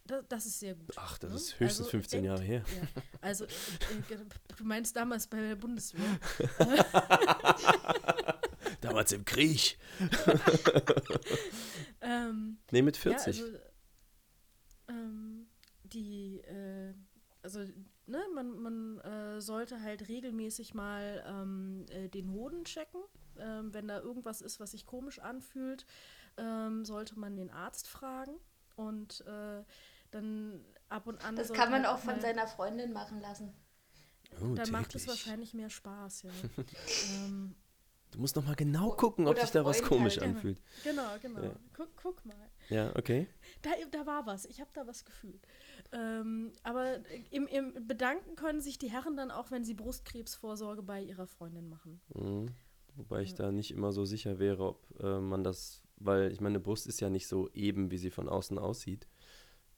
das, 0.04 0.24
das 0.28 0.46
ist 0.46 0.60
sehr 0.60 0.74
gut. 0.74 0.92
Ach, 0.96 1.18
das 1.18 1.30
ne? 1.30 1.36
ist 1.36 1.60
höchstens 1.60 1.86
Also 1.86 1.90
15 1.90 2.24
Jahre 2.24 2.42
her. 2.42 2.64
Ja, 2.76 3.02
also 3.20 3.44
äh, 3.44 4.14
äh, 4.14 4.18
du 4.56 4.64
meinst 4.64 4.96
damals 4.96 5.28
bei 5.28 5.40
der 5.40 5.56
Bundeswehr. 5.56 6.18
Damals 8.80 9.12
im 9.12 9.24
Krieg. 9.24 9.78
ähm, 12.00 12.58
Nee, 12.70 12.82
mit 12.82 12.96
ja, 12.96 13.02
40. 13.02 13.26
also, 13.26 13.44
ähm, 14.88 15.46
die, 15.84 16.40
äh, 16.40 16.94
also, 17.42 17.64
ne, 18.12 18.22
man, 18.34 18.58
man 18.60 18.98
äh, 19.00 19.40
sollte 19.40 19.82
halt 19.82 20.08
regelmäßig 20.08 20.74
mal 20.74 21.24
ähm, 21.26 21.86
äh, 21.90 22.08
den 22.08 22.30
Hoden 22.30 22.64
checken. 22.64 23.00
Ähm, 23.38 23.72
wenn 23.74 23.88
da 23.88 23.98
irgendwas 23.98 24.42
ist, 24.42 24.60
was 24.60 24.72
sich 24.72 24.86
komisch 24.86 25.18
anfühlt, 25.18 25.86
ähm, 26.36 26.84
sollte 26.84 27.18
man 27.18 27.34
den 27.34 27.50
Arzt 27.50 27.88
fragen. 27.88 28.34
Und 28.76 29.22
äh, 29.26 29.64
dann 30.10 30.64
ab 30.88 31.06
und 31.06 31.24
an. 31.24 31.36
Das 31.36 31.52
kann 31.52 31.70
man 31.70 31.86
halt 31.86 31.94
auch 31.94 31.98
von 31.98 32.20
seiner 32.20 32.46
Freundin 32.46 32.92
machen 32.92 33.20
lassen. 33.20 33.52
oh, 34.40 34.54
Dann 34.54 34.70
macht 34.70 34.94
es 34.94 35.08
wahrscheinlich 35.08 35.54
mehr 35.54 35.70
Spaß, 35.70 36.22
ja. 36.22 36.30
ähm, 37.24 37.56
Du 38.12 38.18
musst 38.20 38.36
noch 38.36 38.44
mal 38.44 38.54
genau 38.54 38.90
gucken, 38.90 39.26
ob 39.26 39.38
sich 39.38 39.50
da 39.50 39.64
was 39.64 39.82
komisch 39.82 40.18
halt. 40.18 40.36
anfühlt. 40.36 40.60
genau, 40.84 41.08
genau. 41.22 41.42
Ja. 41.42 41.54
Guck, 41.74 41.96
guck 41.96 42.26
mal. 42.26 42.50
Ja, 42.72 42.94
okay. 42.96 43.28
Da, 43.60 43.70
da 43.90 44.06
war 44.06 44.26
was. 44.26 44.46
Ich 44.46 44.60
habe 44.60 44.70
da 44.72 44.86
was 44.86 45.04
gefühlt. 45.04 45.46
Ähm, 45.92 46.52
aber 46.62 47.00
im, 47.30 47.46
im 47.46 47.86
Bedanken 47.86 48.34
können 48.34 48.60
sich 48.60 48.78
die 48.78 48.90
Herren 48.90 49.16
dann 49.16 49.30
auch, 49.30 49.50
wenn 49.50 49.64
sie 49.64 49.74
Brustkrebsvorsorge 49.74 50.82
bei 50.82 51.02
ihrer 51.02 51.26
Freundin 51.26 51.68
machen. 51.68 52.00
Mhm. 52.14 52.48
Wobei 52.96 53.22
ich 53.22 53.34
da 53.34 53.52
nicht 53.52 53.70
immer 53.70 53.92
so 53.92 54.04
sicher 54.04 54.38
wäre, 54.38 54.64
ob 54.66 55.00
äh, 55.00 55.18
man 55.18 55.44
das, 55.44 55.82
weil 55.96 56.30
ich 56.30 56.40
meine, 56.40 56.60
Brust 56.60 56.86
ist 56.86 57.00
ja 57.00 57.08
nicht 57.08 57.26
so 57.26 57.48
eben, 57.52 57.90
wie 57.90 57.98
sie 57.98 58.10
von 58.10 58.28
außen 58.28 58.58
aussieht. 58.58 59.08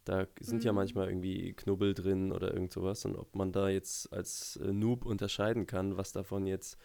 Da 0.04 0.26
sind 0.38 0.64
ja 0.64 0.72
manchmal 0.72 1.08
irgendwie 1.08 1.54
Knubbel 1.54 1.94
drin 1.94 2.30
oder 2.30 2.52
irgend 2.52 2.72
sowas. 2.72 3.04
Und 3.04 3.16
ob 3.16 3.34
man 3.34 3.52
da 3.52 3.68
jetzt 3.68 4.12
als 4.12 4.56
äh, 4.56 4.72
Noob 4.72 5.06
unterscheiden 5.06 5.66
kann, 5.66 5.96
was 5.96 6.12
davon 6.12 6.46
jetzt 6.46 6.76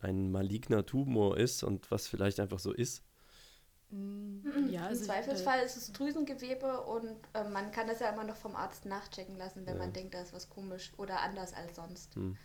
ein 0.00 0.30
maligner 0.30 0.86
Tumor 0.86 1.36
ist 1.36 1.62
und 1.62 1.90
was 1.90 2.08
vielleicht 2.08 2.40
einfach 2.40 2.58
so 2.58 2.72
ist. 2.72 3.04
Mhm. 3.92 4.70
Ja, 4.70 4.86
also 4.86 5.02
Im 5.02 5.06
Zweifelsfall 5.06 5.60
äh, 5.60 5.64
ist 5.66 5.76
es 5.76 5.92
Drüsengewebe 5.92 6.80
und 6.80 7.16
äh, 7.34 7.48
man 7.48 7.70
kann 7.72 7.86
das 7.86 8.00
ja 8.00 8.08
immer 8.08 8.24
noch 8.24 8.36
vom 8.36 8.56
Arzt 8.56 8.86
nachchecken 8.86 9.36
lassen, 9.36 9.66
wenn 9.66 9.74
ja. 9.74 9.80
man 9.80 9.92
denkt, 9.92 10.14
da 10.14 10.22
ist 10.22 10.32
was 10.32 10.48
komisch 10.48 10.92
oder 10.96 11.20
anders 11.20 11.52
als 11.52 11.76
sonst. 11.76 12.16
Mhm. 12.16 12.36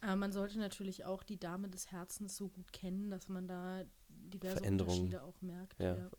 Aber 0.00 0.16
man 0.16 0.32
sollte 0.32 0.58
natürlich 0.58 1.04
auch 1.04 1.22
die 1.22 1.38
Dame 1.38 1.68
des 1.68 1.92
Herzens 1.92 2.36
so 2.36 2.48
gut 2.48 2.72
kennen, 2.72 3.08
dass 3.08 3.28
man 3.28 3.46
da 3.46 3.84
diverse 4.08 4.60
Unterschiede 4.62 5.22
auch 5.22 5.40
merkt. 5.40 5.78
Ja. 5.78 5.96
ja. 5.96 6.10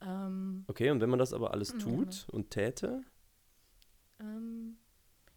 Ähm, 0.00 0.64
okay, 0.66 0.90
und 0.90 1.02
wenn 1.02 1.10
man 1.10 1.18
das 1.18 1.34
aber 1.34 1.52
alles 1.52 1.72
tut 1.72 1.84
genau. 1.84 2.32
und 2.32 2.50
täte, 2.50 3.02
ähm, 4.18 4.78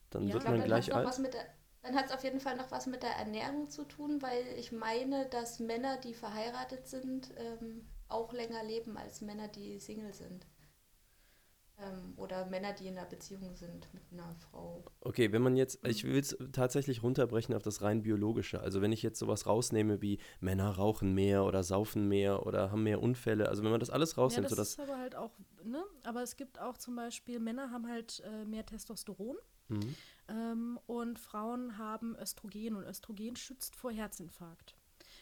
dann 0.09 0.31
wird 0.31 0.43
man 0.45 0.63
gleich 0.63 0.95
alt. 0.95 1.33
Der, 1.33 1.45
dann 1.83 1.95
hat 1.95 2.05
es 2.05 2.11
auf 2.13 2.23
jeden 2.23 2.39
Fall 2.39 2.55
noch 2.55 2.71
was 2.71 2.87
mit 2.87 3.03
der 3.03 3.11
Ernährung 3.11 3.69
zu 3.69 3.83
tun, 3.83 4.21
weil 4.21 4.45
ich 4.57 4.71
meine, 4.71 5.27
dass 5.27 5.59
Männer, 5.59 5.97
die 5.97 6.13
verheiratet 6.13 6.87
sind, 6.87 7.33
ähm, 7.37 7.85
auch 8.07 8.33
länger 8.33 8.63
leben 8.63 8.97
als 8.97 9.21
Männer, 9.21 9.47
die 9.47 9.79
Single 9.79 10.13
sind. 10.13 10.45
Ähm, 11.77 12.13
oder 12.15 12.45
Männer, 12.45 12.71
die 12.71 12.87
in 12.87 12.97
einer 12.97 13.07
Beziehung 13.07 13.53
sind 13.55 13.93
mit 13.93 14.03
einer 14.11 14.33
Frau. 14.35 14.85
Okay, 15.01 15.33
wenn 15.33 15.41
man 15.41 15.57
jetzt, 15.57 15.85
ich 15.85 16.05
will 16.05 16.17
es 16.17 16.37
tatsächlich 16.53 17.03
runterbrechen 17.03 17.53
auf 17.53 17.63
das 17.63 17.81
rein 17.81 18.01
biologische. 18.01 18.61
Also 18.61 18.81
wenn 18.81 18.93
ich 18.93 19.03
jetzt 19.03 19.19
sowas 19.19 19.45
rausnehme 19.45 20.01
wie 20.01 20.19
Männer 20.39 20.69
rauchen 20.69 21.13
mehr 21.13 21.43
oder 21.43 21.63
saufen 21.63 22.07
mehr 22.07 22.45
oder 22.45 22.71
haben 22.71 22.83
mehr 22.83 23.01
Unfälle, 23.01 23.49
also 23.49 23.61
wenn 23.63 23.71
man 23.71 23.81
das 23.81 23.89
alles 23.89 24.17
rausnimmt, 24.17 24.49
ja, 24.49 24.55
das 24.55 24.69
ist 24.69 24.79
aber 24.79 24.97
halt 24.97 25.15
auch, 25.15 25.31
ne? 25.65 25.83
Aber 26.03 26.23
es 26.23 26.37
gibt 26.37 26.61
auch 26.61 26.77
zum 26.77 26.95
Beispiel, 26.95 27.39
Männer 27.39 27.71
haben 27.71 27.89
halt 27.89 28.23
äh, 28.25 28.45
mehr 28.45 28.65
Testosteron. 28.65 29.35
Mhm. 29.67 29.95
Ähm, 30.29 30.79
und 30.85 31.19
Frauen 31.19 31.77
haben 31.77 32.15
Östrogen 32.15 32.75
und 32.75 32.85
Östrogen 32.85 33.35
schützt 33.35 33.75
vor 33.75 33.91
Herzinfarkt. 33.91 34.75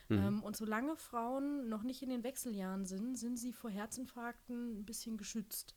Mhm. 0.09 0.17
Ähm, 0.17 0.43
und 0.43 0.55
solange 0.55 0.95
Frauen 0.95 1.69
noch 1.69 1.83
nicht 1.83 2.01
in 2.01 2.09
den 2.09 2.23
Wechseljahren 2.23 2.85
sind, 2.85 3.17
sind 3.17 3.37
sie 3.37 3.53
vor 3.53 3.69
Herzinfarkten 3.69 4.79
ein 4.79 4.85
bisschen 4.85 5.17
geschützt. 5.17 5.75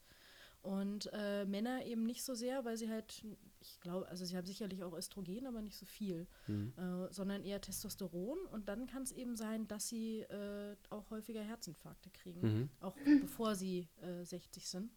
Und 0.63 1.11
äh, 1.13 1.45
Männer 1.45 1.85
eben 1.85 2.05
nicht 2.05 2.25
so 2.25 2.35
sehr, 2.35 2.65
weil 2.65 2.77
sie 2.77 2.91
halt, 2.91 3.25
ich 3.61 3.79
glaube, 3.81 4.09
also 4.09 4.25
sie 4.25 4.37
haben 4.37 4.47
sicherlich 4.47 4.83
auch 4.83 4.93
Östrogen, 4.93 5.47
aber 5.47 5.63
nicht 5.63 5.79
so 5.79 5.87
viel, 5.87 6.27
mhm. 6.49 6.73
äh, 6.77 7.13
sondern 7.13 7.45
eher 7.45 7.61
Testosteron. 7.61 8.39
Und 8.51 8.69
dann 8.69 8.87
kann 8.87 9.03
es 9.03 9.13
eben 9.13 9.37
sein, 9.37 9.69
dass 9.69 9.89
sie 9.89 10.23
äh, 10.23 10.75
auch 10.91 11.09
häufiger 11.11 11.43
Herzinfarkte 11.43 12.11
kriegen, 12.11 12.41
mhm. 12.41 12.71
auch 12.81 12.97
bevor 13.21 13.55
sie 13.55 13.89
60 14.25 14.63
äh, 14.63 14.67
sind. 14.67 14.91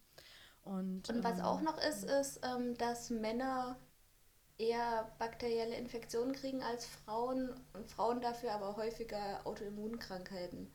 Und, 0.63 1.07
Und 1.09 1.23
was 1.23 1.37
ähm, 1.37 1.45
auch 1.45 1.61
noch 1.61 1.77
ist, 1.77 2.03
ist, 2.03 2.41
ähm, 2.43 2.75
dass 2.77 3.11
Männer 3.11 3.77
eher 4.59 5.09
bakterielle 5.17 5.75
Infektionen 5.75 6.33
kriegen 6.33 6.61
als 6.61 6.85
Frauen 6.85 7.49
und 7.73 7.89
Frauen 7.89 8.21
dafür 8.21 8.51
aber 8.51 8.75
häufiger 8.75 9.41
Autoimmunkrankheiten. 9.45 10.71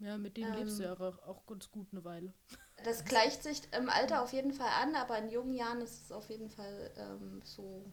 Ja, 0.00 0.18
mit 0.18 0.36
denen 0.36 0.52
ähm, 0.52 0.58
lebst 0.58 0.80
du 0.80 0.82
ja 0.82 0.94
auch 0.98 1.46
ganz 1.46 1.70
gut 1.70 1.88
eine 1.92 2.04
Weile. 2.04 2.34
Das 2.84 3.04
gleicht 3.04 3.44
sich 3.44 3.62
im 3.78 3.88
Alter 3.88 4.22
auf 4.22 4.32
jeden 4.32 4.52
Fall 4.52 4.70
an, 4.82 4.96
aber 4.96 5.16
in 5.16 5.28
jungen 5.28 5.54
Jahren 5.54 5.82
ist 5.82 6.06
es 6.06 6.10
auf 6.10 6.28
jeden 6.30 6.50
Fall 6.50 6.90
ähm, 6.96 7.40
so, 7.44 7.84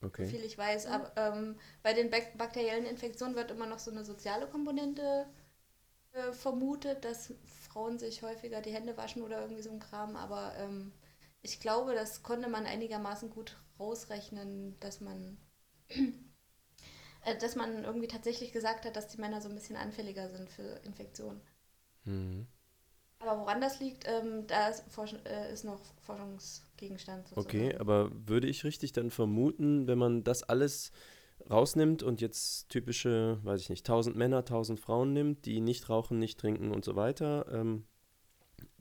okay. 0.00 0.24
viel 0.24 0.42
ich 0.42 0.56
weiß. 0.56 0.86
Aber 0.86 1.12
ähm, 1.16 1.58
bei 1.82 1.92
den 1.92 2.08
bak 2.08 2.38
bakteriellen 2.38 2.86
Infektionen 2.86 3.34
wird 3.34 3.50
immer 3.50 3.66
noch 3.66 3.80
so 3.80 3.90
eine 3.90 4.02
soziale 4.02 4.46
Komponente 4.46 5.26
äh, 6.12 6.32
vermutet, 6.32 7.04
dass 7.04 7.34
Frauen 7.68 7.98
sich 7.98 8.22
häufiger 8.22 8.62
die 8.62 8.72
Hände 8.72 8.96
waschen 8.96 9.20
oder 9.20 9.42
irgendwie 9.42 9.62
so 9.62 9.72
ein 9.72 9.80
Kram. 9.80 10.16
Aber 10.16 10.54
ähm, 10.56 10.92
ich 11.42 11.60
glaube, 11.60 11.92
das 11.92 12.22
konnte 12.22 12.48
man 12.48 12.64
einigermaßen 12.64 13.28
gut 13.28 13.58
rausrechnen, 13.78 14.78
dass 14.80 15.00
man 15.00 15.38
äh, 17.24 17.36
dass 17.38 17.56
man 17.56 17.84
irgendwie 17.84 18.08
tatsächlich 18.08 18.52
gesagt 18.52 18.84
hat, 18.84 18.96
dass 18.96 19.08
die 19.08 19.20
Männer 19.20 19.40
so 19.40 19.48
ein 19.48 19.54
bisschen 19.54 19.76
anfälliger 19.76 20.28
sind 20.28 20.50
für 20.50 20.80
Infektionen. 20.84 21.40
Mhm. 22.04 22.46
Aber 23.18 23.40
woran 23.40 23.60
das 23.60 23.80
liegt, 23.80 24.06
ähm, 24.06 24.46
da 24.46 24.68
ist, 24.68 24.84
äh, 25.24 25.52
ist, 25.52 25.64
noch 25.64 25.80
Forschungsgegenstand. 26.02 27.28
Sozusagen. 27.28 27.46
Okay, 27.46 27.76
aber 27.76 28.10
würde 28.12 28.48
ich 28.48 28.64
richtig 28.64 28.92
dann 28.92 29.10
vermuten, 29.10 29.86
wenn 29.86 29.98
man 29.98 30.24
das 30.24 30.42
alles 30.42 30.92
rausnimmt 31.48 32.02
und 32.02 32.20
jetzt 32.20 32.68
typische, 32.68 33.38
weiß 33.42 33.60
ich 33.60 33.70
nicht, 33.70 33.86
1000 33.86 34.16
Männer, 34.16 34.38
1000 34.38 34.78
Frauen 34.78 35.12
nimmt, 35.12 35.46
die 35.46 35.60
nicht 35.60 35.88
rauchen, 35.88 36.18
nicht 36.18 36.38
trinken 36.38 36.70
und 36.70 36.84
so 36.84 36.96
weiter, 36.96 37.46
ähm, 37.50 37.86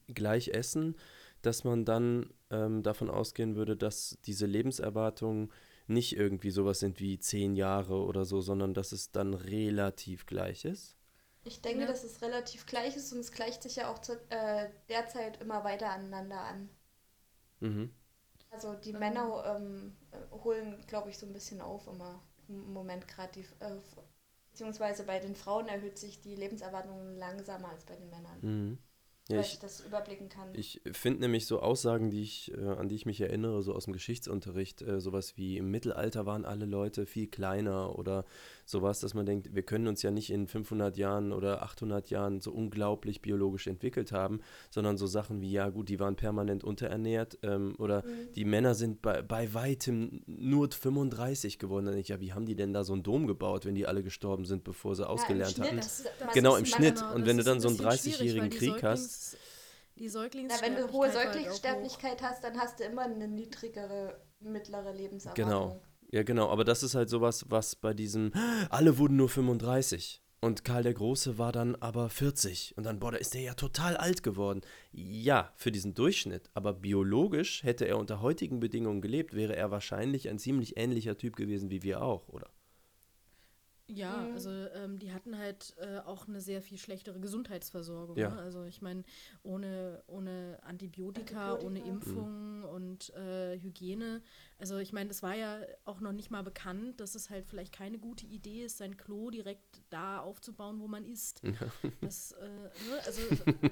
gleich 0.08 0.50
essen, 0.50 0.98
dass 1.46 1.64
man 1.64 1.86
dann 1.86 2.34
ähm, 2.50 2.84
davon 2.84 3.10
ausgehen 3.10 3.56
würde, 3.56 3.78
dass 3.78 4.18
diese 4.26 4.46
Lebenserwartungen 4.46 5.52
nicht 5.88 6.16
irgendwie 6.16 6.52
sowas 6.52 6.80
sind 6.80 7.00
wie 7.00 7.20
10 7.20 7.56
Jahre 7.56 8.04
oder 8.04 8.26
so, 8.26 8.41
sondern 8.41 8.74
dass 8.74 8.91
es 8.91 9.12
dann 9.12 9.34
relativ 9.34 10.26
gleich 10.26 10.66
ist? 10.66 10.98
Ich 11.44 11.62
denke, 11.62 11.82
ja. 11.82 11.88
dass 11.88 12.04
es 12.04 12.22
relativ 12.22 12.66
gleich 12.66 12.96
ist 12.96 13.12
und 13.12 13.20
es 13.20 13.32
gleicht 13.32 13.64
sich 13.64 13.76
ja 13.76 13.91
auch 13.91 14.00
zu, 14.00 14.14
äh, 14.30 14.70
derzeit 14.88 15.41
immer 15.41 15.64
weiter 15.64 15.89
aneinander 15.89 16.39
an. 16.39 16.70
Mhm. 17.60 17.94
Also 18.50 18.76
die 18.76 18.94
Männer 18.94 19.58
ähm, 19.58 19.98
holen, 20.32 20.82
glaube 20.88 21.10
ich, 21.10 21.18
so 21.18 21.26
ein 21.26 21.34
bisschen 21.34 21.60
auf 21.60 21.88
immer 21.88 22.24
im 22.48 22.72
Moment 22.72 23.08
gerade 23.08 23.32
die, 23.34 23.46
äh, 23.60 23.76
beziehungsweise 24.52 25.04
bei 25.04 25.20
den 25.20 25.36
Frauen 25.36 25.68
erhöht 25.68 25.98
sich 25.98 26.22
die 26.22 26.36
Lebenserwartung 26.36 27.16
langsamer 27.16 27.70
als 27.70 27.84
bei 27.84 27.96
den 27.96 28.10
Männern. 28.10 28.39
Mhm. 28.41 28.78
Ja, 29.30 29.38
weil 29.38 29.45
ich, 29.45 29.53
ich, 29.53 29.59
das 29.59 29.80
überblicken 29.80 30.28
kann. 30.28 30.49
Ich 30.53 30.82
finde 30.91 31.21
nämlich 31.21 31.45
so 31.45 31.61
Aussagen, 31.61 32.09
die 32.09 32.21
ich, 32.21 32.51
äh, 32.57 32.61
an 32.61 32.89
die 32.89 32.95
ich 32.95 33.05
mich 33.05 33.21
erinnere, 33.21 33.63
so 33.63 33.74
aus 33.74 33.86
dem 33.86 33.93
Geschichtsunterricht, 33.93 34.82
äh, 34.82 34.99
sowas 34.99 35.38
wie 35.38 35.57
im 35.57 35.71
Mittelalter 35.71 36.26
waren 36.26 36.43
alle 36.43 36.65
Leute 36.65 37.05
viel 37.05 37.28
kleiner 37.28 37.97
oder 37.97 38.26
sowas, 38.66 38.99
dass 38.99 39.14
man 39.14 39.26
denkt, 39.26 39.53
wir 39.53 39.64
können 39.64 39.88
uns 39.88 40.01
ja 40.01 40.11
nicht 40.11 40.30
in 40.30 40.47
500 40.47 40.97
Jahren 40.97 41.32
oder 41.32 41.64
800 41.64 42.09
Jahren 42.09 42.39
so 42.39 42.51
unglaublich 42.51 43.22
biologisch 43.22 43.68
entwickelt 43.68 44.11
haben, 44.11 44.41
sondern 44.70 44.97
so 44.97 45.07
Sachen 45.07 45.41
wie, 45.41 45.51
ja 45.51 45.70
gut, 45.70 45.89
die 45.89 45.99
waren 45.99 46.16
permanent 46.16 46.64
unterernährt 46.64 47.38
ähm, 47.43 47.76
oder 47.78 48.03
mhm. 48.05 48.32
die 48.36 48.45
Männer 48.45 48.76
sind 48.76 49.01
bei, 49.01 49.22
bei 49.22 49.53
weitem 49.53 50.24
nur 50.26 50.70
35 50.72 51.59
geworden. 51.59 51.86
Dann 51.86 51.95
denke 51.95 52.05
ich, 52.05 52.09
ja, 52.09 52.20
wie 52.20 52.34
haben 52.34 52.45
die 52.45 52.55
denn 52.55 52.74
da 52.74 52.84
so 52.84 52.93
einen 52.93 53.03
Dom 53.03 53.28
gebaut, 53.28 53.66
wenn 53.66 53.76
die 53.76 53.88
alle 53.88 54.03
gestorben 54.03 54.45
sind, 54.45 54.64
bevor 54.64 54.95
sie 54.95 55.03
ja, 55.03 55.09
ausgelernt 55.09 55.57
das 55.57 56.03
genau, 56.34 56.55
im 56.55 56.66
Schnitt. 56.66 56.95
Genau, 56.95 57.14
Und 57.16 57.26
wenn 57.26 57.38
du 57.38 57.43
dann 57.43 57.59
so 57.59 57.68
einen 57.68 57.78
30-jährigen 57.78 58.49
Krieg 58.49 58.84
hast, 58.84 59.38
die 59.97 60.09
Säuglings 60.09 60.53
ja, 60.59 60.66
wenn 60.66 60.76
du 60.76 60.91
hohe 60.91 61.11
Säuglingssterblichkeit 61.11 62.22
halt 62.22 62.34
hast, 62.34 62.43
dann 62.43 62.59
hast 62.59 62.80
du 62.80 62.84
immer 62.84 63.03
eine 63.03 63.28
niedrigere 63.28 64.20
mittlere 64.39 64.91
Lebenserwartung. 64.91 65.45
Genau. 65.45 65.82
Ja, 66.14 66.22
genau, 66.22 66.49
aber 66.49 66.64
das 66.64 66.84
ist 66.84 66.93
halt 66.93 67.09
sowas, 67.09 67.45
was 67.49 67.76
bei 67.76 67.95
diesem 67.95 68.32
alle 68.70 68.99
wurden 68.99 69.16
nur 69.16 69.30
35 69.30 70.22
und 70.41 70.64
Karl 70.64 70.84
der 70.84 70.93
Große 70.93 71.39
war 71.39 71.51
dann 71.51 71.76
aber 71.78 72.07
40 72.07 72.78
und 72.78 72.84
dann 72.84 72.99
boah, 72.99 73.14
da 73.14 73.18
ist 73.18 73.34
der 73.34 73.41
ja 73.41 73.55
total 73.55 73.97
alt 73.97 74.22
geworden. 74.22 74.61
Ja, 74.91 75.51
für 75.55 75.72
diesen 75.72 75.95
Durchschnitt, 75.95 76.51
aber 76.53 76.74
biologisch 76.74 77.64
hätte 77.64 77.86
er 77.86 77.97
unter 77.97 78.22
heutigen 78.22 78.59
Bedingungen 78.59 79.01
gelebt, 79.01 79.34
wäre 79.34 79.55
er 79.55 79.72
wahrscheinlich 79.72 80.30
ein 80.30 80.38
ziemlich 80.38 80.78
ähnlicher 80.78 81.18
Typ 81.18 81.36
gewesen 81.36 81.72
wie 81.72 81.82
wir 81.82 82.03
auch, 82.03 82.28
oder? 82.28 82.53
Ja, 83.96 84.18
mhm. 84.18 84.34
also 84.34 84.50
ähm, 84.50 85.00
die 85.00 85.14
hatten 85.14 85.38
halt 85.38 85.76
äh, 85.78 86.00
auch 86.00 86.28
eine 86.28 86.41
sehr 86.41 86.62
viel 86.62 86.78
schlechtere 86.78 87.20
Gesundheitsversorgung. 87.20 88.18
Ja. 88.18 88.30
Ne? 88.30 88.41
Also 88.41 88.64
ich 88.64 88.82
meine, 88.82 89.04
ohne, 89.44 90.04
ohne 90.08 90.60
Antibiotika, 90.64 91.54
Antibiotika, 91.54 91.66
ohne 91.66 91.80
Impfungen 91.80 92.60
mhm. 92.60 92.66
und 92.66 93.10
äh, 93.16 93.60
Hygiene. 93.60 94.22
Also 94.58 94.78
ich 94.78 94.94
meine, 94.94 95.10
das 95.10 95.24
war 95.24 95.36
ja 95.36 95.60
auch 95.86 96.00
noch 96.00 96.14
nicht 96.14 96.32
mal 96.32 96.44
bekannt, 96.44 97.00
dass 97.00 97.16
es 97.16 97.30
halt 97.30 97.46
vielleicht 97.46 97.74
keine 97.74 98.00
gute 98.00 98.26
Idee 98.26 98.64
ist, 98.64 98.78
sein 98.78 98.98
Klo 98.98 99.30
direkt 99.30 99.82
da 99.89 100.20
aufzubauen, 100.20 100.80
wo 100.80 100.88
man 100.88 101.06
isst. 101.06 101.41
Ja. 101.44 101.54
Das, 102.02 102.34
äh, 102.34 102.48
ne? 102.48 103.00
Also 103.06 103.22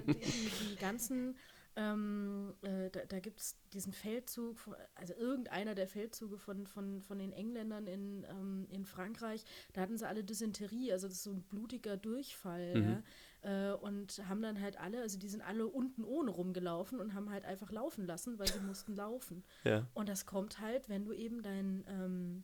die, 0.08 0.14
die 0.14 0.76
ganzen 0.78 1.36
ähm, 1.76 2.54
äh, 2.62 2.90
da 2.90 3.06
da 3.06 3.20
gibt 3.20 3.40
es 3.40 3.58
diesen 3.74 3.94
Feldzug, 3.94 4.58
also 4.96 5.14
irgendeiner 5.14 5.76
der 5.76 5.88
Feldzüge 5.88 6.38
von, 6.38 6.68
von, 6.68 7.02
von 7.02 7.20
den 7.20 7.32
Engländern 7.32 7.88
in, 7.88 8.26
ähm, 8.30 8.68
in 8.70 8.86
Frankreich, 8.86 9.44
da 9.74 9.82
hatten 9.82 9.98
sie 9.98 10.08
alle 10.08 10.24
Dysenterie, 10.24 10.92
also 10.92 11.08
das 11.08 11.18
ist 11.18 11.24
so 11.24 11.32
ein 11.32 11.44
blutiger 11.44 11.98
Durchfall. 11.98 12.76
Mhm. 12.76 13.04
Ja, 13.44 13.72
äh, 13.72 13.74
und 13.74 14.22
haben 14.28 14.42
dann 14.42 14.62
halt 14.62 14.80
alle, 14.80 15.02
also 15.02 15.18
die 15.18 15.30
sind 15.30 15.42
alle 15.42 15.68
unten 15.68 16.04
ohne 16.04 16.30
rumgelaufen 16.30 17.00
und 17.00 17.14
haben 17.14 17.32
halt 17.32 17.46
einfach 17.46 17.72
laufen 17.72 18.06
lassen, 18.06 18.38
weil 18.38 18.48
sie 18.48 18.60
mussten 18.60 18.96
laufen. 18.96 19.44
Ja. 19.64 19.88
Und 19.94 20.10
das 20.10 20.26
kommt 20.26 20.60
halt, 20.60 20.90
wenn 20.90 21.06
du 21.06 21.14
eben 21.14 21.42
dein 21.42 21.84
ähm, 21.88 22.44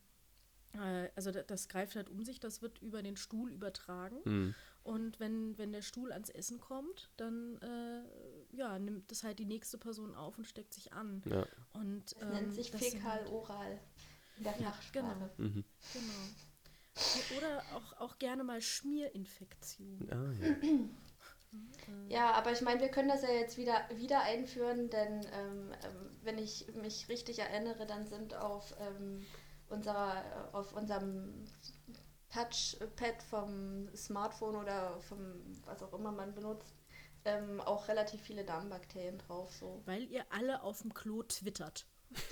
äh, 0.74 1.10
also 1.16 1.32
das 1.32 1.68
greift 1.68 1.96
halt 1.96 2.10
um 2.10 2.24
sich, 2.24 2.40
das 2.40 2.62
wird 2.62 2.82
über 2.82 3.02
den 3.02 3.18
Stuhl 3.18 3.52
übertragen. 3.52 4.18
Mhm. 4.26 4.56
Und 4.84 5.20
wenn, 5.20 5.58
wenn 5.58 5.72
der 5.72 5.82
Stuhl 5.82 6.12
ans 6.12 6.30
Essen 6.30 6.60
kommt, 6.60 7.12
dann 7.18 7.58
äh, 7.58 8.04
ja, 8.52 8.80
nimmt 8.80 9.12
das 9.12 9.24
halt 9.24 9.40
die 9.40 9.46
nächste 9.46 9.78
Person 9.78 10.16
auf 10.16 10.38
und 10.38 10.46
steckt 10.46 10.74
sich 10.74 10.94
an. 10.94 11.22
Ja. 11.26 11.46
Und, 11.74 12.14
das 12.14 12.22
ähm, 12.22 12.30
nennt 12.30 12.54
sich 12.54 12.72
fäkal-oral 12.72 13.80
in 14.38 14.44
der 14.44 14.60
ja, 14.60 14.74
Genau. 14.92 15.30
Mhm. 15.38 15.64
genau. 15.94 17.38
Oder 17.38 17.62
auch, 17.76 17.94
auch 18.00 18.18
gerne 18.18 18.44
mal 18.44 18.62
Schmierinfektion. 18.62 20.08
Ah, 20.12 20.32
ja. 20.44 20.56
Mhm. 21.52 22.10
Ja, 22.10 22.32
aber 22.34 22.52
ich 22.52 22.62
meine, 22.62 22.82
wir 22.82 22.90
können 22.90 23.08
das 23.08 23.22
ja 23.22 23.30
jetzt 23.30 23.58
wieder, 23.58 23.88
wieder 23.96 24.22
einführen, 24.22 24.90
denn 24.90 25.22
ähm, 25.34 25.72
ähm, 25.84 26.10
wenn 26.24 26.38
ich 26.38 26.68
mich 26.76 27.08
richtig 27.10 27.40
erinnere, 27.40 27.86
dann 27.86 28.06
sind 28.06 28.36
auf, 28.36 28.76
ähm, 28.80 29.26
unserer, 29.70 30.50
auf 30.54 30.74
unserem 30.74 31.46
Touchpad 32.30 33.24
vom 33.24 33.88
Smartphone 33.96 34.58
oder 34.58 35.00
vom 35.00 35.20
was 35.66 35.82
auch 35.82 35.94
immer 35.94 36.12
man 36.12 36.34
benutzt, 36.34 36.74
ähm, 37.26 37.62
auch 37.62 37.88
relativ 37.88 38.22
viele 38.22 38.44
Darmbakterien 38.44 39.18
drauf. 39.18 39.52
So. 39.54 39.82
Weil 39.86 40.04
ihr 40.04 40.26
alle 40.30 40.64
auf 40.64 40.82
dem 40.82 40.94
Klo 40.94 41.24
twittert. 41.24 41.86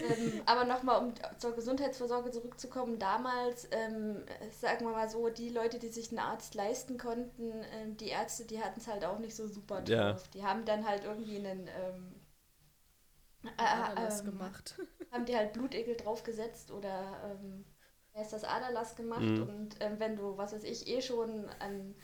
ähm, 0.00 0.42
aber 0.44 0.64
nochmal, 0.64 1.00
um 1.00 1.14
zur 1.38 1.54
Gesundheitsvorsorge 1.54 2.32
zurückzukommen, 2.32 2.98
damals, 2.98 3.68
ähm, 3.70 4.24
sagen 4.50 4.86
wir 4.86 4.92
mal 4.92 5.08
so, 5.08 5.28
die 5.28 5.50
Leute, 5.50 5.78
die 5.78 5.88
sich 5.88 6.10
einen 6.10 6.18
Arzt 6.18 6.54
leisten 6.54 6.98
konnten, 6.98 7.64
ähm, 7.72 7.96
die 7.96 8.08
Ärzte, 8.08 8.44
die 8.44 8.60
hatten 8.60 8.80
es 8.80 8.88
halt 8.88 9.04
auch 9.04 9.18
nicht 9.18 9.36
so 9.36 9.46
super 9.46 9.82
drauf. 9.82 9.88
Ja. 9.88 10.16
Die 10.34 10.44
haben 10.44 10.64
dann 10.64 10.86
halt 10.86 11.04
irgendwie 11.04 11.36
einen 11.36 11.68
ähm, 11.68 12.14
äh, 13.58 14.06
äh, 14.06 14.22
gemacht. 14.24 14.80
haben 15.12 15.26
die 15.26 15.36
halt 15.36 15.52
Blutegel 15.52 15.96
draufgesetzt 15.96 16.70
oder 16.70 17.20
ähm, 17.24 17.64
ist 18.22 18.32
das 18.32 18.44
Aderlass 18.44 18.96
gemacht 18.96 19.20
mhm. 19.20 19.42
und 19.42 19.76
ähm, 19.80 19.98
wenn 19.98 20.16
du, 20.16 20.36
was 20.36 20.52
weiß 20.52 20.64
ich, 20.64 20.88
eh 20.88 21.02
schon 21.02 21.48
an 21.60 21.94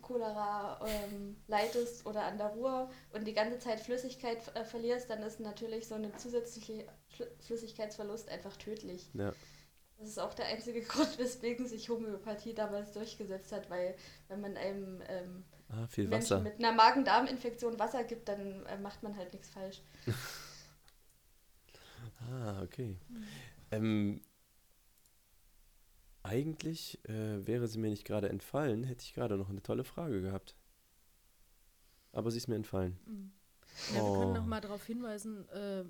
Cholera 0.00 0.80
ähm, 0.86 1.36
leidest 1.46 2.06
oder 2.06 2.24
an 2.24 2.38
der 2.38 2.48
Ruhr 2.48 2.90
und 3.12 3.26
die 3.26 3.34
ganze 3.34 3.58
Zeit 3.58 3.80
Flüssigkeit 3.80 4.38
äh, 4.54 4.64
verlierst, 4.64 5.10
dann 5.10 5.22
ist 5.22 5.40
natürlich 5.40 5.86
so 5.86 5.94
eine 5.94 6.14
zusätzliche 6.16 6.86
Flüssigkeitsverlust 7.40 8.28
einfach 8.28 8.56
tödlich. 8.56 9.10
Ja. 9.14 9.32
Das 9.98 10.08
ist 10.08 10.18
auch 10.18 10.34
der 10.34 10.46
einzige 10.46 10.82
Grund, 10.82 11.18
weswegen 11.18 11.66
sich 11.66 11.88
Homöopathie 11.88 12.54
damals 12.54 12.92
durchgesetzt 12.92 13.52
hat, 13.52 13.70
weil 13.70 13.94
wenn 14.28 14.40
man 14.40 14.56
einem 14.56 15.02
ähm, 15.08 15.44
ah, 15.68 15.86
Menschen 15.96 16.42
mit 16.42 16.58
einer 16.58 16.72
Magen-Darm-Infektion 16.72 17.78
Wasser 17.78 18.04
gibt, 18.04 18.28
dann 18.28 18.64
äh, 18.66 18.78
macht 18.78 19.02
man 19.02 19.16
halt 19.16 19.32
nichts 19.32 19.50
falsch. 19.50 19.82
ah, 22.30 22.62
okay. 22.62 22.96
Mhm. 23.08 23.26
Ähm, 23.72 24.20
eigentlich 26.22 26.98
äh, 27.08 27.46
wäre 27.46 27.66
sie 27.68 27.78
mir 27.78 27.90
nicht 27.90 28.04
gerade 28.04 28.28
entfallen, 28.28 28.84
hätte 28.84 29.04
ich 29.04 29.14
gerade 29.14 29.36
noch 29.36 29.48
eine 29.50 29.62
tolle 29.62 29.84
Frage 29.84 30.20
gehabt. 30.20 30.56
Aber 32.12 32.30
sie 32.30 32.38
ist 32.38 32.48
mir 32.48 32.56
entfallen. 32.56 32.98
Mhm. 33.06 33.32
Ja, 33.94 34.02
oh. 34.02 34.12
wir 34.12 34.20
können 34.20 34.32
noch 34.34 34.46
mal 34.46 34.60
darauf 34.60 34.84
hinweisen, 34.84 35.48
äh, 35.48 35.84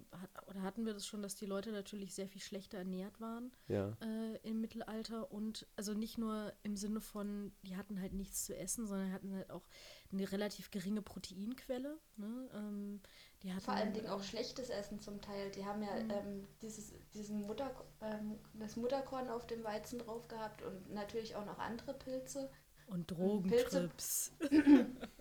oder 0.49 0.63
hatten 0.63 0.87
wir 0.87 0.95
das 0.95 1.07
schon, 1.07 1.23
dass 1.23 1.35
die 1.35 1.47
Leute 1.47 1.73
natürlich 1.73 2.15
sehr 2.15 2.29
viel 2.29 2.41
schlechter 2.41 2.79
ernährt 2.79 3.21
waren 3.21 3.53
ja. 3.69 3.97
äh, 4.01 4.37
im 4.49 4.61
Mittelalter 4.61 5.31
und 5.33 5.67
also 5.77 5.95
nicht 5.95 6.19
nur 6.19 6.53
im 6.63 6.77
Sinne 6.77 7.01
von, 7.01 7.53
die 7.63 7.77
hatten 7.77 8.01
halt 8.01 8.13
nichts 8.13 8.45
zu 8.45 8.57
essen, 8.57 8.87
sondern 8.87 9.13
hatten 9.13 9.35
halt 9.35 9.51
auch 9.51 9.67
eine 10.13 10.31
relativ 10.31 10.71
geringe 10.71 11.03
Proteinquelle. 11.03 11.99
Ne? 12.17 12.51
Ähm, 12.55 13.01
die 13.43 13.53
hatten, 13.53 13.65
Vor 13.65 13.75
allen 13.75 13.93
Dingen 13.93 14.09
auch 14.09 14.23
schlechtes 14.23 14.69
Essen 14.69 15.01
zum 15.01 15.21
Teil. 15.21 15.51
Die 15.51 15.65
haben 15.65 15.83
ja 15.83 15.95
mhm. 15.95 16.11
ähm, 16.11 16.49
dieses, 16.63 16.93
diesen 17.15 17.43
Mutter, 17.43 17.71
ähm, 18.01 18.39
das 18.55 18.77
Mutterkorn 18.77 19.29
auf 19.29 19.47
dem 19.47 19.65
Weizen 19.65 19.99
drauf 19.99 20.29
gehabt 20.29 20.63
und 20.63 20.93
natürlich 20.93 21.37
auch 21.37 21.47
noch 21.47 21.59
andere 21.59 21.95
Pilze. 21.95 22.51
Und 22.87 23.11
Drogentrips. 23.11 24.33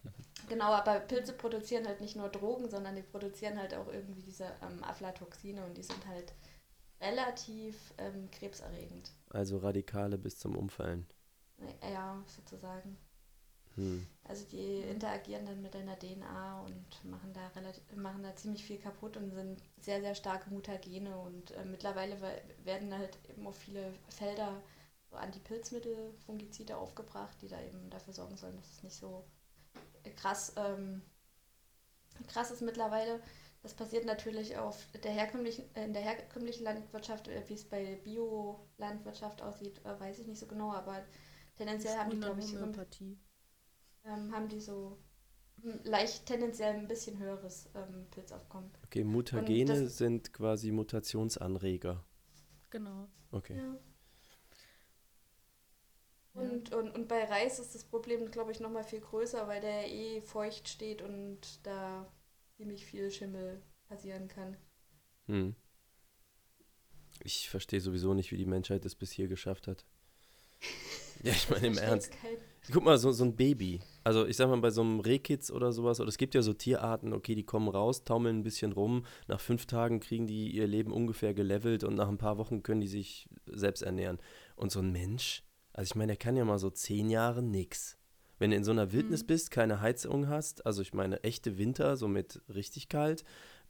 genau, 0.50 0.74
aber 0.74 1.00
Pilze 1.00 1.34
produzieren 1.34 1.88
halt 1.88 2.02
nicht 2.02 2.16
nur 2.16 2.30
Drogen, 2.30 2.70
sondern 2.70 2.96
die 2.96 3.04
produzieren 3.04 3.58
halt 3.58 3.74
auch 3.74 3.88
irgendwie 3.88 4.24
diese 4.24 4.46
ähm, 4.62 4.84
Aflatoxine 4.84 5.64
und 5.66 5.78
die 5.78 5.84
sind 5.84 6.06
halt 6.08 6.34
relativ 7.02 7.94
ähm, 7.98 8.30
krebserregend. 8.32 9.12
Also 9.30 9.58
Radikale 9.60 10.18
bis 10.18 10.38
zum 10.38 10.58
Umfallen. 10.58 11.08
Ja, 11.82 12.22
sozusagen. 12.28 12.98
Hm. 13.76 14.06
Also 14.24 14.46
die 14.52 14.82
interagieren 14.82 15.46
dann 15.46 15.62
mit 15.62 15.74
deiner 15.74 15.98
DNA 15.98 16.62
und 16.62 17.06
machen 17.06 17.34
da 17.34 17.48
relativ, 17.56 17.84
machen 17.96 18.24
da 18.24 18.36
ziemlich 18.36 18.64
viel 18.64 18.78
kaputt 18.78 19.18
und 19.18 19.32
sind 19.32 19.62
sehr, 19.80 20.02
sehr 20.02 20.16
starke 20.16 20.50
Mutagene 20.50 21.18
und 21.18 21.52
äh, 21.52 21.66
mittlerweile 21.66 22.18
werden 22.64 22.98
halt 22.98 23.18
eben 23.30 23.48
auf 23.48 23.58
viele 23.58 23.94
Felder 24.10 24.62
so 25.10 25.16
Antipilzmittel, 25.16 26.14
Fungizide 26.26 26.78
aufgebracht, 26.78 27.38
die 27.42 27.48
da 27.48 27.60
eben 27.62 27.90
dafür 27.90 28.14
sorgen 28.14 28.38
sollen, 28.38 28.58
dass 28.58 28.72
es 28.72 28.84
nicht 28.84 28.96
so 28.96 29.24
krass, 30.16 30.54
ähm, 30.58 31.02
krass 32.28 32.52
ist 32.52 32.62
mittlerweile. 32.62 33.22
Das 33.62 33.74
passiert 33.74 34.06
natürlich 34.06 34.58
auf 34.58 34.88
der 35.04 35.12
herkömmlichen, 35.12 35.66
in 35.76 35.92
der 35.92 36.02
herkömmlichen 36.02 36.64
Landwirtschaft, 36.64 37.28
äh, 37.28 37.44
wie 37.48 37.56
es 37.56 37.66
bei 37.66 38.00
Bio-Landwirtschaft 38.04 39.42
aussieht, 39.42 39.84
äh, 39.86 40.00
weiß 40.00 40.20
ich 40.20 40.28
nicht 40.28 40.40
so 40.40 40.48
genau, 40.48 40.72
aber 40.72 41.04
tendenziell 41.58 41.98
haben 41.98 42.10
die, 42.10 42.20
glaube 42.20 42.40
ich, 42.40 42.54
ähm, 44.06 44.34
haben 44.34 44.48
die 44.48 44.62
so 44.62 44.98
leicht 45.84 46.26
tendenziell 46.26 46.76
ein 46.76 46.88
bisschen 46.88 47.20
höheres 47.20 47.70
ähm, 47.76 48.08
Pilzaufkommen. 48.12 48.72
Okay, 48.86 49.04
Mutagene 49.04 49.88
sind 49.88 50.32
quasi 50.32 50.72
Mutationsanreger. 50.72 52.06
Genau. 52.70 53.08
Okay. 53.32 53.58
Ja. 53.58 53.78
Und, 56.40 56.74
und, 56.74 56.90
und 56.92 57.08
bei 57.08 57.24
Reis 57.26 57.60
ist 57.60 57.76
das 57.76 57.84
Problem, 57.84 58.32
glaube 58.32 58.52
ich, 58.52 58.60
nochmal 58.60 58.84
viel 58.84 59.02
größer, 59.02 59.48
weil 59.48 59.62
der 59.62 59.92
eh 59.92 60.22
feucht 60.22 60.68
steht 60.68 61.02
und 61.02 61.40
da 61.64 62.12
ziemlich 62.58 62.86
viel 62.86 63.12
Schimmel 63.12 63.62
passieren 63.88 64.28
kann. 64.28 64.58
Hm. 65.28 65.56
Ich 67.24 67.50
verstehe 67.50 67.82
sowieso 67.82 68.14
nicht, 68.14 68.32
wie 68.32 68.38
die 68.38 68.46
Menschheit 68.46 68.86
es 68.86 68.96
bis 68.96 69.12
hier 69.12 69.28
geschafft 69.28 69.68
hat. 69.68 69.86
ja, 71.24 71.32
ich 71.32 71.50
meine 71.50 71.68
im 71.68 71.78
Ernst. 71.78 72.12
Kein 72.12 72.38
Guck 72.72 72.84
mal, 72.84 72.98
so, 72.98 73.12
so 73.12 73.24
ein 73.24 73.36
Baby. 73.36 73.80
Also 74.04 74.28
ich 74.28 74.38
sag 74.38 74.48
mal, 74.48 74.60
bei 74.60 74.70
so 74.70 74.82
einem 74.82 75.00
Rehkitz 75.00 75.50
oder 75.50 75.72
sowas, 75.72 76.00
oder 76.00 76.10
es 76.10 76.18
gibt 76.18 76.36
ja 76.36 76.42
so 76.42 76.54
Tierarten, 76.54 77.14
okay, 77.14 77.34
die 77.34 77.44
kommen 77.44 77.68
raus, 77.68 78.04
taumeln 78.04 78.40
ein 78.40 78.44
bisschen 78.44 78.74
rum, 78.74 79.06
nach 79.28 79.40
fünf 79.40 79.66
Tagen 79.66 80.00
kriegen 80.00 80.28
die 80.28 80.52
ihr 80.52 80.68
Leben 80.68 80.92
ungefähr 80.92 81.34
gelevelt 81.34 81.84
und 81.84 81.96
nach 81.96 82.10
ein 82.10 82.18
paar 82.18 82.38
Wochen 82.38 82.62
können 82.62 82.82
die 82.82 82.88
sich 82.88 83.28
selbst 83.48 83.82
ernähren. 83.82 84.20
Und 84.56 84.72
so 84.72 84.82
ein 84.82 84.92
Mensch, 84.92 85.44
also 85.80 85.92
ich 85.92 85.96
meine, 85.96 86.08
der 86.08 86.18
kann 86.18 86.36
ja 86.36 86.44
mal 86.44 86.60
so 86.60 86.70
zehn 86.70 87.10
Jahre 87.10 87.42
nix. 87.42 87.98
Wenn 88.38 88.52
du 88.52 88.58
in 88.58 88.66
so 88.66 88.72
einer 88.72 88.92
Wildnis 88.92 89.24
mhm. 89.24 89.28
bist, 89.28 89.50
keine 89.50 89.80
Heizung 89.80 90.28
hast, 90.28 90.66
also 90.66 90.82
ich 90.82 90.94
meine, 90.94 91.24
echte 91.24 91.58
Winter, 91.58 91.96
so 91.96 92.10
mit 92.10 92.42
richtig 92.54 92.90
kalt 92.90 93.24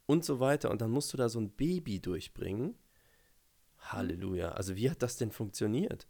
und 0.07 0.25
so 0.25 0.39
weiter, 0.39 0.71
und 0.71 0.81
dann 0.81 0.89
musst 0.89 1.13
du 1.13 1.17
da 1.17 1.29
so 1.29 1.39
ein 1.39 1.51
Baby 1.51 2.01
durchbringen. 2.01 2.69
Mhm. 2.69 2.75
Halleluja. 3.77 4.53
Also 4.53 4.75
wie 4.75 4.89
hat 4.89 5.03
das 5.03 5.17
denn 5.17 5.31
funktioniert? 5.31 6.07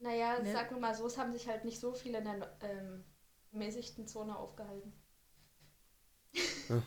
Naja, 0.00 0.40
ne? 0.40 0.50
sagen 0.50 0.74
wir 0.74 0.80
mal 0.80 0.96
so, 0.96 1.06
es 1.06 1.16
haben 1.16 1.32
sich 1.32 1.46
halt 1.46 1.64
nicht 1.64 1.78
so 1.78 1.92
viele 1.92 2.18
in 2.18 2.24
der 2.24 2.58
ähm, 2.62 3.04
mäßigten 3.52 4.08
Zone 4.08 4.36
aufgehalten. 4.36 4.92
Hm. 6.66 6.82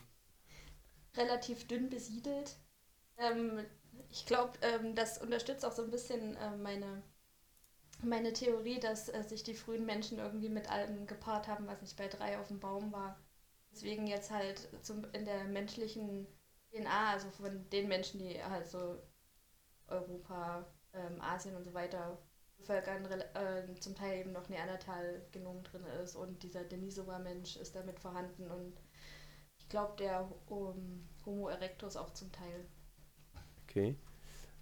Relativ 1.16 1.66
dünn 1.66 1.89
besiedelt. 1.89 2.57
Ähm, 3.20 3.66
ich 4.10 4.26
glaube, 4.26 4.60
ähm, 4.64 4.95
das 4.95 5.18
unterstützt 5.18 5.64
auch 5.64 5.72
so 5.72 5.82
ein 5.82 5.91
bisschen 5.91 6.36
äh, 6.36 6.57
meine, 6.57 7.03
meine 8.01 8.33
Theorie, 8.33 8.79
dass 8.79 9.09
äh, 9.09 9.23
sich 9.23 9.43
die 9.43 9.53
frühen 9.53 9.85
Menschen 9.85 10.19
irgendwie 10.19 10.49
mit 10.49 10.69
allem 10.71 11.05
gepaart 11.07 11.47
haben, 11.47 11.67
was 11.67 11.81
nicht 11.81 11.97
bei 11.97 12.07
drei 12.07 12.37
auf 12.39 12.47
dem 12.47 12.59
Baum 12.59 12.91
war. 12.91 13.19
Deswegen 13.71 14.07
jetzt 14.07 14.31
halt 14.31 14.69
zum, 14.81 15.05
in 15.13 15.25
der 15.25 15.43
menschlichen 15.45 16.27
DNA, 16.71 17.11
also 17.11 17.29
von 17.31 17.69
den 17.69 17.87
Menschen, 17.87 18.19
die 18.19 18.43
halt 18.43 18.67
so 18.67 18.99
Europa, 19.87 20.65
ähm, 20.93 21.21
Asien 21.21 21.55
und 21.55 21.63
so 21.65 21.73
weiter 21.73 22.17
Völkern 22.61 23.05
äh, 23.05 23.73
zum 23.79 23.95
Teil 23.95 24.19
eben 24.19 24.31
noch 24.31 24.49
Neandertal-Genom 24.49 25.63
drin 25.63 25.85
ist 26.03 26.15
und 26.15 26.43
dieser 26.43 26.63
Denisova-Mensch 26.63 27.57
ist 27.57 27.75
damit 27.75 27.99
vorhanden 27.99 28.49
und 28.51 28.73
ich 29.57 29.69
glaube 29.69 29.95
der 29.97 30.29
um, 30.47 31.07
Homo 31.25 31.47
erectus 31.47 31.95
auch 31.95 32.11
zum 32.13 32.31
Teil. 32.31 32.65
Okay. 33.63 33.95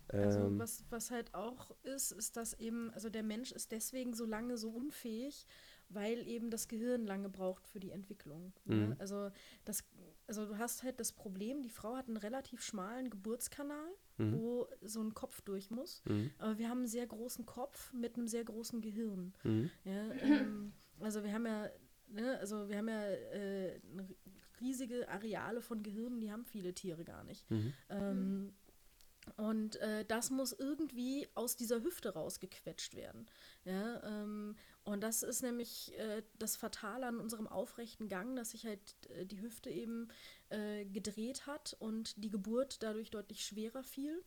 Also 0.10 0.40
ähm. 0.40 0.60
was, 0.60 0.86
was 0.90 1.12
halt 1.12 1.34
auch 1.34 1.72
ist, 1.84 2.12
ist, 2.12 2.38
dass 2.38 2.54
eben, 2.54 2.92
also 2.92 3.10
der 3.10 3.24
Mensch 3.24 3.52
ist 3.52 3.72
deswegen 3.72 4.14
so 4.14 4.26
lange 4.26 4.58
so 4.58 4.70
unfähig, 4.70 5.46
weil 5.90 6.28
eben 6.28 6.50
das 6.50 6.68
Gehirn 6.68 7.06
lange 7.06 7.30
braucht 7.30 7.68
für 7.68 7.80
die 7.80 7.92
Entwicklung. 7.92 8.54
Ne? 8.66 8.76
Mhm. 8.76 8.90
Ne? 8.90 8.96
Also 9.00 9.32
das 9.66 9.84
also 10.28 10.46
du 10.46 10.58
hast 10.58 10.84
halt 10.84 11.00
das 11.00 11.14
Problem, 11.14 11.62
die 11.62 11.70
Frau 11.70 11.96
hat 11.96 12.08
einen 12.08 12.18
relativ 12.18 12.62
schmalen 12.62 13.10
Geburtskanal, 13.10 13.88
mhm. 14.18 14.34
wo 14.34 14.68
so 14.82 15.02
ein 15.02 15.14
Kopf 15.14 15.42
durch 15.42 15.72
muss. 15.72 16.04
Mhm. 16.06 16.32
Aber 16.38 16.58
wir 16.58 16.70
haben 16.70 16.80
einen 16.80 16.88
sehr 16.88 17.08
großen 17.08 17.46
Kopf 17.46 17.94
mit 17.94 18.18
einem 18.18 18.28
sehr 18.28 18.44
großen 18.44 18.82
Gehirn. 18.82 19.34
Mhm. 19.44 19.72
Ja, 19.86 20.12
ähm, 20.22 20.74
also 21.00 21.24
wir 21.24 21.34
haben 21.34 21.46
ja, 21.46 21.70
ne, 22.10 22.38
also 22.40 22.68
wir 22.68 22.78
haben 22.78 22.90
ja 22.90 23.04
äh, 23.04 23.80
riesige 24.60 25.08
Areale 25.08 25.62
von 25.62 25.82
Gehirnen, 25.82 26.20
die 26.20 26.32
haben 26.32 26.44
viele 26.44 26.74
Tiere 26.74 27.06
gar 27.06 27.24
nicht. 27.24 27.50
Mhm. 27.50 27.74
Ähm, 27.90 28.54
und 29.36 29.76
äh, 29.78 30.06
das 30.06 30.30
muss 30.30 30.54
irgendwie 30.54 31.28
aus 31.36 31.56
dieser 31.56 31.84
Hüfte 31.84 32.14
rausgequetscht 32.14 32.96
werden. 32.96 33.28
Ja, 33.66 34.02
ähm, 34.04 34.56
und 34.84 35.02
das 35.02 35.22
ist 35.22 35.44
nämlich 35.44 35.98
äh, 36.00 36.24
das 36.40 36.56
Fatale 36.56 37.08
an 37.08 37.20
unserem 37.20 37.48
aufrechten 37.48 38.08
Gang, 38.08 38.36
dass 38.36 38.52
sich 38.52 38.66
halt 38.66 38.80
äh, 39.10 39.26
die 39.26 39.42
Hüfte 39.42 39.70
eben 39.70 40.08
äh, 40.50 40.86
gedreht 40.86 41.46
hat 41.46 41.76
und 41.80 42.24
die 42.24 42.30
Geburt 42.30 42.82
dadurch 42.82 43.10
deutlich 43.10 43.46
schwerer 43.46 43.84
fiel. 43.84 44.24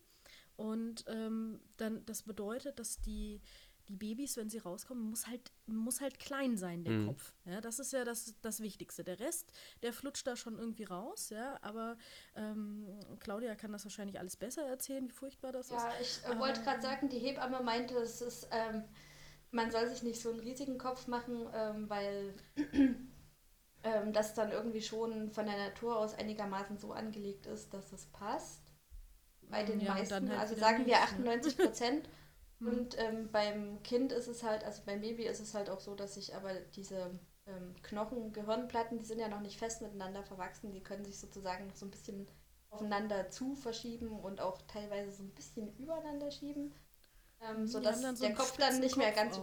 Und 0.57 1.07
ähm, 1.09 1.61
dann 1.79 2.05
das 2.05 2.23
bedeutet, 2.23 2.79
dass 2.79 3.01
die, 3.01 3.41
die 3.91 3.97
Babys, 3.97 4.37
wenn 4.37 4.49
sie 4.51 4.59
rauskommen, 4.59 5.05
muss 5.11 5.27
halt, 5.27 5.53
muss 5.67 6.01
halt 6.01 6.19
klein 6.19 6.57
sein, 6.57 6.85
der 6.85 6.93
Mhm. 6.93 7.07
Kopf. 7.07 7.35
Ja, 7.45 7.61
das 7.61 7.79
ist 7.79 7.93
ja 7.93 8.05
das, 8.05 8.35
das 8.43 8.61
Wichtigste. 8.61 9.05
Der 9.05 9.21
Rest, 9.21 9.53
der 9.83 9.93
flutscht 9.93 10.27
da 10.27 10.37
schon 10.37 10.59
irgendwie 10.59 10.85
raus, 10.85 11.31
ja, 11.31 11.59
aber 11.63 11.97
ähm, 12.37 12.87
Claudia 13.21 13.55
kann 13.57 13.73
das 13.73 13.85
wahrscheinlich 13.85 14.19
alles 14.19 14.37
besser 14.37 14.67
erzählen, 14.67 15.09
wie 15.09 15.13
furchtbar 15.13 15.53
das 15.53 15.71
ist. 15.73 15.89
Ja, 15.89 15.95
ich 16.01 16.23
äh, 16.25 16.39
wollte 16.39 16.61
Ähm. 16.61 16.63
gerade 16.63 16.83
sagen, 16.83 17.09
die 17.09 17.19
Hebamme 17.19 17.61
meinte, 17.63 17.95
es 17.99 18.21
ist, 18.21 18.49
ähm, 18.51 18.85
man 19.53 19.71
soll 19.71 19.89
sich 19.89 20.03
nicht 20.03 20.21
so 20.21 20.31
einen 20.31 20.41
riesigen 20.41 20.79
Kopf 20.79 21.07
machen, 21.07 21.49
ähm, 21.55 21.89
weil 21.91 22.35
ähm, 23.85 24.13
das 24.13 24.35
dann 24.35 24.53
irgendwie 24.53 24.83
schon 24.83 25.31
von 25.31 25.47
der 25.47 25.57
Natur 25.57 25.99
aus 25.99 26.15
einigermaßen 26.15 26.79
so 26.79 26.93
angelegt 26.93 27.47
ist, 27.47 27.73
dass 27.75 27.93
es 27.93 28.07
passt. 28.07 28.63
Bei 29.51 29.65
den 29.65 29.85
Ja, 29.85 29.95
meisten, 29.95 30.31
halt 30.31 30.41
also 30.41 30.57
sagen 30.57 30.87
wir 30.87 30.99
nicht, 30.99 31.19
ne? 31.19 31.25
98 31.25 31.59
Prozent. 31.59 32.09
Und 32.69 32.99
ähm, 32.99 33.31
beim 33.33 33.83
Kind 33.83 34.13
ist 34.13 34.29
es 34.29 34.43
halt, 34.43 34.65
also 34.65 34.83
beim 34.85 35.01
Baby 35.01 35.25
ist 35.25 35.41
es 35.41 35.55
halt 35.55 35.71
auch 35.71 35.81
so, 35.81 35.95
dass 35.95 36.15
sich 36.15 36.35
aber 36.35 36.53
diese 36.77 37.19
ähm, 37.47 37.75
Knochen, 37.83 38.33
Gehirnplatten, 38.33 38.99
die 38.99 39.05
sind 39.05 39.19
ja 39.19 39.29
noch 39.29 39.41
nicht 39.41 39.59
fest 39.59 39.81
miteinander 39.83 40.23
verwachsen, 40.23 40.73
die 40.73 40.83
können 40.83 41.05
sich 41.05 41.19
sozusagen 41.19 41.67
noch 41.67 41.77
so 41.77 41.87
ein 41.87 41.91
bisschen 41.91 42.29
aufeinander 42.69 43.31
zu 43.31 43.55
verschieben 43.55 44.21
und 44.21 44.41
auch 44.41 44.61
teilweise 44.69 45.11
so 45.11 45.23
ein 45.23 45.35
bisschen 45.35 45.75
übereinander 45.77 46.31
schieben, 46.31 46.75
ähm, 47.41 47.67
Die 47.67 47.67
sodass 47.67 48.03
so 48.03 48.13
der 48.15 48.35
Kopf 48.35 48.57
dann 48.57 48.81
nicht 48.81 48.97
mehr 48.97 49.13
ganz. 49.13 49.41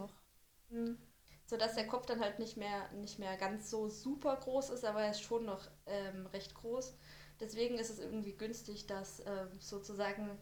Hm. 0.70 0.97
sodass 1.45 1.76
der 1.76 1.88
Kopf 1.88 2.05
dann 2.05 2.20
halt 2.20 2.39
nicht 2.39 2.57
mehr, 2.57 2.91
nicht 2.93 3.20
mehr 3.20 3.38
ganz 3.38 3.70
so 3.70 3.88
super 3.88 4.36
groß 4.36 4.70
ist, 4.72 4.86
aber 4.86 5.03
er 5.03 5.11
ist 5.11 5.22
schon 5.22 5.45
noch 5.45 5.68
ähm, 5.86 6.26
recht 6.28 6.53
groß. 6.55 6.97
Deswegen 7.39 7.78
ist 7.78 7.89
es 7.89 7.99
irgendwie 7.99 8.34
günstig, 8.34 8.88
dass 8.88 9.22
ähm, 9.26 9.59
sozusagen 9.59 10.38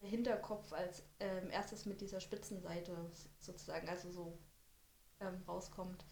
Hinterkopf 0.00 0.72
als 0.72 1.02
ähm, 1.20 1.50
erstes 1.50 1.86
mit 1.86 2.00
dieser 2.00 2.20
Spitzenseite 2.20 2.96
sozusagen, 3.38 3.88
also 3.88 4.10
so 4.10 4.38
ähm, 5.20 5.42
rauskommt. 5.48 6.04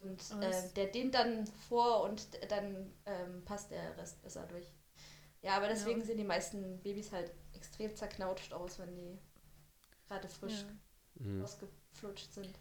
Und 0.00 0.20
äh, 0.42 0.68
der 0.76 0.86
dehnt 0.86 1.14
dann 1.14 1.46
vor 1.46 2.02
und 2.04 2.28
dann 2.50 2.92
ähm, 3.06 3.44
passt 3.44 3.70
der 3.70 3.96
Rest 3.98 4.22
besser 4.22 4.46
durch. 4.46 4.72
Ja, 5.42 5.56
aber 5.56 5.68
deswegen 5.68 6.00
Ja. 6.00 6.06
sehen 6.06 6.18
die 6.18 6.24
meisten 6.24 6.80
Babys 6.82 7.12
halt 7.12 7.32
extrem 7.52 7.94
zerknautscht 7.94 8.52
aus, 8.52 8.78
wenn 8.78 8.94
die 8.94 9.18
gerade 10.06 10.28
frisch 10.28 10.64
Ja. 11.18 11.26
Mhm. 11.26 11.42
ausgeflutscht 11.42 12.32
sind. 12.32 12.58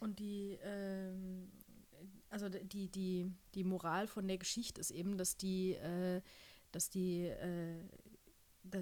Und 0.00 0.18
die, 0.18 0.58
ähm, 0.62 1.50
also 2.30 2.48
die, 2.48 2.88
die, 2.88 3.32
die 3.54 3.64
Moral 3.64 4.06
von 4.06 4.28
der 4.28 4.38
Geschichte 4.38 4.80
ist 4.80 4.90
eben, 4.90 5.18
dass 5.18 5.36
die, 5.36 5.74
äh, 5.74 6.20
dass 6.72 6.90
die, 6.90 7.26
äh, 7.26 7.82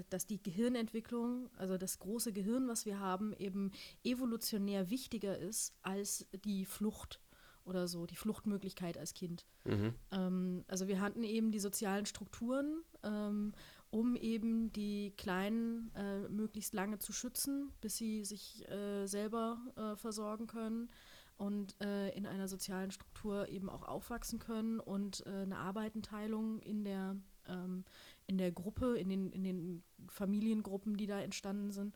dass 0.09 0.25
die 0.25 0.41
Gehirnentwicklung, 0.41 1.49
also 1.55 1.77
das 1.77 1.99
große 1.99 2.33
Gehirn, 2.33 2.67
was 2.67 2.85
wir 2.85 2.99
haben, 2.99 3.33
eben 3.33 3.71
evolutionär 4.03 4.89
wichtiger 4.89 5.37
ist 5.37 5.73
als 5.81 6.27
die 6.45 6.65
Flucht 6.65 7.21
oder 7.65 7.87
so, 7.87 8.05
die 8.05 8.15
Fluchtmöglichkeit 8.15 8.97
als 8.97 9.13
Kind. 9.13 9.45
Mhm. 9.63 9.93
Ähm, 10.11 10.63
also 10.67 10.87
wir 10.87 11.01
hatten 11.01 11.23
eben 11.23 11.51
die 11.51 11.59
sozialen 11.59 12.05
Strukturen, 12.05 12.83
ähm, 13.03 13.53
um 13.89 14.15
eben 14.15 14.71
die 14.71 15.13
Kleinen 15.17 15.91
äh, 15.95 16.27
möglichst 16.29 16.73
lange 16.73 16.99
zu 16.99 17.11
schützen, 17.11 17.71
bis 17.81 17.97
sie 17.97 18.23
sich 18.23 18.67
äh, 18.69 19.07
selber 19.07 19.57
äh, 19.75 19.95
versorgen 19.95 20.47
können 20.47 20.89
und 21.37 21.79
äh, 21.81 22.09
in 22.09 22.25
einer 22.25 22.47
sozialen 22.47 22.91
Struktur 22.91 23.49
eben 23.49 23.69
auch 23.69 23.83
aufwachsen 23.83 24.39
können 24.39 24.79
und 24.79 25.25
äh, 25.25 25.29
eine 25.29 25.57
Arbeitenteilung 25.57 26.59
in 26.59 26.83
der, 26.83 27.17
ähm, 27.47 27.83
in 28.27 28.37
der 28.37 28.51
Gruppe, 28.51 28.97
in 28.97 29.09
den, 29.09 29.31
in 29.31 29.43
den 29.43 29.83
Familiengruppen, 30.07 30.97
die 30.97 31.07
da 31.07 31.19
entstanden 31.19 31.71
sind. 31.71 31.95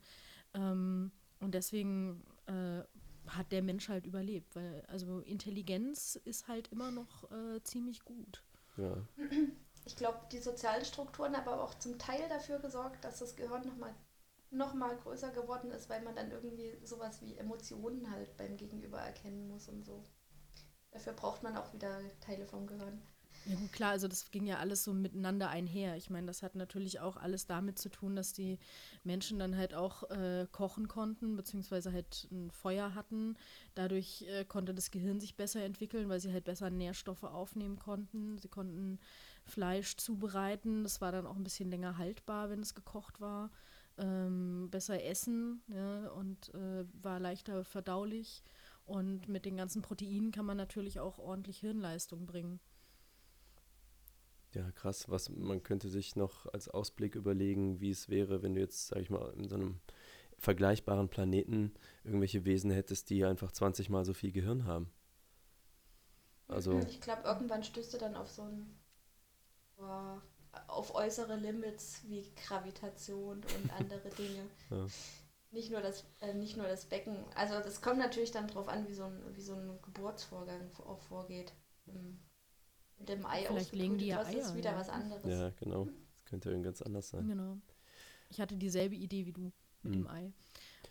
Ähm, 0.54 1.10
und 1.40 1.54
deswegen 1.54 2.22
äh, 2.46 2.82
hat 3.26 3.52
der 3.52 3.62
Mensch 3.62 3.88
halt 3.88 4.06
überlebt, 4.06 4.54
weil 4.56 4.84
also 4.88 5.20
Intelligenz 5.20 6.16
ist 6.24 6.48
halt 6.48 6.68
immer 6.68 6.90
noch 6.90 7.30
äh, 7.30 7.62
ziemlich 7.62 8.04
gut. 8.04 8.42
Ja. 8.76 8.96
Ich 9.86 9.96
glaube, 9.96 10.18
die 10.30 10.38
sozialen 10.38 10.84
Strukturen 10.84 11.34
haben 11.36 11.48
aber 11.48 11.64
auch 11.64 11.74
zum 11.74 11.98
Teil 11.98 12.28
dafür 12.28 12.58
gesorgt, 12.58 13.02
dass 13.02 13.18
das 13.18 13.34
Gehirn 13.34 13.66
nochmal 13.66 13.94
noch 14.50 14.74
mal 14.74 14.96
größer 14.96 15.30
geworden 15.30 15.70
ist, 15.70 15.88
weil 15.88 16.02
man 16.02 16.16
dann 16.16 16.30
irgendwie 16.30 16.76
sowas 16.84 17.22
wie 17.22 17.36
Emotionen 17.36 18.10
halt 18.10 18.36
beim 18.36 18.56
Gegenüber 18.56 18.98
erkennen 18.98 19.48
muss 19.48 19.68
und 19.68 19.84
so. 19.84 20.02
Dafür 20.90 21.12
braucht 21.12 21.42
man 21.42 21.56
auch 21.56 21.72
wieder 21.72 22.00
Teile 22.20 22.46
vom 22.46 22.66
Gehirn. 22.66 23.00
Ja, 23.44 23.54
gut, 23.56 23.72
klar, 23.72 23.90
also 23.92 24.06
das 24.06 24.30
ging 24.30 24.46
ja 24.46 24.58
alles 24.58 24.84
so 24.84 24.92
miteinander 24.92 25.48
einher. 25.48 25.96
Ich 25.96 26.10
meine, 26.10 26.26
das 26.26 26.42
hat 26.42 26.54
natürlich 26.56 27.00
auch 27.00 27.16
alles 27.16 27.46
damit 27.46 27.78
zu 27.78 27.88
tun, 27.88 28.14
dass 28.14 28.32
die 28.34 28.58
Menschen 29.02 29.38
dann 29.38 29.56
halt 29.56 29.72
auch 29.74 30.08
äh, 30.10 30.46
kochen 30.52 30.88
konnten, 30.88 31.36
beziehungsweise 31.36 31.90
halt 31.92 32.28
ein 32.30 32.50
Feuer 32.50 32.94
hatten. 32.94 33.36
Dadurch 33.74 34.22
äh, 34.28 34.44
konnte 34.44 34.74
das 34.74 34.90
Gehirn 34.90 35.20
sich 35.20 35.36
besser 35.36 35.64
entwickeln, 35.64 36.08
weil 36.10 36.20
sie 36.20 36.32
halt 36.32 36.44
besser 36.44 36.68
Nährstoffe 36.70 37.24
aufnehmen 37.24 37.78
konnten. 37.78 38.36
Sie 38.38 38.48
konnten 38.48 38.98
Fleisch 39.46 39.96
zubereiten. 39.96 40.82
Das 40.82 41.00
war 41.00 41.10
dann 41.10 41.26
auch 41.26 41.36
ein 41.36 41.44
bisschen 41.44 41.70
länger 41.70 41.96
haltbar, 41.96 42.50
wenn 42.50 42.60
es 42.60 42.74
gekocht 42.74 43.20
war. 43.22 43.50
Ähm, 43.96 44.68
besser 44.70 45.02
essen 45.02 45.62
ja, 45.68 46.08
und 46.10 46.52
äh, 46.54 46.84
war 47.02 47.18
leichter 47.18 47.64
verdaulich. 47.64 48.42
Und 48.84 49.28
mit 49.28 49.46
den 49.46 49.56
ganzen 49.56 49.80
Proteinen 49.82 50.30
kann 50.30 50.44
man 50.46 50.56
natürlich 50.58 51.00
auch 51.00 51.18
ordentlich 51.18 51.58
Hirnleistung 51.60 52.26
bringen. 52.26 52.60
Ja, 54.54 54.70
krass. 54.72 55.08
Was 55.08 55.28
man 55.28 55.62
könnte 55.62 55.88
sich 55.88 56.16
noch 56.16 56.46
als 56.52 56.68
Ausblick 56.68 57.14
überlegen, 57.14 57.80
wie 57.80 57.90
es 57.90 58.08
wäre, 58.08 58.42
wenn 58.42 58.54
du 58.54 58.60
jetzt, 58.60 58.88
sag 58.88 58.98
ich 59.00 59.10
mal, 59.10 59.32
in 59.34 59.48
so 59.48 59.54
einem 59.54 59.80
vergleichbaren 60.38 61.08
Planeten 61.08 61.72
irgendwelche 62.04 62.44
Wesen 62.44 62.70
hättest, 62.70 63.10
die 63.10 63.24
einfach 63.24 63.52
20 63.52 63.90
mal 63.90 64.04
so 64.04 64.14
viel 64.14 64.32
Gehirn 64.32 64.64
haben. 64.64 64.90
Also, 66.48 66.80
Ich 66.88 67.00
glaube, 67.00 67.22
irgendwann 67.24 67.62
stößt 67.62 67.94
du 67.94 67.98
dann 67.98 68.16
auf 68.16 68.28
so 68.30 68.42
ein 68.42 68.76
boah, 69.76 70.20
auf 70.66 70.94
äußere 70.94 71.36
Limits 71.36 72.02
wie 72.08 72.24
Gravitation 72.34 73.36
und 73.36 73.72
andere 73.78 74.08
Dinge. 74.18 74.46
Ja. 74.70 74.86
Nicht 75.52 75.70
nur 75.70 75.80
das, 75.80 76.04
äh, 76.20 76.34
nicht 76.34 76.56
nur 76.56 76.66
das 76.66 76.86
Becken. 76.86 77.24
Also 77.34 77.54
das 77.54 77.80
kommt 77.80 77.98
natürlich 77.98 78.30
dann 78.30 78.48
drauf 78.48 78.68
an, 78.68 78.86
wie 78.88 78.94
so 78.94 79.04
ein, 79.04 79.20
wie 79.34 79.42
so 79.42 79.54
ein 79.54 79.78
Geburtsvorgang 79.82 80.70
auch 80.86 81.00
vorgeht. 81.00 81.52
Im- 81.86 82.20
Mit 83.00 83.08
dem 83.08 83.26
Ei 83.26 83.44
Vielleicht 83.46 83.72
legen 83.74 83.98
die 83.98 84.06
ja 84.06 84.18
das 84.22 84.32
ist 84.34 84.50
Eier, 84.50 84.56
wieder 84.56 84.70
ja. 84.72 84.78
was 84.78 84.88
anderes. 84.88 85.24
ja, 85.26 85.50
genau. 85.58 85.86
Das 85.86 86.24
könnte 86.26 86.50
irgend 86.50 86.64
ganz 86.64 86.80
anders 86.82 87.08
sein. 87.08 87.26
Genau. 87.26 87.58
Ich 88.28 88.40
hatte 88.40 88.56
dieselbe 88.56 88.94
Idee 88.94 89.26
wie 89.26 89.32
du 89.32 89.50
mit 89.82 89.92
Mhm. 89.96 90.04
dem 90.04 90.06
Ei. 90.08 90.32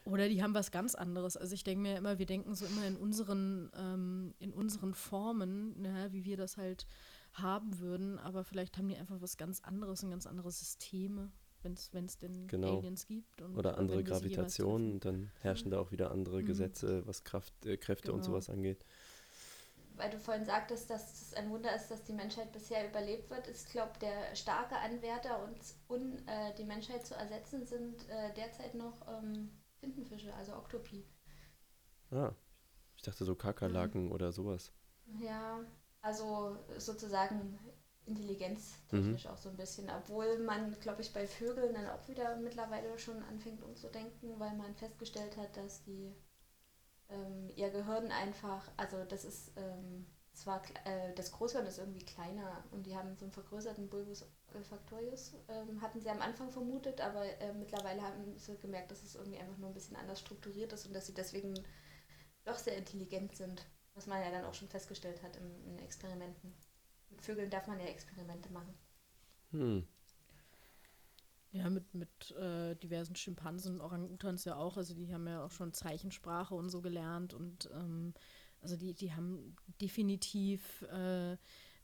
Oder 0.05 0.27
die 0.27 0.41
haben 0.41 0.53
was 0.53 0.71
ganz 0.71 0.95
anderes. 0.95 1.37
Also 1.37 1.53
ich 1.53 1.63
denke 1.63 1.81
mir 1.83 1.97
immer, 1.97 2.17
wir 2.19 2.25
denken 2.25 2.55
so 2.55 2.65
immer 2.65 2.85
in 2.87 2.97
unseren, 2.97 3.69
ähm, 3.77 4.33
in 4.39 4.51
unseren 4.53 4.93
Formen, 4.95 5.79
ne, 5.81 6.07
wie 6.11 6.25
wir 6.25 6.35
das 6.37 6.57
halt 6.57 6.87
haben 7.33 7.79
würden, 7.79 8.17
aber 8.17 8.43
vielleicht 8.43 8.77
haben 8.77 8.87
die 8.87 8.97
einfach 8.97 9.21
was 9.21 9.37
ganz 9.37 9.61
anderes 9.61 10.03
und 10.03 10.09
ganz 10.09 10.25
andere 10.25 10.51
Systeme, 10.51 11.31
wenn 11.61 11.73
es 11.73 12.17
denn 12.17 12.47
Genau. 12.47 12.77
Aliens 12.79 13.05
gibt. 13.05 13.41
Und, 13.41 13.55
Oder 13.55 13.77
andere 13.77 13.99
wenn 13.99 14.07
wir 14.07 14.15
sie 14.15 14.29
jeweils 14.29 14.35
Gravitation 14.57 14.81
treffen. 14.81 14.93
und 14.93 15.05
dann 15.05 15.31
herrschen 15.41 15.69
da 15.71 15.79
auch 15.79 15.91
wieder 15.91 16.09
andere 16.11 16.41
Mhm. 16.41 16.45
Gesetze, 16.47 17.05
was 17.05 17.23
Kraft, 17.23 17.53
äh, 17.65 17.77
Kräfte 17.77 18.11
und 18.11 18.21
Genau. 18.21 18.31
sowas 18.31 18.49
angeht. 18.49 18.83
Weil 19.99 20.11
du 20.11 20.17
vorhin 20.17 20.45
sagtest, 20.45 20.89
dass 20.89 21.11
es 21.21 21.33
ein 21.33 21.49
Wunder 21.49 21.75
ist, 21.75 21.91
dass 21.91 22.05
die 22.05 22.13
Menschheit 22.13 22.53
bisher 22.53 22.87
überlebt 22.87 23.29
wird, 23.29 23.47
ist, 23.47 23.69
glaube 23.69 23.91
der 23.99 24.33
starke 24.33 24.77
Anwärter 24.77 25.43
und 25.43 25.59
un, 25.89 26.25
äh, 26.25 26.55
die 26.55 26.63
Menschheit 26.63 27.05
zu 27.05 27.15
ersetzen 27.15 27.65
sind 27.65 28.07
äh, 28.07 28.33
derzeit 28.33 28.75
noch 28.75 29.05
ähm, 29.09 29.51
Tintenfische, 29.81 30.33
also 30.35 30.55
Oktopi. 30.55 31.05
Ah, 32.11 32.31
ich 32.95 33.01
dachte 33.01 33.25
so 33.25 33.35
Kakerlaken 33.35 34.09
oder 34.13 34.31
sowas. 34.31 34.71
Ja, 35.19 35.59
also 35.99 36.55
sozusagen 36.77 37.59
intelligenztechnisch 38.05 39.27
auch 39.27 39.37
so 39.37 39.49
ein 39.49 39.57
bisschen, 39.57 39.89
obwohl 39.89 40.39
man, 40.39 40.79
glaube 40.79 41.01
ich, 41.01 41.11
bei 41.11 41.27
Vögeln 41.27 41.73
dann 41.73 41.87
auch 41.87 42.07
wieder 42.07 42.37
mittlerweile 42.37 42.97
schon 42.97 43.21
anfängt 43.23 43.63
umzudenken, 43.63 44.39
weil 44.39 44.55
man 44.55 44.73
festgestellt 44.75 45.35
hat, 45.35 45.57
dass 45.57 45.83
die 45.83 46.15
ähm, 47.09 47.49
ihr 47.55 47.69
Gehirn 47.69 48.11
einfach, 48.11 48.71
also 48.77 49.03
das 49.05 49.25
ist 49.25 49.51
ähm, 49.57 50.05
zwar 50.33 50.61
äh, 50.85 51.13
das 51.15 51.31
Großhirn 51.31 51.65
ist 51.65 51.79
irgendwie 51.79 52.05
kleiner 52.05 52.63
und 52.71 52.85
die 52.85 52.95
haben 52.95 53.15
so 53.17 53.25
einen 53.25 53.31
vergrößerten 53.31 53.89
Bulbus 53.89 54.25
olfactorius, 54.53 55.33
ähm, 55.47 55.81
hatten 55.81 55.99
sie 55.99 56.09
am 56.09 56.21
Anfang 56.21 56.51
vermutet, 56.51 57.01
aber 57.01 57.25
äh, 57.41 57.53
mittlerweile 57.53 58.01
haben 58.01 58.37
sie 58.37 58.57
gemerkt, 58.57 58.91
dass 58.91 59.03
es 59.03 59.15
irgendwie 59.15 59.39
einfach 59.39 59.57
nur 59.57 59.69
ein 59.69 59.73
bisschen 59.73 59.97
anders 59.97 60.19
strukturiert 60.19 60.73
ist 60.73 60.85
und 60.85 60.93
dass 60.93 61.07
sie 61.07 61.13
deswegen 61.13 61.53
doch 62.45 62.57
sehr 62.57 62.77
intelligent 62.77 63.35
sind, 63.35 63.65
was 63.93 64.07
man 64.07 64.21
ja 64.21 64.31
dann 64.31 64.45
auch 64.45 64.53
schon 64.53 64.69
festgestellt 64.69 65.21
hat 65.21 65.35
im, 65.37 65.65
in 65.65 65.79
Experimenten. 65.79 66.53
Mit 67.09 67.21
Vögeln 67.21 67.49
darf 67.49 67.67
man 67.67 67.79
ja 67.79 67.87
Experimente 67.87 68.51
machen. 68.51 68.73
Hm. 69.51 69.87
Ja, 71.51 71.69
mit, 71.69 71.93
mit 71.95 72.31
äh, 72.31 72.75
diversen 72.75 73.15
Schimpansen 73.15 73.75
und 73.75 73.81
Orang-Utans 73.81 74.45
ja 74.45 74.55
auch. 74.55 74.77
Also 74.77 74.93
die 74.93 75.11
haben 75.11 75.27
ja 75.27 75.43
auch 75.43 75.51
schon 75.51 75.73
Zeichensprache 75.73 76.53
und 76.53 76.69
so 76.69 76.81
gelernt 76.81 77.33
und 77.33 77.69
ähm, 77.73 78.13
also 78.61 78.75
die, 78.75 78.93
die 78.93 79.13
haben 79.13 79.55
definitiv 79.81 80.83
äh, 80.83 81.37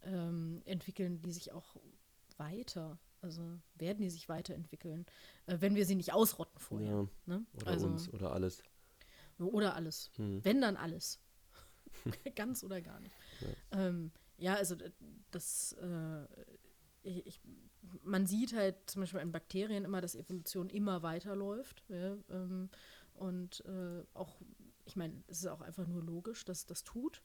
ähm, 0.04 0.62
entwickeln 0.66 1.22
die 1.22 1.32
sich 1.32 1.52
auch 1.52 1.78
weiter. 2.38 3.00
Also 3.22 3.60
werden 3.76 4.04
die 4.04 4.10
sich 4.10 4.30
weiterentwickeln, 4.30 5.06
äh, 5.48 5.58
wenn 5.60 5.76
wir 5.76 5.86
sie 5.86 5.96
nicht 5.96 6.14
ausrotten 6.14 6.60
vorher. 6.60 6.92
Ja, 6.92 7.08
Ne? 7.26 7.46
oder 7.56 7.68
also, 7.68 7.88
uns 7.88 8.14
oder 8.14 8.32
alles. 8.34 8.62
Oder 9.40 9.76
alles. 9.76 10.12
Hm. 10.16 10.46
Wenn 10.46 10.62
dann 10.62 10.78
alles. 10.78 11.20
Ganz 12.36 12.64
oder 12.64 12.82
gar 12.82 13.00
nicht. 13.00 13.16
Ja, 13.42 13.88
ähm, 13.88 14.12
ja 14.38 14.56
also 14.56 14.76
das, 15.32 15.74
äh, 15.74 16.26
ich, 17.02 17.26
ich, 17.26 17.42
man 18.04 18.26
sieht 18.26 18.54
halt 18.54 18.76
zum 18.90 19.02
Beispiel 19.02 19.22
in 19.22 19.32
Bakterien 19.32 19.86
immer, 19.86 20.02
dass 20.02 20.16
Evolution 20.16 20.70
immer 20.70 21.04
weiterläuft. 21.04 21.84
Ja, 21.90 22.18
ähm, 22.30 22.70
und 23.14 23.64
äh, 23.66 24.04
auch, 24.14 24.36
ich 24.86 24.96
meine, 24.96 25.24
es 25.28 25.40
ist 25.40 25.48
auch 25.48 25.62
einfach 25.62 25.88
nur 25.88 26.04
logisch, 26.04 26.46
dass 26.46 26.66
das 26.66 26.84
tut. 26.84 27.22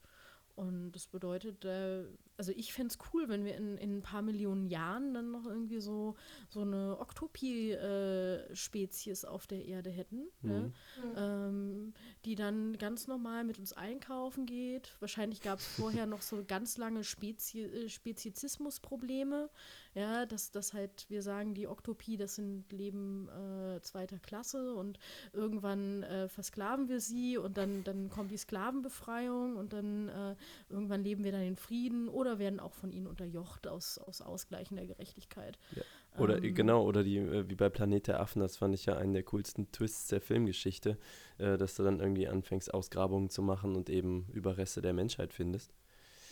Und 0.55 0.93
das 0.93 1.07
bedeutet, 1.07 1.65
äh, 1.65 2.05
also 2.41 2.53
ich 2.57 2.73
fände 2.73 2.95
es 2.95 2.99
cool, 3.13 3.29
wenn 3.29 3.45
wir 3.45 3.55
in, 3.55 3.77
in 3.77 3.99
ein 3.99 4.03
paar 4.03 4.23
Millionen 4.23 4.65
Jahren 4.65 5.13
dann 5.13 5.31
noch 5.31 5.45
irgendwie 5.45 5.79
so, 5.79 6.17
so 6.49 6.63
eine 6.63 6.97
Oktopie-Spezies 6.99 9.25
äh, 9.25 9.27
auf 9.27 9.47
der 9.47 9.67
Erde 9.67 9.91
hätten, 9.91 10.23
mhm. 10.41 10.51
ne? 10.51 10.73
mhm. 11.03 11.19
ähm, 11.19 11.93
die 12.25 12.37
dann 12.37 12.79
ganz 12.79 13.09
normal 13.09 13.45
mit 13.45 13.59
uns 13.59 13.75
einkaufen 13.75 14.47
geht. 14.47 14.97
Wahrscheinlich 15.01 15.43
gab 15.43 15.59
es 15.59 15.67
vorher 15.77 16.07
noch 16.07 16.23
so 16.23 16.43
ganz 16.43 16.79
lange 16.79 17.05
Spezi 17.05 17.61
äh, 17.61 17.91
Spezizismus-Probleme, 17.91 19.51
ja, 19.95 20.25
dass, 20.25 20.51
dass 20.51 20.73
halt 20.73 21.11
wir 21.11 21.21
sagen, 21.21 21.53
die 21.53 21.69
Oktopie, 21.69 22.17
das 22.17 22.37
sind 22.37 22.73
Leben 22.73 23.29
äh, 23.29 23.83
zweiter 23.83 24.19
Klasse 24.19 24.77
und 24.77 24.99
irgendwann 25.35 26.05
äh, 26.05 26.27
versklaven 26.29 26.89
wir 26.89 27.01
sie 27.01 27.37
und 27.37 27.59
dann, 27.59 27.85
dann 27.85 28.09
kommt 28.09 28.31
die 28.31 28.39
Sklavenbefreiung 28.39 29.57
und 29.57 29.75
dann 29.75 30.09
äh, 30.09 30.37
irgendwann 30.71 31.05
leben 31.05 31.23
wir 31.23 31.33
dann 31.33 31.43
in 31.43 31.57
Frieden 31.57 32.09
oder 32.09 32.30
werden 32.39 32.61
auch 32.61 32.75
von 32.75 32.93
ihnen 32.93 33.07
unterjocht 33.07 33.67
aus, 33.67 33.99
aus 33.99 34.21
ausgleichender 34.21 34.87
Gerechtigkeit. 34.87 35.59
Ja. 35.75 35.83
Oder 36.19 36.43
ähm, 36.43 36.55
genau, 36.55 36.85
oder 36.85 37.03
die, 37.03 37.19
äh, 37.19 37.49
wie 37.49 37.55
bei 37.55 37.69
Planet 37.69 38.09
der 38.09 38.21
Affen, 38.21 38.41
das 38.41 38.57
fand 38.57 38.75
ich 38.75 38.87
ja 38.87 38.97
einen 38.97 39.13
der 39.13 39.23
coolsten 39.25 39.71
Twists 39.73 40.09
der 40.09 40.21
Filmgeschichte, 40.21 40.99
äh, 41.39 41.57
dass 41.57 41.75
du 41.75 41.83
dann 41.83 42.01
irgendwie 42.01 42.29
anfängst, 42.29 42.73
Ausgrabungen 42.73 43.31
zu 43.31 43.43
machen 43.43 43.77
und 43.77 43.91
eben 43.91 44.27
Überreste 44.33 44.83
der 44.83 44.93
Menschheit 44.93 45.33
findest. 45.33 45.73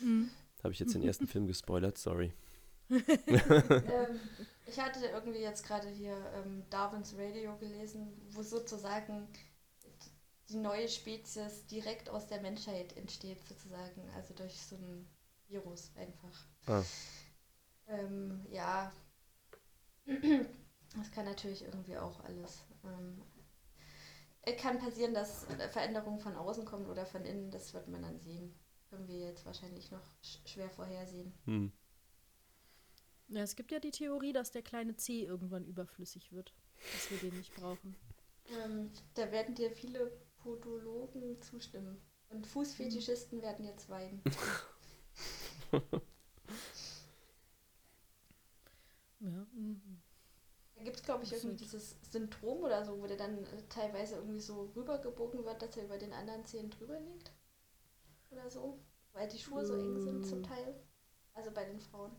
Mhm. 0.00 0.30
Habe 0.62 0.72
ich 0.72 0.80
jetzt 0.80 0.94
den 0.94 1.02
ersten 1.02 1.26
Film 1.26 1.46
gespoilert, 1.46 1.98
sorry. 1.98 2.32
ähm, 2.90 4.20
ich 4.66 4.80
hatte 4.80 5.04
irgendwie 5.12 5.40
jetzt 5.40 5.66
gerade 5.66 5.88
hier 5.88 6.16
ähm, 6.34 6.62
Darwins 6.70 7.14
Radio 7.16 7.56
gelesen, 7.58 8.12
wo 8.30 8.42
sozusagen 8.42 9.28
die 10.48 10.56
neue 10.56 10.88
Spezies 10.88 11.66
direkt 11.66 12.08
aus 12.08 12.26
der 12.26 12.40
Menschheit 12.40 12.96
entsteht, 12.96 13.44
sozusagen. 13.46 14.08
Also 14.16 14.34
durch 14.34 14.60
so 14.60 14.76
ein 14.76 15.06
Virus 15.48 15.92
einfach. 15.96 16.46
Ah. 16.66 16.82
Ähm, 17.88 18.46
ja. 18.50 18.92
Das 20.96 21.10
kann 21.10 21.26
natürlich 21.26 21.62
irgendwie 21.62 21.96
auch 21.96 22.18
alles. 22.24 22.64
Ähm, 22.84 23.22
es 24.42 24.56
kann 24.56 24.78
passieren, 24.78 25.12
dass 25.12 25.44
Veränderungen 25.70 26.20
von 26.20 26.34
außen 26.34 26.64
kommen 26.64 26.86
oder 26.86 27.04
von 27.04 27.24
innen, 27.24 27.50
das 27.50 27.74
wird 27.74 27.88
man 27.88 28.02
dann 28.02 28.18
sehen. 28.20 28.54
Können 28.88 29.06
wir 29.06 29.18
jetzt 29.18 29.44
wahrscheinlich 29.44 29.90
noch 29.90 30.14
schwer 30.22 30.70
vorhersehen. 30.70 31.34
Hm. 31.44 31.72
Ja, 33.28 33.42
es 33.42 33.56
gibt 33.56 33.70
ja 33.70 33.78
die 33.78 33.90
Theorie, 33.90 34.32
dass 34.32 34.50
der 34.50 34.62
kleine 34.62 34.96
C 34.96 35.24
irgendwann 35.24 35.66
überflüssig 35.66 36.32
wird. 36.32 36.54
Dass 36.92 37.10
wir 37.10 37.18
den 37.18 37.36
nicht 37.36 37.54
brauchen. 37.54 37.94
Ähm, 38.64 38.90
da 39.14 39.30
werden 39.30 39.54
dir 39.54 39.70
viele 39.70 40.10
Podologen 40.38 41.40
zustimmen. 41.42 42.00
Und 42.30 42.46
Fußfetischisten 42.46 43.42
werden 43.42 43.66
jetzt 43.66 43.88
weinen. 43.90 44.22
ja. 49.20 49.46
Mhm. 49.52 50.02
Da 50.76 50.84
gibt 50.84 50.96
es, 50.96 51.02
glaube 51.02 51.24
ich, 51.24 51.32
irgendwie 51.32 51.56
dieses 51.56 51.96
Syndrom 52.02 52.58
oder 52.58 52.84
so, 52.84 53.00
wo 53.00 53.06
der 53.06 53.16
dann 53.16 53.44
äh, 53.44 53.62
teilweise 53.68 54.14
irgendwie 54.16 54.40
so 54.40 54.70
rübergebogen 54.76 55.44
wird, 55.44 55.60
dass 55.60 55.76
er 55.76 55.84
über 55.84 55.98
den 55.98 56.12
anderen 56.12 56.44
Zehen 56.44 56.70
drüber 56.70 57.00
liegt. 57.00 57.32
Oder 58.30 58.48
so. 58.48 58.78
Weil 59.12 59.28
die 59.28 59.38
Schuhe 59.38 59.66
so 59.66 59.74
eng 59.74 60.00
sind 60.00 60.24
zum 60.24 60.42
Teil. 60.44 60.80
Also 61.34 61.50
bei 61.50 61.64
den 61.64 61.80
Frauen. 61.80 62.12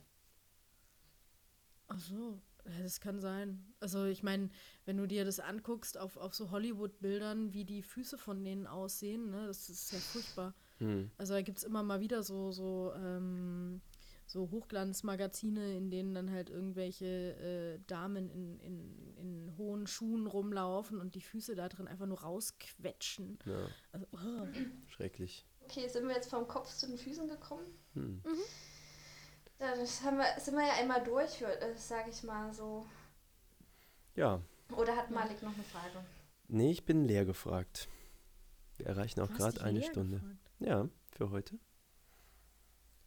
Ach 1.88 2.00
so, 2.00 2.42
ja, 2.66 2.84
das 2.84 3.00
kann 3.00 3.20
sein. 3.20 3.74
Also 3.80 4.06
ich 4.06 4.24
meine, 4.24 4.50
wenn 4.86 4.98
du 4.98 5.08
dir 5.08 5.26
das 5.26 5.40
anguckst 5.40 5.98
auf, 5.98 6.18
auf 6.18 6.36
so 6.36 6.52
Hollywood-Bildern, 6.52 7.54
wie 7.54 7.66
die 7.66 7.82
Füße 7.82 8.18
von 8.18 8.44
denen 8.44 8.68
aussehen, 8.68 9.30
ne, 9.30 9.48
das 9.48 9.70
ist 9.70 9.92
ja 9.92 10.00
furchtbar. 10.00 10.54
Hm. 10.80 11.12
Also 11.18 11.34
da 11.34 11.42
gibt 11.42 11.60
es 11.60 11.64
immer 11.64 11.84
mal 11.84 12.00
wieder 12.00 12.24
so, 12.24 12.52
so, 12.52 12.94
ähm, 12.96 13.82
so 14.26 14.50
Hochglanzmagazine, 14.52 15.76
in 15.76 15.90
denen 15.92 16.14
dann 16.14 16.32
halt 16.32 16.50
irgendwelche 16.50 17.06
äh, 17.06 17.80
Damen 17.88 18.30
in, 18.30 18.60
in, 18.60 19.16
in 19.18 19.58
hohen 19.58 19.88
Schuhen 19.88 20.28
rumlaufen 20.28 21.00
und 21.00 21.16
die 21.16 21.22
Füße 21.22 21.56
da 21.56 21.70
drin 21.70 21.88
einfach 21.88 22.06
nur 22.06 22.22
rausquetschen. 22.22 23.40
Ja. 23.46 23.68
Also, 23.92 24.08
oh. 24.14 24.48
Schrecklich. 24.88 25.46
Okay, 25.62 25.88
sind 25.88 26.08
wir 26.08 26.16
jetzt 26.16 26.30
vom 26.30 26.48
Kopf 26.48 26.74
zu 26.74 26.88
den 26.88 26.98
Füßen 26.98 27.28
gekommen? 27.28 27.66
Hm. 27.94 28.22
Mhm. 28.26 28.40
Ja, 29.60 29.76
das 29.76 30.02
haben 30.04 30.18
wir, 30.18 30.40
sind 30.40 30.56
wir 30.56 30.66
ja 30.66 30.74
einmal 30.80 31.04
durch, 31.04 31.42
äh, 31.42 31.76
sage 31.76 32.10
ich 32.10 32.24
mal 32.24 32.54
so. 32.54 32.86
Ja. 34.16 34.42
Oder 34.76 34.96
hat 34.96 35.12
Malik 35.12 35.42
noch 35.44 35.54
eine 35.54 35.64
Frage? 35.64 36.06
Nee, 36.48 36.72
ich 36.72 36.86
bin 36.86 37.06
leer 37.06 37.26
gefragt. 37.26 37.90
Wir 38.78 38.88
erreichen 38.88 39.20
auch 39.22 39.32
gerade 39.32 39.62
eine 39.62 39.84
Stunde. 39.84 40.18
Gefragt? 40.18 40.49
Ja, 40.60 40.90
für 41.12 41.30
heute. 41.30 41.58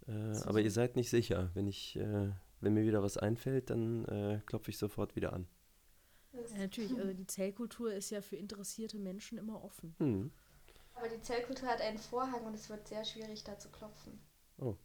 Äh, 0.07 0.37
aber 0.45 0.61
ihr 0.61 0.71
seid 0.71 0.97
nicht 0.97 1.11
sicher. 1.11 1.51
Wenn 1.55 1.67
ich, 1.67 1.97
äh, 1.97 2.31
wenn 2.61 2.75
mir 2.75 2.85
wieder 2.85 3.03
was 3.03 3.17
einfällt, 3.17 3.71
dann 3.71 4.05
äh, 4.07 4.41
klopfe 4.47 4.71
ich 4.71 4.79
sofort 4.79 5.17
wieder 5.17 5.33
an. 5.33 5.47
Ja, 6.33 6.41
natürlich, 6.59 6.97
also 6.99 7.13
die 7.13 7.27
Zellkultur 7.27 7.93
ist 7.93 8.11
ja 8.11 8.23
für 8.23 8.37
interessierte 8.37 8.99
Menschen 8.99 9.39
immer 9.39 9.63
offen. 9.63 9.95
Hm. 9.99 10.33
Aber 10.95 11.09
die 11.09 11.21
Zellkultur 11.21 11.69
hat 11.69 11.81
einen 11.81 11.99
Vorhang 11.99 12.45
und 12.45 12.55
es 12.55 12.69
wird 12.69 12.89
sehr 12.89 13.05
schwierig, 13.05 13.45
da 13.45 13.59
zu 13.59 13.71
klopfen. 13.71 14.19
Oh. 14.59 14.77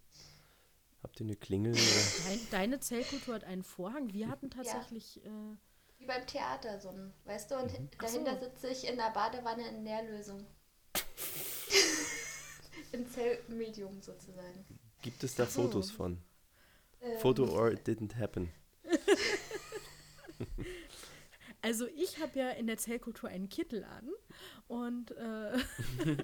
Habt 1.04 1.20
ihr 1.20 1.26
eine 1.26 1.36
Klingel? 1.36 1.74
Dein, 1.74 2.40
deine 2.52 2.80
Zellkultur 2.80 3.36
hat 3.36 3.44
einen 3.44 3.64
Vorhang. 3.64 4.14
Wir 4.14 4.28
hatten 4.30 4.50
tatsächlich. 4.50 5.22
Ja. 5.24 5.32
Äh, 5.32 5.56
Wie 6.00 6.06
beim 6.06 6.26
Theater 6.26 6.80
so 6.80 6.90
ein, 6.90 7.14
weißt 7.26 7.52
du? 7.52 7.56
Und 7.56 7.80
mhm. 7.80 7.90
dahinter 8.00 8.40
so. 8.40 8.46
sitze 8.46 8.68
ich 8.70 8.90
in 8.90 8.98
der 8.98 9.12
Badewanne 9.12 9.68
in 9.70 9.84
Nährlösung. 9.84 10.46
Im 12.92 13.10
Zellmedium 13.10 14.02
sozusagen. 14.02 14.66
Gibt 15.02 15.24
es 15.24 15.36
da 15.36 15.46
so. 15.46 15.64
Fotos 15.64 15.92
von? 15.92 16.18
Ähm. 17.02 17.20
Photo 17.20 17.46
or 17.46 17.72
it 17.72 17.88
didn't 17.88 18.16
happen. 18.16 18.50
Also 21.62 21.88
ich 21.88 22.22
habe 22.22 22.40
ja 22.40 22.52
in 22.52 22.68
der 22.68 22.78
Zellkultur 22.78 23.30
einen 23.30 23.50
Kittel 23.50 23.84
an 23.84 24.10
und 24.68 25.12
äh, 25.12 25.58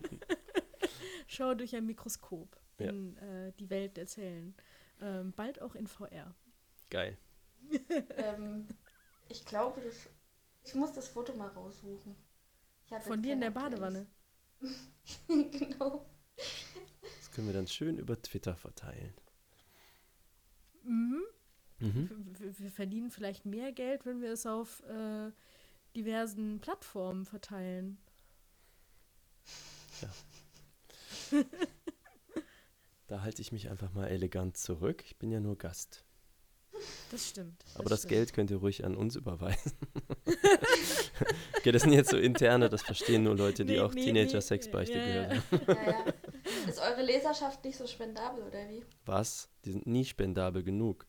schaue 1.27 1.57
durch 1.57 1.75
ein 1.75 1.85
Mikroskop 1.85 2.57
in 2.77 3.15
ja. 3.15 3.47
äh, 3.47 3.51
die 3.59 3.69
Welt 3.69 3.97
der 3.97 4.05
Zellen. 4.05 4.55
Ähm, 5.01 5.33
bald 5.33 5.61
auch 5.61 5.75
in 5.75 5.87
VR. 5.87 6.33
Geil. 6.89 7.17
ähm, 8.15 8.67
ich 9.27 9.43
glaube, 9.45 9.81
das, 9.81 10.07
ich 10.63 10.75
muss 10.75 10.93
das 10.93 11.07
Foto 11.07 11.33
mal 11.33 11.49
raussuchen. 11.49 12.15
Von 13.01 13.21
dir 13.21 13.33
in 13.33 13.41
der 13.41 13.51
Badewanne. 13.51 14.05
genau. 15.27 16.05
Können 17.33 17.47
wir 17.47 17.53
dann 17.53 17.67
schön 17.67 17.97
über 17.97 18.21
Twitter 18.21 18.55
verteilen. 18.55 19.13
Mhm. 20.83 21.23
mhm. 21.79 22.09
Wir, 22.37 22.59
wir, 22.59 22.71
verdienen 22.71 23.09
vielleicht 23.09 23.45
mehr 23.45 23.71
Geld, 23.71 24.05
wenn 24.05 24.21
wir 24.21 24.31
es 24.31 24.45
auf 24.45 24.83
äh, 24.83 25.31
diversen 25.95 26.59
Plattformen 26.59 27.25
verteilen. 27.25 27.97
Ja. 30.01 31.39
Da 33.07 33.21
halte 33.21 33.41
ich 33.41 33.51
mich 33.51 33.69
einfach 33.69 33.93
mal 33.93 34.07
elegant 34.07 34.57
zurück. 34.57 35.03
Ich 35.05 35.17
bin 35.17 35.29
ja 35.29 35.39
nur 35.39 35.55
Gast. 35.55 36.03
Das 37.11 37.29
stimmt. 37.29 37.61
Das 37.63 37.75
Aber 37.75 37.89
das 37.89 37.99
stimmt. 37.99 38.09
Geld 38.09 38.33
könnt 38.33 38.49
ihr 38.49 38.57
ruhig 38.57 38.85
an 38.85 38.95
uns 38.95 39.15
überweisen. 39.15 39.73
okay, 41.57 41.71
das 41.71 41.83
sind 41.83 41.93
jetzt 41.93 42.09
so 42.09 42.17
interne, 42.17 42.69
das 42.69 42.81
verstehen 42.81 43.23
nur 43.23 43.35
Leute, 43.35 43.65
die 43.65 43.73
nee, 43.73 43.79
auch 43.81 43.93
nee, 43.93 44.05
Teenager-Sexbeichte 44.05 44.97
nee. 44.97 45.05
gehört 45.05 45.43
haben. 45.51 45.61
Ja, 45.67 45.91
ja. 45.91 46.13
Ist 46.67 46.79
eure 46.79 47.03
Leserschaft 47.03 47.63
nicht 47.63 47.77
so 47.77 47.87
spendabel, 47.87 48.43
oder 48.43 48.69
wie? 48.69 48.83
Was? 49.05 49.49
Die 49.65 49.71
sind 49.71 49.87
nie 49.87 50.05
spendabel 50.05 50.63
genug. 50.63 51.05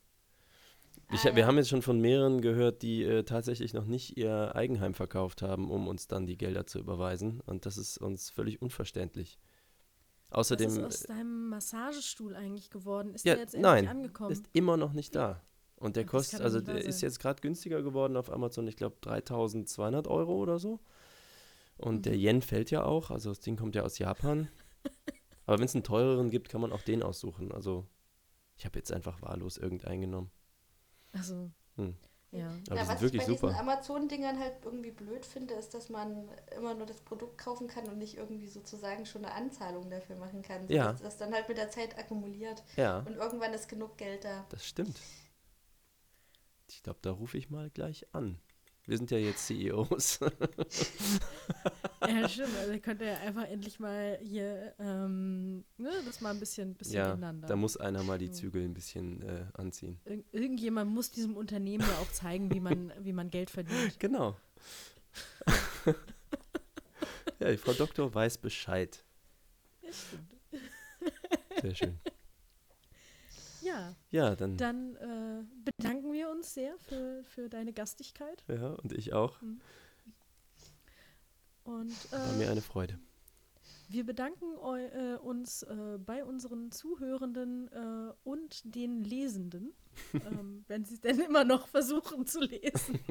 Ich, 1.12 1.20
ah, 1.20 1.28
ja. 1.28 1.36
Wir 1.36 1.46
haben 1.46 1.56
jetzt 1.58 1.68
schon 1.68 1.82
von 1.82 2.00
mehreren 2.00 2.40
gehört, 2.40 2.82
die 2.82 3.02
äh, 3.02 3.24
tatsächlich 3.24 3.74
noch 3.74 3.84
nicht 3.84 4.16
ihr 4.16 4.54
Eigenheim 4.54 4.94
verkauft 4.94 5.42
haben, 5.42 5.70
um 5.70 5.86
uns 5.86 6.08
dann 6.08 6.26
die 6.26 6.36
Gelder 6.36 6.66
zu 6.66 6.78
überweisen. 6.78 7.40
Und 7.46 7.66
das 7.66 7.76
ist 7.76 7.98
uns 7.98 8.30
völlig 8.30 8.62
unverständlich. 8.62 9.38
Außerdem, 10.30 10.68
Was 10.68 10.76
ist 10.76 10.84
aus 10.84 11.02
deinem 11.02 11.48
Massagestuhl 11.48 12.34
eigentlich 12.34 12.70
geworden? 12.70 13.14
Ist 13.14 13.24
ja, 13.24 13.34
der 13.34 13.42
jetzt 13.42 13.56
nein, 13.56 13.86
angekommen? 13.86 14.32
ist 14.32 14.46
immer 14.52 14.76
noch 14.76 14.92
nicht 14.92 15.14
da. 15.14 15.40
Und 15.76 15.96
der 15.96 16.06
kostet, 16.06 16.40
also 16.40 16.60
der 16.60 16.84
ist 16.84 17.02
jetzt 17.02 17.20
gerade 17.20 17.40
günstiger 17.40 17.82
geworden 17.82 18.16
auf 18.16 18.32
Amazon, 18.32 18.66
ich 18.66 18.76
glaube 18.76 18.96
3200 19.02 20.08
Euro 20.08 20.34
oder 20.34 20.58
so. 20.58 20.80
Und 21.76 21.96
mhm. 21.96 22.02
der 22.02 22.16
Yen 22.16 22.42
fällt 22.42 22.70
ja 22.70 22.84
auch, 22.84 23.10
also 23.10 23.30
das 23.30 23.40
Ding 23.40 23.56
kommt 23.56 23.74
ja 23.74 23.82
aus 23.82 23.98
Japan. 23.98 24.48
Aber 25.46 25.58
wenn 25.58 25.66
es 25.66 25.74
einen 25.74 25.84
teureren 25.84 26.30
gibt, 26.30 26.48
kann 26.48 26.60
man 26.60 26.72
auch 26.72 26.82
den 26.82 27.02
aussuchen. 27.02 27.52
Also 27.52 27.86
ich 28.56 28.64
habe 28.64 28.78
jetzt 28.78 28.92
einfach 28.92 29.20
wahllos 29.22 29.56
irgendeinen 29.56 30.00
genommen. 30.00 30.30
Also, 31.12 31.50
hm. 31.76 31.96
Ja. 32.34 32.48
Aber 32.68 32.80
ja, 32.80 32.88
was 32.88 32.88
sind 32.88 32.96
ich 32.96 33.02
wirklich 33.02 33.22
bei 33.22 33.32
diesen 33.32 33.48
super. 33.48 33.60
Amazon-Dingern 33.60 34.40
halt 34.40 34.54
irgendwie 34.64 34.90
blöd 34.90 35.24
finde, 35.24 35.54
ist, 35.54 35.72
dass 35.72 35.88
man 35.88 36.28
immer 36.56 36.74
nur 36.74 36.86
das 36.86 37.00
Produkt 37.00 37.38
kaufen 37.38 37.68
kann 37.68 37.88
und 37.88 37.98
nicht 37.98 38.16
irgendwie 38.16 38.48
sozusagen 38.48 39.06
schon 39.06 39.24
eine 39.24 39.34
Anzahlung 39.34 39.88
dafür 39.88 40.16
machen 40.16 40.42
kann. 40.42 40.68
Ja. 40.68 40.90
Dass 40.90 41.02
das 41.02 41.16
dann 41.16 41.32
halt 41.32 41.48
mit 41.48 41.58
der 41.58 41.70
Zeit 41.70 41.96
akkumuliert 41.96 42.64
Ja, 42.76 42.98
und 43.00 43.14
irgendwann 43.14 43.54
ist 43.54 43.68
genug 43.68 43.96
Geld 43.96 44.24
da. 44.24 44.44
das 44.48 44.66
stimmt. 44.66 45.00
Ich 46.68 46.82
glaube, 46.82 46.98
da 47.02 47.12
rufe 47.12 47.38
ich 47.38 47.50
mal 47.50 47.70
gleich 47.70 48.12
an. 48.12 48.40
Wir 48.84 48.98
sind 48.98 49.12
ja 49.12 49.18
jetzt 49.18 49.46
CEOs. 49.46 50.18
Ja, 52.06 52.28
stimmt. 52.28 52.54
Also 52.58 52.78
könnt 52.80 53.00
ihr 53.00 53.08
ja 53.08 53.18
einfach 53.20 53.44
endlich 53.44 53.80
mal 53.80 54.18
hier 54.22 54.74
ähm, 54.78 55.64
ne, 55.78 55.90
das 56.04 56.20
mal 56.20 56.30
ein 56.30 56.40
bisschen, 56.40 56.74
bisschen 56.74 56.96
ja, 56.96 57.14
ändern. 57.14 57.42
da 57.46 57.56
muss 57.56 57.76
einer 57.78 58.02
mal 58.02 58.18
die. 58.18 58.30
Zügel 58.30 58.64
ein 58.64 58.74
bisschen 58.74 59.22
äh, 59.22 59.46
anziehen. 59.54 59.98
Ir 60.04 60.22
irgendjemand 60.32 60.90
muss 60.90 61.10
diesem 61.10 61.36
Unternehmen 61.36 61.84
ja 61.86 61.98
auch 61.98 62.12
zeigen, 62.12 62.52
wie 62.52 62.60
man, 62.60 62.92
wie 63.00 63.12
man 63.12 63.30
Geld 63.30 63.48
verdient. 63.48 63.98
Genau. 64.00 64.36
ja, 67.38 67.50
die 67.50 67.56
Frau 67.56 67.72
Doktor 67.72 68.12
weiß 68.12 68.38
Bescheid. 68.38 69.04
Ja, 69.82 69.90
stimmt. 69.92 70.34
Sehr 71.62 71.74
schön. 71.74 71.98
Ja, 73.62 73.94
Ja, 74.10 74.36
dann, 74.36 74.56
dann 74.58 74.96
äh, 74.96 75.44
bedanken 75.64 76.12
wir 76.12 76.28
uns 76.28 76.52
sehr 76.52 76.76
für, 76.80 77.24
für 77.24 77.48
deine 77.48 77.72
Gastigkeit. 77.72 78.44
ja, 78.48 78.74
und 78.74 78.92
ich 78.92 79.14
auch. 79.14 79.40
Und 81.64 82.12
War 82.12 82.32
mir 82.34 82.46
äh, 82.46 82.50
eine 82.50 82.60
Freude. 82.62 82.98
wir 83.88 84.04
bedanken 84.04 84.56
eu, 84.58 84.76
äh, 84.76 85.16
uns 85.16 85.62
äh, 85.62 85.98
bei 85.98 86.24
unseren 86.24 86.70
Zuhörenden 86.70 87.68
äh, 87.72 88.12
und 88.22 88.74
den 88.74 89.02
Lesenden, 89.02 89.74
ähm, 90.14 90.64
wenn 90.68 90.84
sie 90.84 90.94
es 90.94 91.00
denn 91.00 91.20
immer 91.20 91.44
noch 91.44 91.66
versuchen 91.68 92.26
zu 92.26 92.40
lesen. 92.40 92.98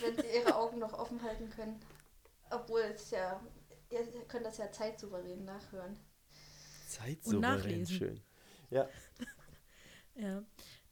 wenn 0.00 0.16
sie 0.16 0.36
ihre 0.36 0.54
Augen 0.56 0.78
noch 0.78 0.92
offen 0.94 1.22
halten 1.22 1.48
können. 1.50 1.78
Obwohl 2.50 2.80
es 2.80 3.10
ja, 3.10 3.40
ihr 3.90 4.02
könnt 4.28 4.44
das 4.46 4.58
ja 4.58 4.70
zeitsouverän 4.72 5.44
nachhören. 5.44 5.96
Zeitsouverän, 6.88 7.40
nachlesen. 7.40 7.96
schön. 7.96 8.20
Ja, 8.70 8.88
Ja. 10.16 10.42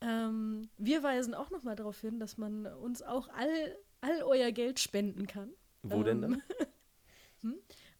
Ähm, 0.01 0.71
wir 0.79 1.03
weisen 1.03 1.35
auch 1.35 1.51
nochmal 1.51 1.75
darauf 1.77 2.01
hin, 2.01 2.21
dass 2.21 2.39
man 2.39 2.67
uns 2.67 3.03
auch 3.03 3.29
all, 3.31 3.77
all 4.01 4.23
euer 4.23 4.53
Geld 4.53 4.79
spenden 4.79 5.27
kann. 5.27 5.51
wo 5.83 6.03
denn 6.03 6.23
dann? 6.23 6.43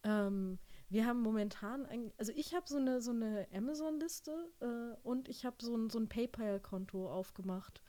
Ähm, 0.05 0.59
wir 0.91 1.07
haben 1.07 1.21
momentan, 1.21 1.85
ein, 1.87 2.13
also 2.17 2.33
ich 2.35 2.55
habe 2.55 2.67
so 2.67 2.79
eine, 2.79 3.01
so 3.03 3.11
eine 3.11 3.47
Amazon-Liste 3.53 4.51
äh, 4.61 4.97
und 5.03 5.29
ich 5.29 5.45
habe 5.45 5.57
so 5.61 5.77
ein, 5.77 5.91
so 5.91 5.99
ein 5.99 6.09
PayPal-Konto 6.09 7.11
aufgemacht. 7.11 7.83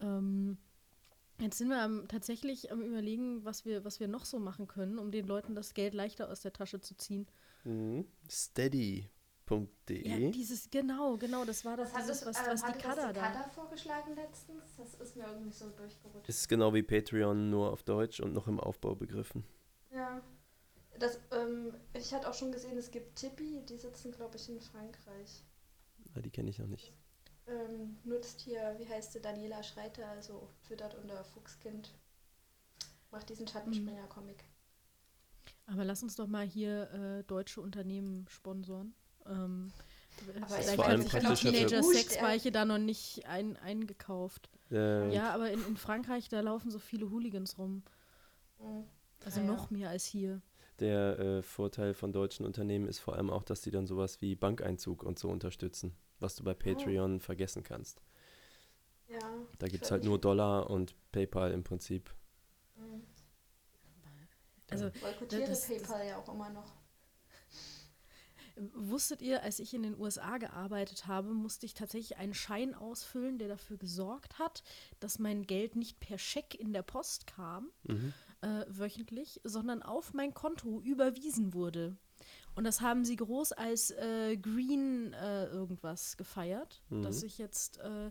Ähm, 0.00 0.56
jetzt 1.40 1.58
sind 1.58 1.68
wir 1.68 1.82
am, 1.82 2.08
tatsächlich 2.08 2.72
am 2.72 2.80
überlegen, 2.80 3.44
was 3.44 3.66
wir, 3.66 3.84
was 3.84 4.00
wir 4.00 4.08
noch 4.08 4.24
so 4.24 4.38
machen 4.38 4.68
können, 4.68 4.98
um 4.98 5.10
den 5.10 5.26
Leuten 5.26 5.54
das 5.54 5.74
Geld 5.74 5.92
leichter 5.92 6.30
aus 6.30 6.40
der 6.40 6.52
Tasche 6.52 6.80
zu 6.80 6.96
ziehen. 6.96 7.26
Mhm. 7.64 8.06
Steady.de. 8.30 9.08
Ja, 10.08 10.30
dieses, 10.30 10.70
genau, 10.70 11.18
genau, 11.18 11.44
das 11.44 11.62
war 11.66 11.76
das, 11.76 11.92
dieses, 11.92 12.24
was, 12.24 12.38
ähm, 12.38 12.46
was 12.46 12.64
die 12.64 12.72
das 12.72 12.82
Kader 12.82 13.08
die 13.08 13.14
da. 13.14 13.32
Kader 13.32 13.50
vorgeschlagen 13.50 14.14
letztens? 14.14 14.76
Das 14.78 14.94
ist 14.94 15.14
mir 15.16 15.26
irgendwie 15.26 15.52
so 15.52 15.68
durchgerutscht. 15.70 16.28
Ist 16.28 16.48
genau 16.48 16.72
wie 16.72 16.82
Patreon, 16.82 17.50
nur 17.50 17.70
auf 17.70 17.82
Deutsch 17.82 18.20
und 18.20 18.32
noch 18.32 18.48
im 18.48 18.58
Aufbau 18.60 18.94
begriffen. 18.94 19.44
Ja. 19.92 20.22
Das, 20.98 21.18
ähm, 21.32 21.74
ich 21.94 22.12
hatte 22.14 22.28
auch 22.28 22.34
schon 22.34 22.52
gesehen, 22.52 22.76
es 22.78 22.90
gibt 22.90 23.16
Tippi, 23.16 23.62
die 23.68 23.76
sitzen, 23.78 24.12
glaube 24.12 24.36
ich, 24.36 24.48
in 24.48 24.60
Frankreich. 24.60 25.42
Ah, 26.14 26.20
die 26.20 26.30
kenne 26.30 26.50
ich 26.50 26.58
noch 26.58 26.66
nicht. 26.68 26.92
Ähm, 27.46 27.96
nutzt 28.04 28.40
hier, 28.40 28.74
wie 28.78 28.88
heißt 28.88 29.12
sie, 29.12 29.20
Daniela 29.20 29.62
Schreiter, 29.62 30.06
also 30.08 30.48
twittert 30.66 30.94
unter 30.96 31.22
Fuchskind. 31.24 31.92
Macht 33.10 33.28
diesen 33.28 33.46
Schattenspringer-Comic. 33.46 34.44
Aber 35.66 35.84
lass 35.84 36.02
uns 36.02 36.16
doch 36.16 36.26
mal 36.26 36.46
hier 36.46 36.90
äh, 36.92 37.24
deutsche 37.24 37.60
Unternehmen 37.60 38.26
sponsoren. 38.28 38.94
Ähm, 39.26 39.72
Aber 40.40 40.48
vielleicht 40.56 40.78
hat 40.78 40.96
sich 40.98 41.04
die 41.04 41.10
praktischer 41.10 41.36
für- 41.36 41.52
Teenager 41.52 41.82
Wurscht, 41.82 42.08
Sexweiche 42.10 42.52
da 42.52 42.64
noch 42.64 42.78
nicht 42.78 43.26
ein, 43.26 43.56
eingekauft. 43.58 44.48
Äh, 44.70 45.12
Ja, 45.14 45.32
aber 45.34 45.50
in, 45.50 45.64
in 45.66 45.76
Frankreich, 45.76 46.28
da 46.28 46.40
laufen 46.40 46.70
so 46.70 46.78
viele 46.78 47.10
Hooligans 47.10 47.58
rum. 47.58 47.82
Mhm. 48.58 48.84
Also 49.24 49.40
Ja, 49.40 49.46
ja. 49.46 49.52
noch 49.52 49.70
mehr 49.70 49.90
als 49.90 50.04
hier. 50.04 50.40
Der 50.80 51.18
äh, 51.18 51.42
Vorteil 51.42 51.94
von 51.94 52.12
deutschen 52.12 52.44
Unternehmen 52.44 52.86
ist 52.86 52.98
vor 52.98 53.14
allem 53.14 53.30
auch, 53.30 53.42
dass 53.44 53.62
die 53.62 53.70
dann 53.70 53.86
sowas 53.86 54.20
wie 54.20 54.34
Bankeinzug 54.34 55.02
und 55.02 55.18
so 55.18 55.28
unterstützen, 55.30 55.96
was 56.20 56.36
du 56.36 56.44
bei 56.44 56.52
Patreon 56.54 57.20
vergessen 57.20 57.62
kannst. 57.62 58.02
Ja. 59.08 59.18
Da 59.58 59.68
gibt 59.68 59.84
es 59.84 59.90
halt 59.90 60.04
nur 60.04 60.18
Dollar 60.20 60.68
und 60.68 60.94
PayPal 61.12 61.52
im 61.52 61.64
Prinzip. 61.64 62.12
Mhm. 62.76 63.02
Also 64.68 64.90
Boykottiere 65.00 65.42
das- 65.46 65.66
das- 65.66 65.68
PayPal 65.68 66.06
ja 66.06 66.18
auch 66.18 66.28
immer 66.32 66.50
noch. 66.50 66.72
wusstet 68.74 69.20
ihr, 69.22 69.42
als 69.42 69.58
ich 69.60 69.74
in 69.74 69.82
den 69.82 69.98
USA 69.98 70.38
gearbeitet 70.38 71.06
habe, 71.06 71.28
musste 71.28 71.66
ich 71.66 71.74
tatsächlich 71.74 72.16
einen 72.18 72.34
Schein 72.34 72.74
ausfüllen, 72.74 73.38
der 73.38 73.48
dafür 73.48 73.76
gesorgt 73.76 74.38
hat, 74.38 74.62
dass 74.98 75.18
mein 75.18 75.46
Geld 75.46 75.76
nicht 75.76 76.00
per 76.00 76.18
Scheck 76.18 76.54
in 76.54 76.72
der 76.72 76.82
Post 76.82 77.26
kam, 77.26 77.70
Mhm. 77.84 78.12
Äh, 78.42 78.64
wöchentlich, 78.68 79.40
sondern 79.44 79.82
auf 79.82 80.12
mein 80.14 80.34
Konto 80.34 80.80
überwiesen 80.80 81.54
wurde. 81.54 81.96
Und 82.54 82.64
das 82.64 82.80
haben 82.80 83.04
sie 83.04 83.16
groß 83.16 83.52
als 83.52 83.90
äh, 83.90 84.36
Green 84.38 85.12
äh, 85.12 85.46
irgendwas 85.46 86.16
gefeiert, 86.16 86.82
Mhm. 86.88 87.02
dass 87.02 87.22
ich 87.22 87.36
jetzt, 87.38 87.78
äh, 87.78 88.10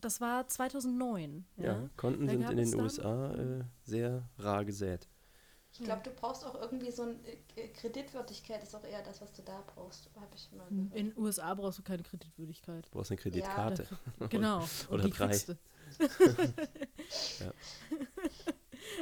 das 0.00 0.20
war 0.20 0.46
2009. 0.46 1.44
Ja, 1.56 1.64
Ja, 1.64 1.90
Konten 1.96 2.28
sind 2.28 2.48
in 2.48 2.56
den 2.56 2.74
USA 2.80 3.34
äh, 3.34 3.64
sehr 3.82 4.28
rar 4.38 4.64
gesät. 4.64 5.08
Ich 5.72 5.82
glaube, 5.82 6.02
du 6.04 6.10
brauchst 6.12 6.44
auch 6.46 6.54
irgendwie 6.60 6.92
so 6.92 7.02
eine 7.02 7.14
äh, 7.56 7.66
Kreditwürdigkeit, 7.72 8.62
ist 8.62 8.76
auch 8.76 8.84
eher 8.84 9.02
das, 9.02 9.20
was 9.20 9.32
du 9.32 9.42
da 9.42 9.60
brauchst, 9.74 10.08
habe 10.14 10.28
ich 10.36 10.52
mal 10.52 10.68
In 10.70 10.88
gehört. 10.90 10.94
den 10.94 11.18
USA 11.18 11.52
brauchst 11.54 11.80
du 11.80 11.82
keine 11.82 12.04
Kreditwürdigkeit. 12.04 12.86
Du 12.86 12.90
brauchst 12.92 13.10
eine 13.10 13.18
Kreditkarte. 13.18 13.84
Genau. 14.28 14.58
und 14.88 14.90
Oder 14.90 15.04
die 15.04 15.10
drei. 15.10 15.36
Ja. 17.40 17.52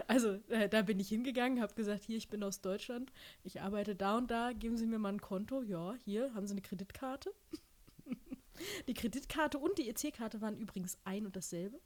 Also, 0.06 0.40
äh, 0.48 0.68
da 0.68 0.82
bin 0.82 1.00
ich 1.00 1.08
hingegangen, 1.08 1.60
habe 1.60 1.74
gesagt, 1.74 2.04
hier, 2.04 2.16
ich 2.16 2.28
bin 2.28 2.42
aus 2.42 2.60
Deutschland, 2.60 3.12
ich 3.42 3.60
arbeite 3.60 3.94
da 3.94 4.16
und 4.18 4.30
da, 4.30 4.52
geben 4.52 4.76
Sie 4.76 4.86
mir 4.86 4.98
mal 4.98 5.12
ein 5.12 5.20
Konto. 5.20 5.62
Ja, 5.62 5.94
hier, 6.04 6.32
haben 6.34 6.46
Sie 6.46 6.52
eine 6.52 6.62
Kreditkarte? 6.62 7.32
die 8.88 8.94
Kreditkarte 8.94 9.58
und 9.58 9.78
die 9.78 9.88
EC-Karte 9.88 10.40
waren 10.40 10.56
übrigens 10.56 10.98
ein 11.04 11.26
und 11.26 11.36
dasselbe. 11.36 11.80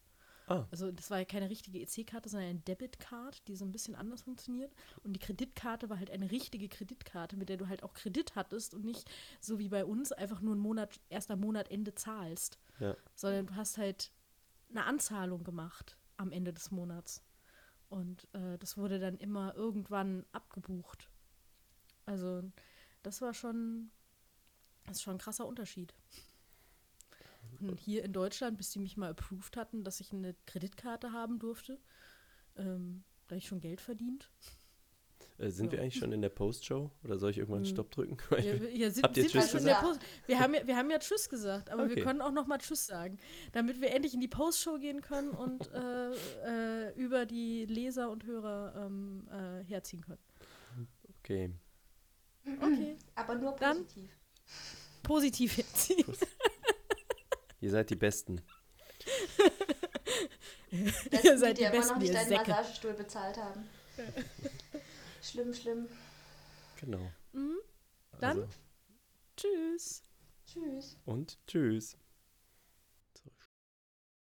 Ah, 0.49 0.65
Also 0.71 0.93
das 0.93 1.11
war 1.11 1.19
ja 1.19 1.25
keine 1.25 1.51
richtige 1.51 1.81
EC-Karte, 1.81 2.29
sondern 2.29 2.51
eine 2.51 2.59
Debit-Card, 2.61 3.49
die 3.49 3.57
so 3.57 3.65
ein 3.65 3.73
bisschen 3.73 3.97
anders 3.97 4.23
funktioniert. 4.23 4.73
Und 5.03 5.13
die 5.15 5.19
Kreditkarte 5.19 5.91
war 5.91 5.99
halt 5.99 6.11
eine 6.11 6.31
richtige 6.31 6.69
Kreditkarte, 6.69 7.37
mit 7.37 7.49
der 7.49 7.57
du 7.57 7.69
halt 7.69 7.83
auch 7.83 7.95
Kredit 7.95 8.37
hattest 8.37 8.73
und 8.75 8.85
nicht 8.85 9.11
so 9.41 9.59
wie 9.59 9.69
bei 9.69 9.85
uns 9.85 10.13
einfach 10.13 10.41
nur 10.41 10.53
einen 10.53 10.63
Monat, 10.63 11.01
erst 11.09 11.31
am 11.31 11.41
Monatende 11.41 11.95
zahlst. 11.95 12.59
ja. 12.79 12.97
Sondern 13.17 13.47
du 13.47 13.57
hast 13.57 13.77
halt 13.77 14.13
eine 14.71 14.85
Anzahlung 14.85 15.43
gemacht 15.43 15.97
am 16.17 16.31
Ende 16.31 16.53
des 16.53 16.71
Monats. 16.71 17.23
Und 17.89 18.27
äh, 18.35 18.59
das 18.59 18.77
wurde 18.77 18.99
dann 18.99 19.17
immer 19.19 19.55
irgendwann 19.55 20.25
abgebucht. 20.33 21.09
Also 22.05 22.43
das 23.03 23.21
war 23.21 23.35
schon, 23.35 23.91
das 24.87 24.97
ist 24.97 25.03
schon 25.03 25.17
ein 25.17 25.21
krasser 25.21 25.47
Unterschied. 25.47 25.95
Und 27.61 27.79
hier 27.79 28.05
in 28.05 28.13
Deutschland, 28.13 28.59
bis 28.59 28.71
die 28.71 28.79
mich 28.79 28.97
mal 28.97 29.11
approved 29.11 29.57
hatten, 29.57 29.85
dass 29.85 30.01
ich 30.01 30.13
eine 30.13 30.35
Kreditkarte 30.47 31.13
haben 31.13 31.39
durfte, 31.39 31.81
ähm, 32.57 33.05
da 33.29 33.37
ich 33.37 33.47
schon 33.47 33.61
Geld 33.61 33.81
verdient. 33.81 34.31
Äh, 35.39 35.51
sind 35.51 35.71
wir 35.71 35.79
Ja. 35.79 35.83
eigentlich 35.85 35.99
schon 35.99 36.13
in 36.13 36.23
der 36.23 36.31
Postshow? 36.31 36.91
Oder 37.05 37.19
soll 37.19 37.31
ich 37.31 37.39
irgendwann 37.39 37.61
Mhm. 37.63 37.67
Stopp 37.67 37.91
drücken? 37.91 38.17
Ja, 38.31 38.61
wir- 38.61 38.71
ja, 38.77 38.91
sind, 38.91 39.05
Habt 39.05 39.17
ihr 39.17 39.25
sind 39.25 39.35
wir 39.35 39.41
Tschüss 39.43 39.51
schon 39.51 39.61
in 39.61 39.67
der 39.67 39.75
gesagt? 39.75 39.99
Post 40.01 40.01
wir, 40.27 40.39
haben 40.41 40.55
ja, 40.55 40.67
wir 40.67 40.77
haben 40.77 40.91
ja 40.91 40.99
Tschüss 40.99 41.29
gesagt, 41.29 41.71
aber 41.71 41.85
wir 41.89 41.93
Okay. 41.93 42.03
können 42.03 42.21
auch 42.23 42.33
noch 42.33 42.47
mal 42.47 42.59
Tschüss 42.59 42.87
sagen, 42.87 43.19
damit 43.53 43.81
wir 43.81 43.91
endlich 43.93 44.15
in 44.15 44.21
die 44.21 44.29
Postshow 44.29 44.79
gehen 44.79 45.01
können 45.03 45.31
und 45.31 45.71
äh, 45.75 46.89
äh, 46.89 46.95
über 46.97 47.27
die 47.27 47.67
Leser 47.67 48.11
und 48.11 48.25
Hörer 48.25 48.87
ähm, 48.87 49.29
äh, 49.31 49.65
herziehen 49.65 50.03
können. 50.03 50.23
Okay. 51.21 51.51
Okay, 52.63 52.97
Aber 53.17 53.35
nur 53.35 53.53
Dann- 53.57 53.79
positiv. 53.85 54.11
positiv 55.03 55.57
herziehen. 55.59 56.05
Ihr 57.61 57.71
seid 57.71 57.91
die 57.91 57.97
Besten. 57.97 58.41
Das 61.11 61.25
Ihr 61.25 61.33
die, 61.33 61.39
seid 61.39 61.57
die 61.59 61.61
die 61.61 61.67
immer 61.67 61.73
Besten, 61.77 61.93
noch 61.95 62.01
nicht 62.01 62.15
deinen 62.15 62.29
Säcke. 62.29 62.51
Massagestuhl 62.51 62.93
bezahlt 62.95 63.37
haben. 63.37 63.69
Schlimm, 65.31 65.55
schlimm. 65.55 65.89
Genau. 66.81 67.13
Mhm. 67.33 67.59
Dann? 68.21 68.41
Also, 68.41 68.49
Tschüss. 69.37 70.03
Tschüss. 70.47 70.97
und 71.05 71.39
tschüss. 71.47 71.99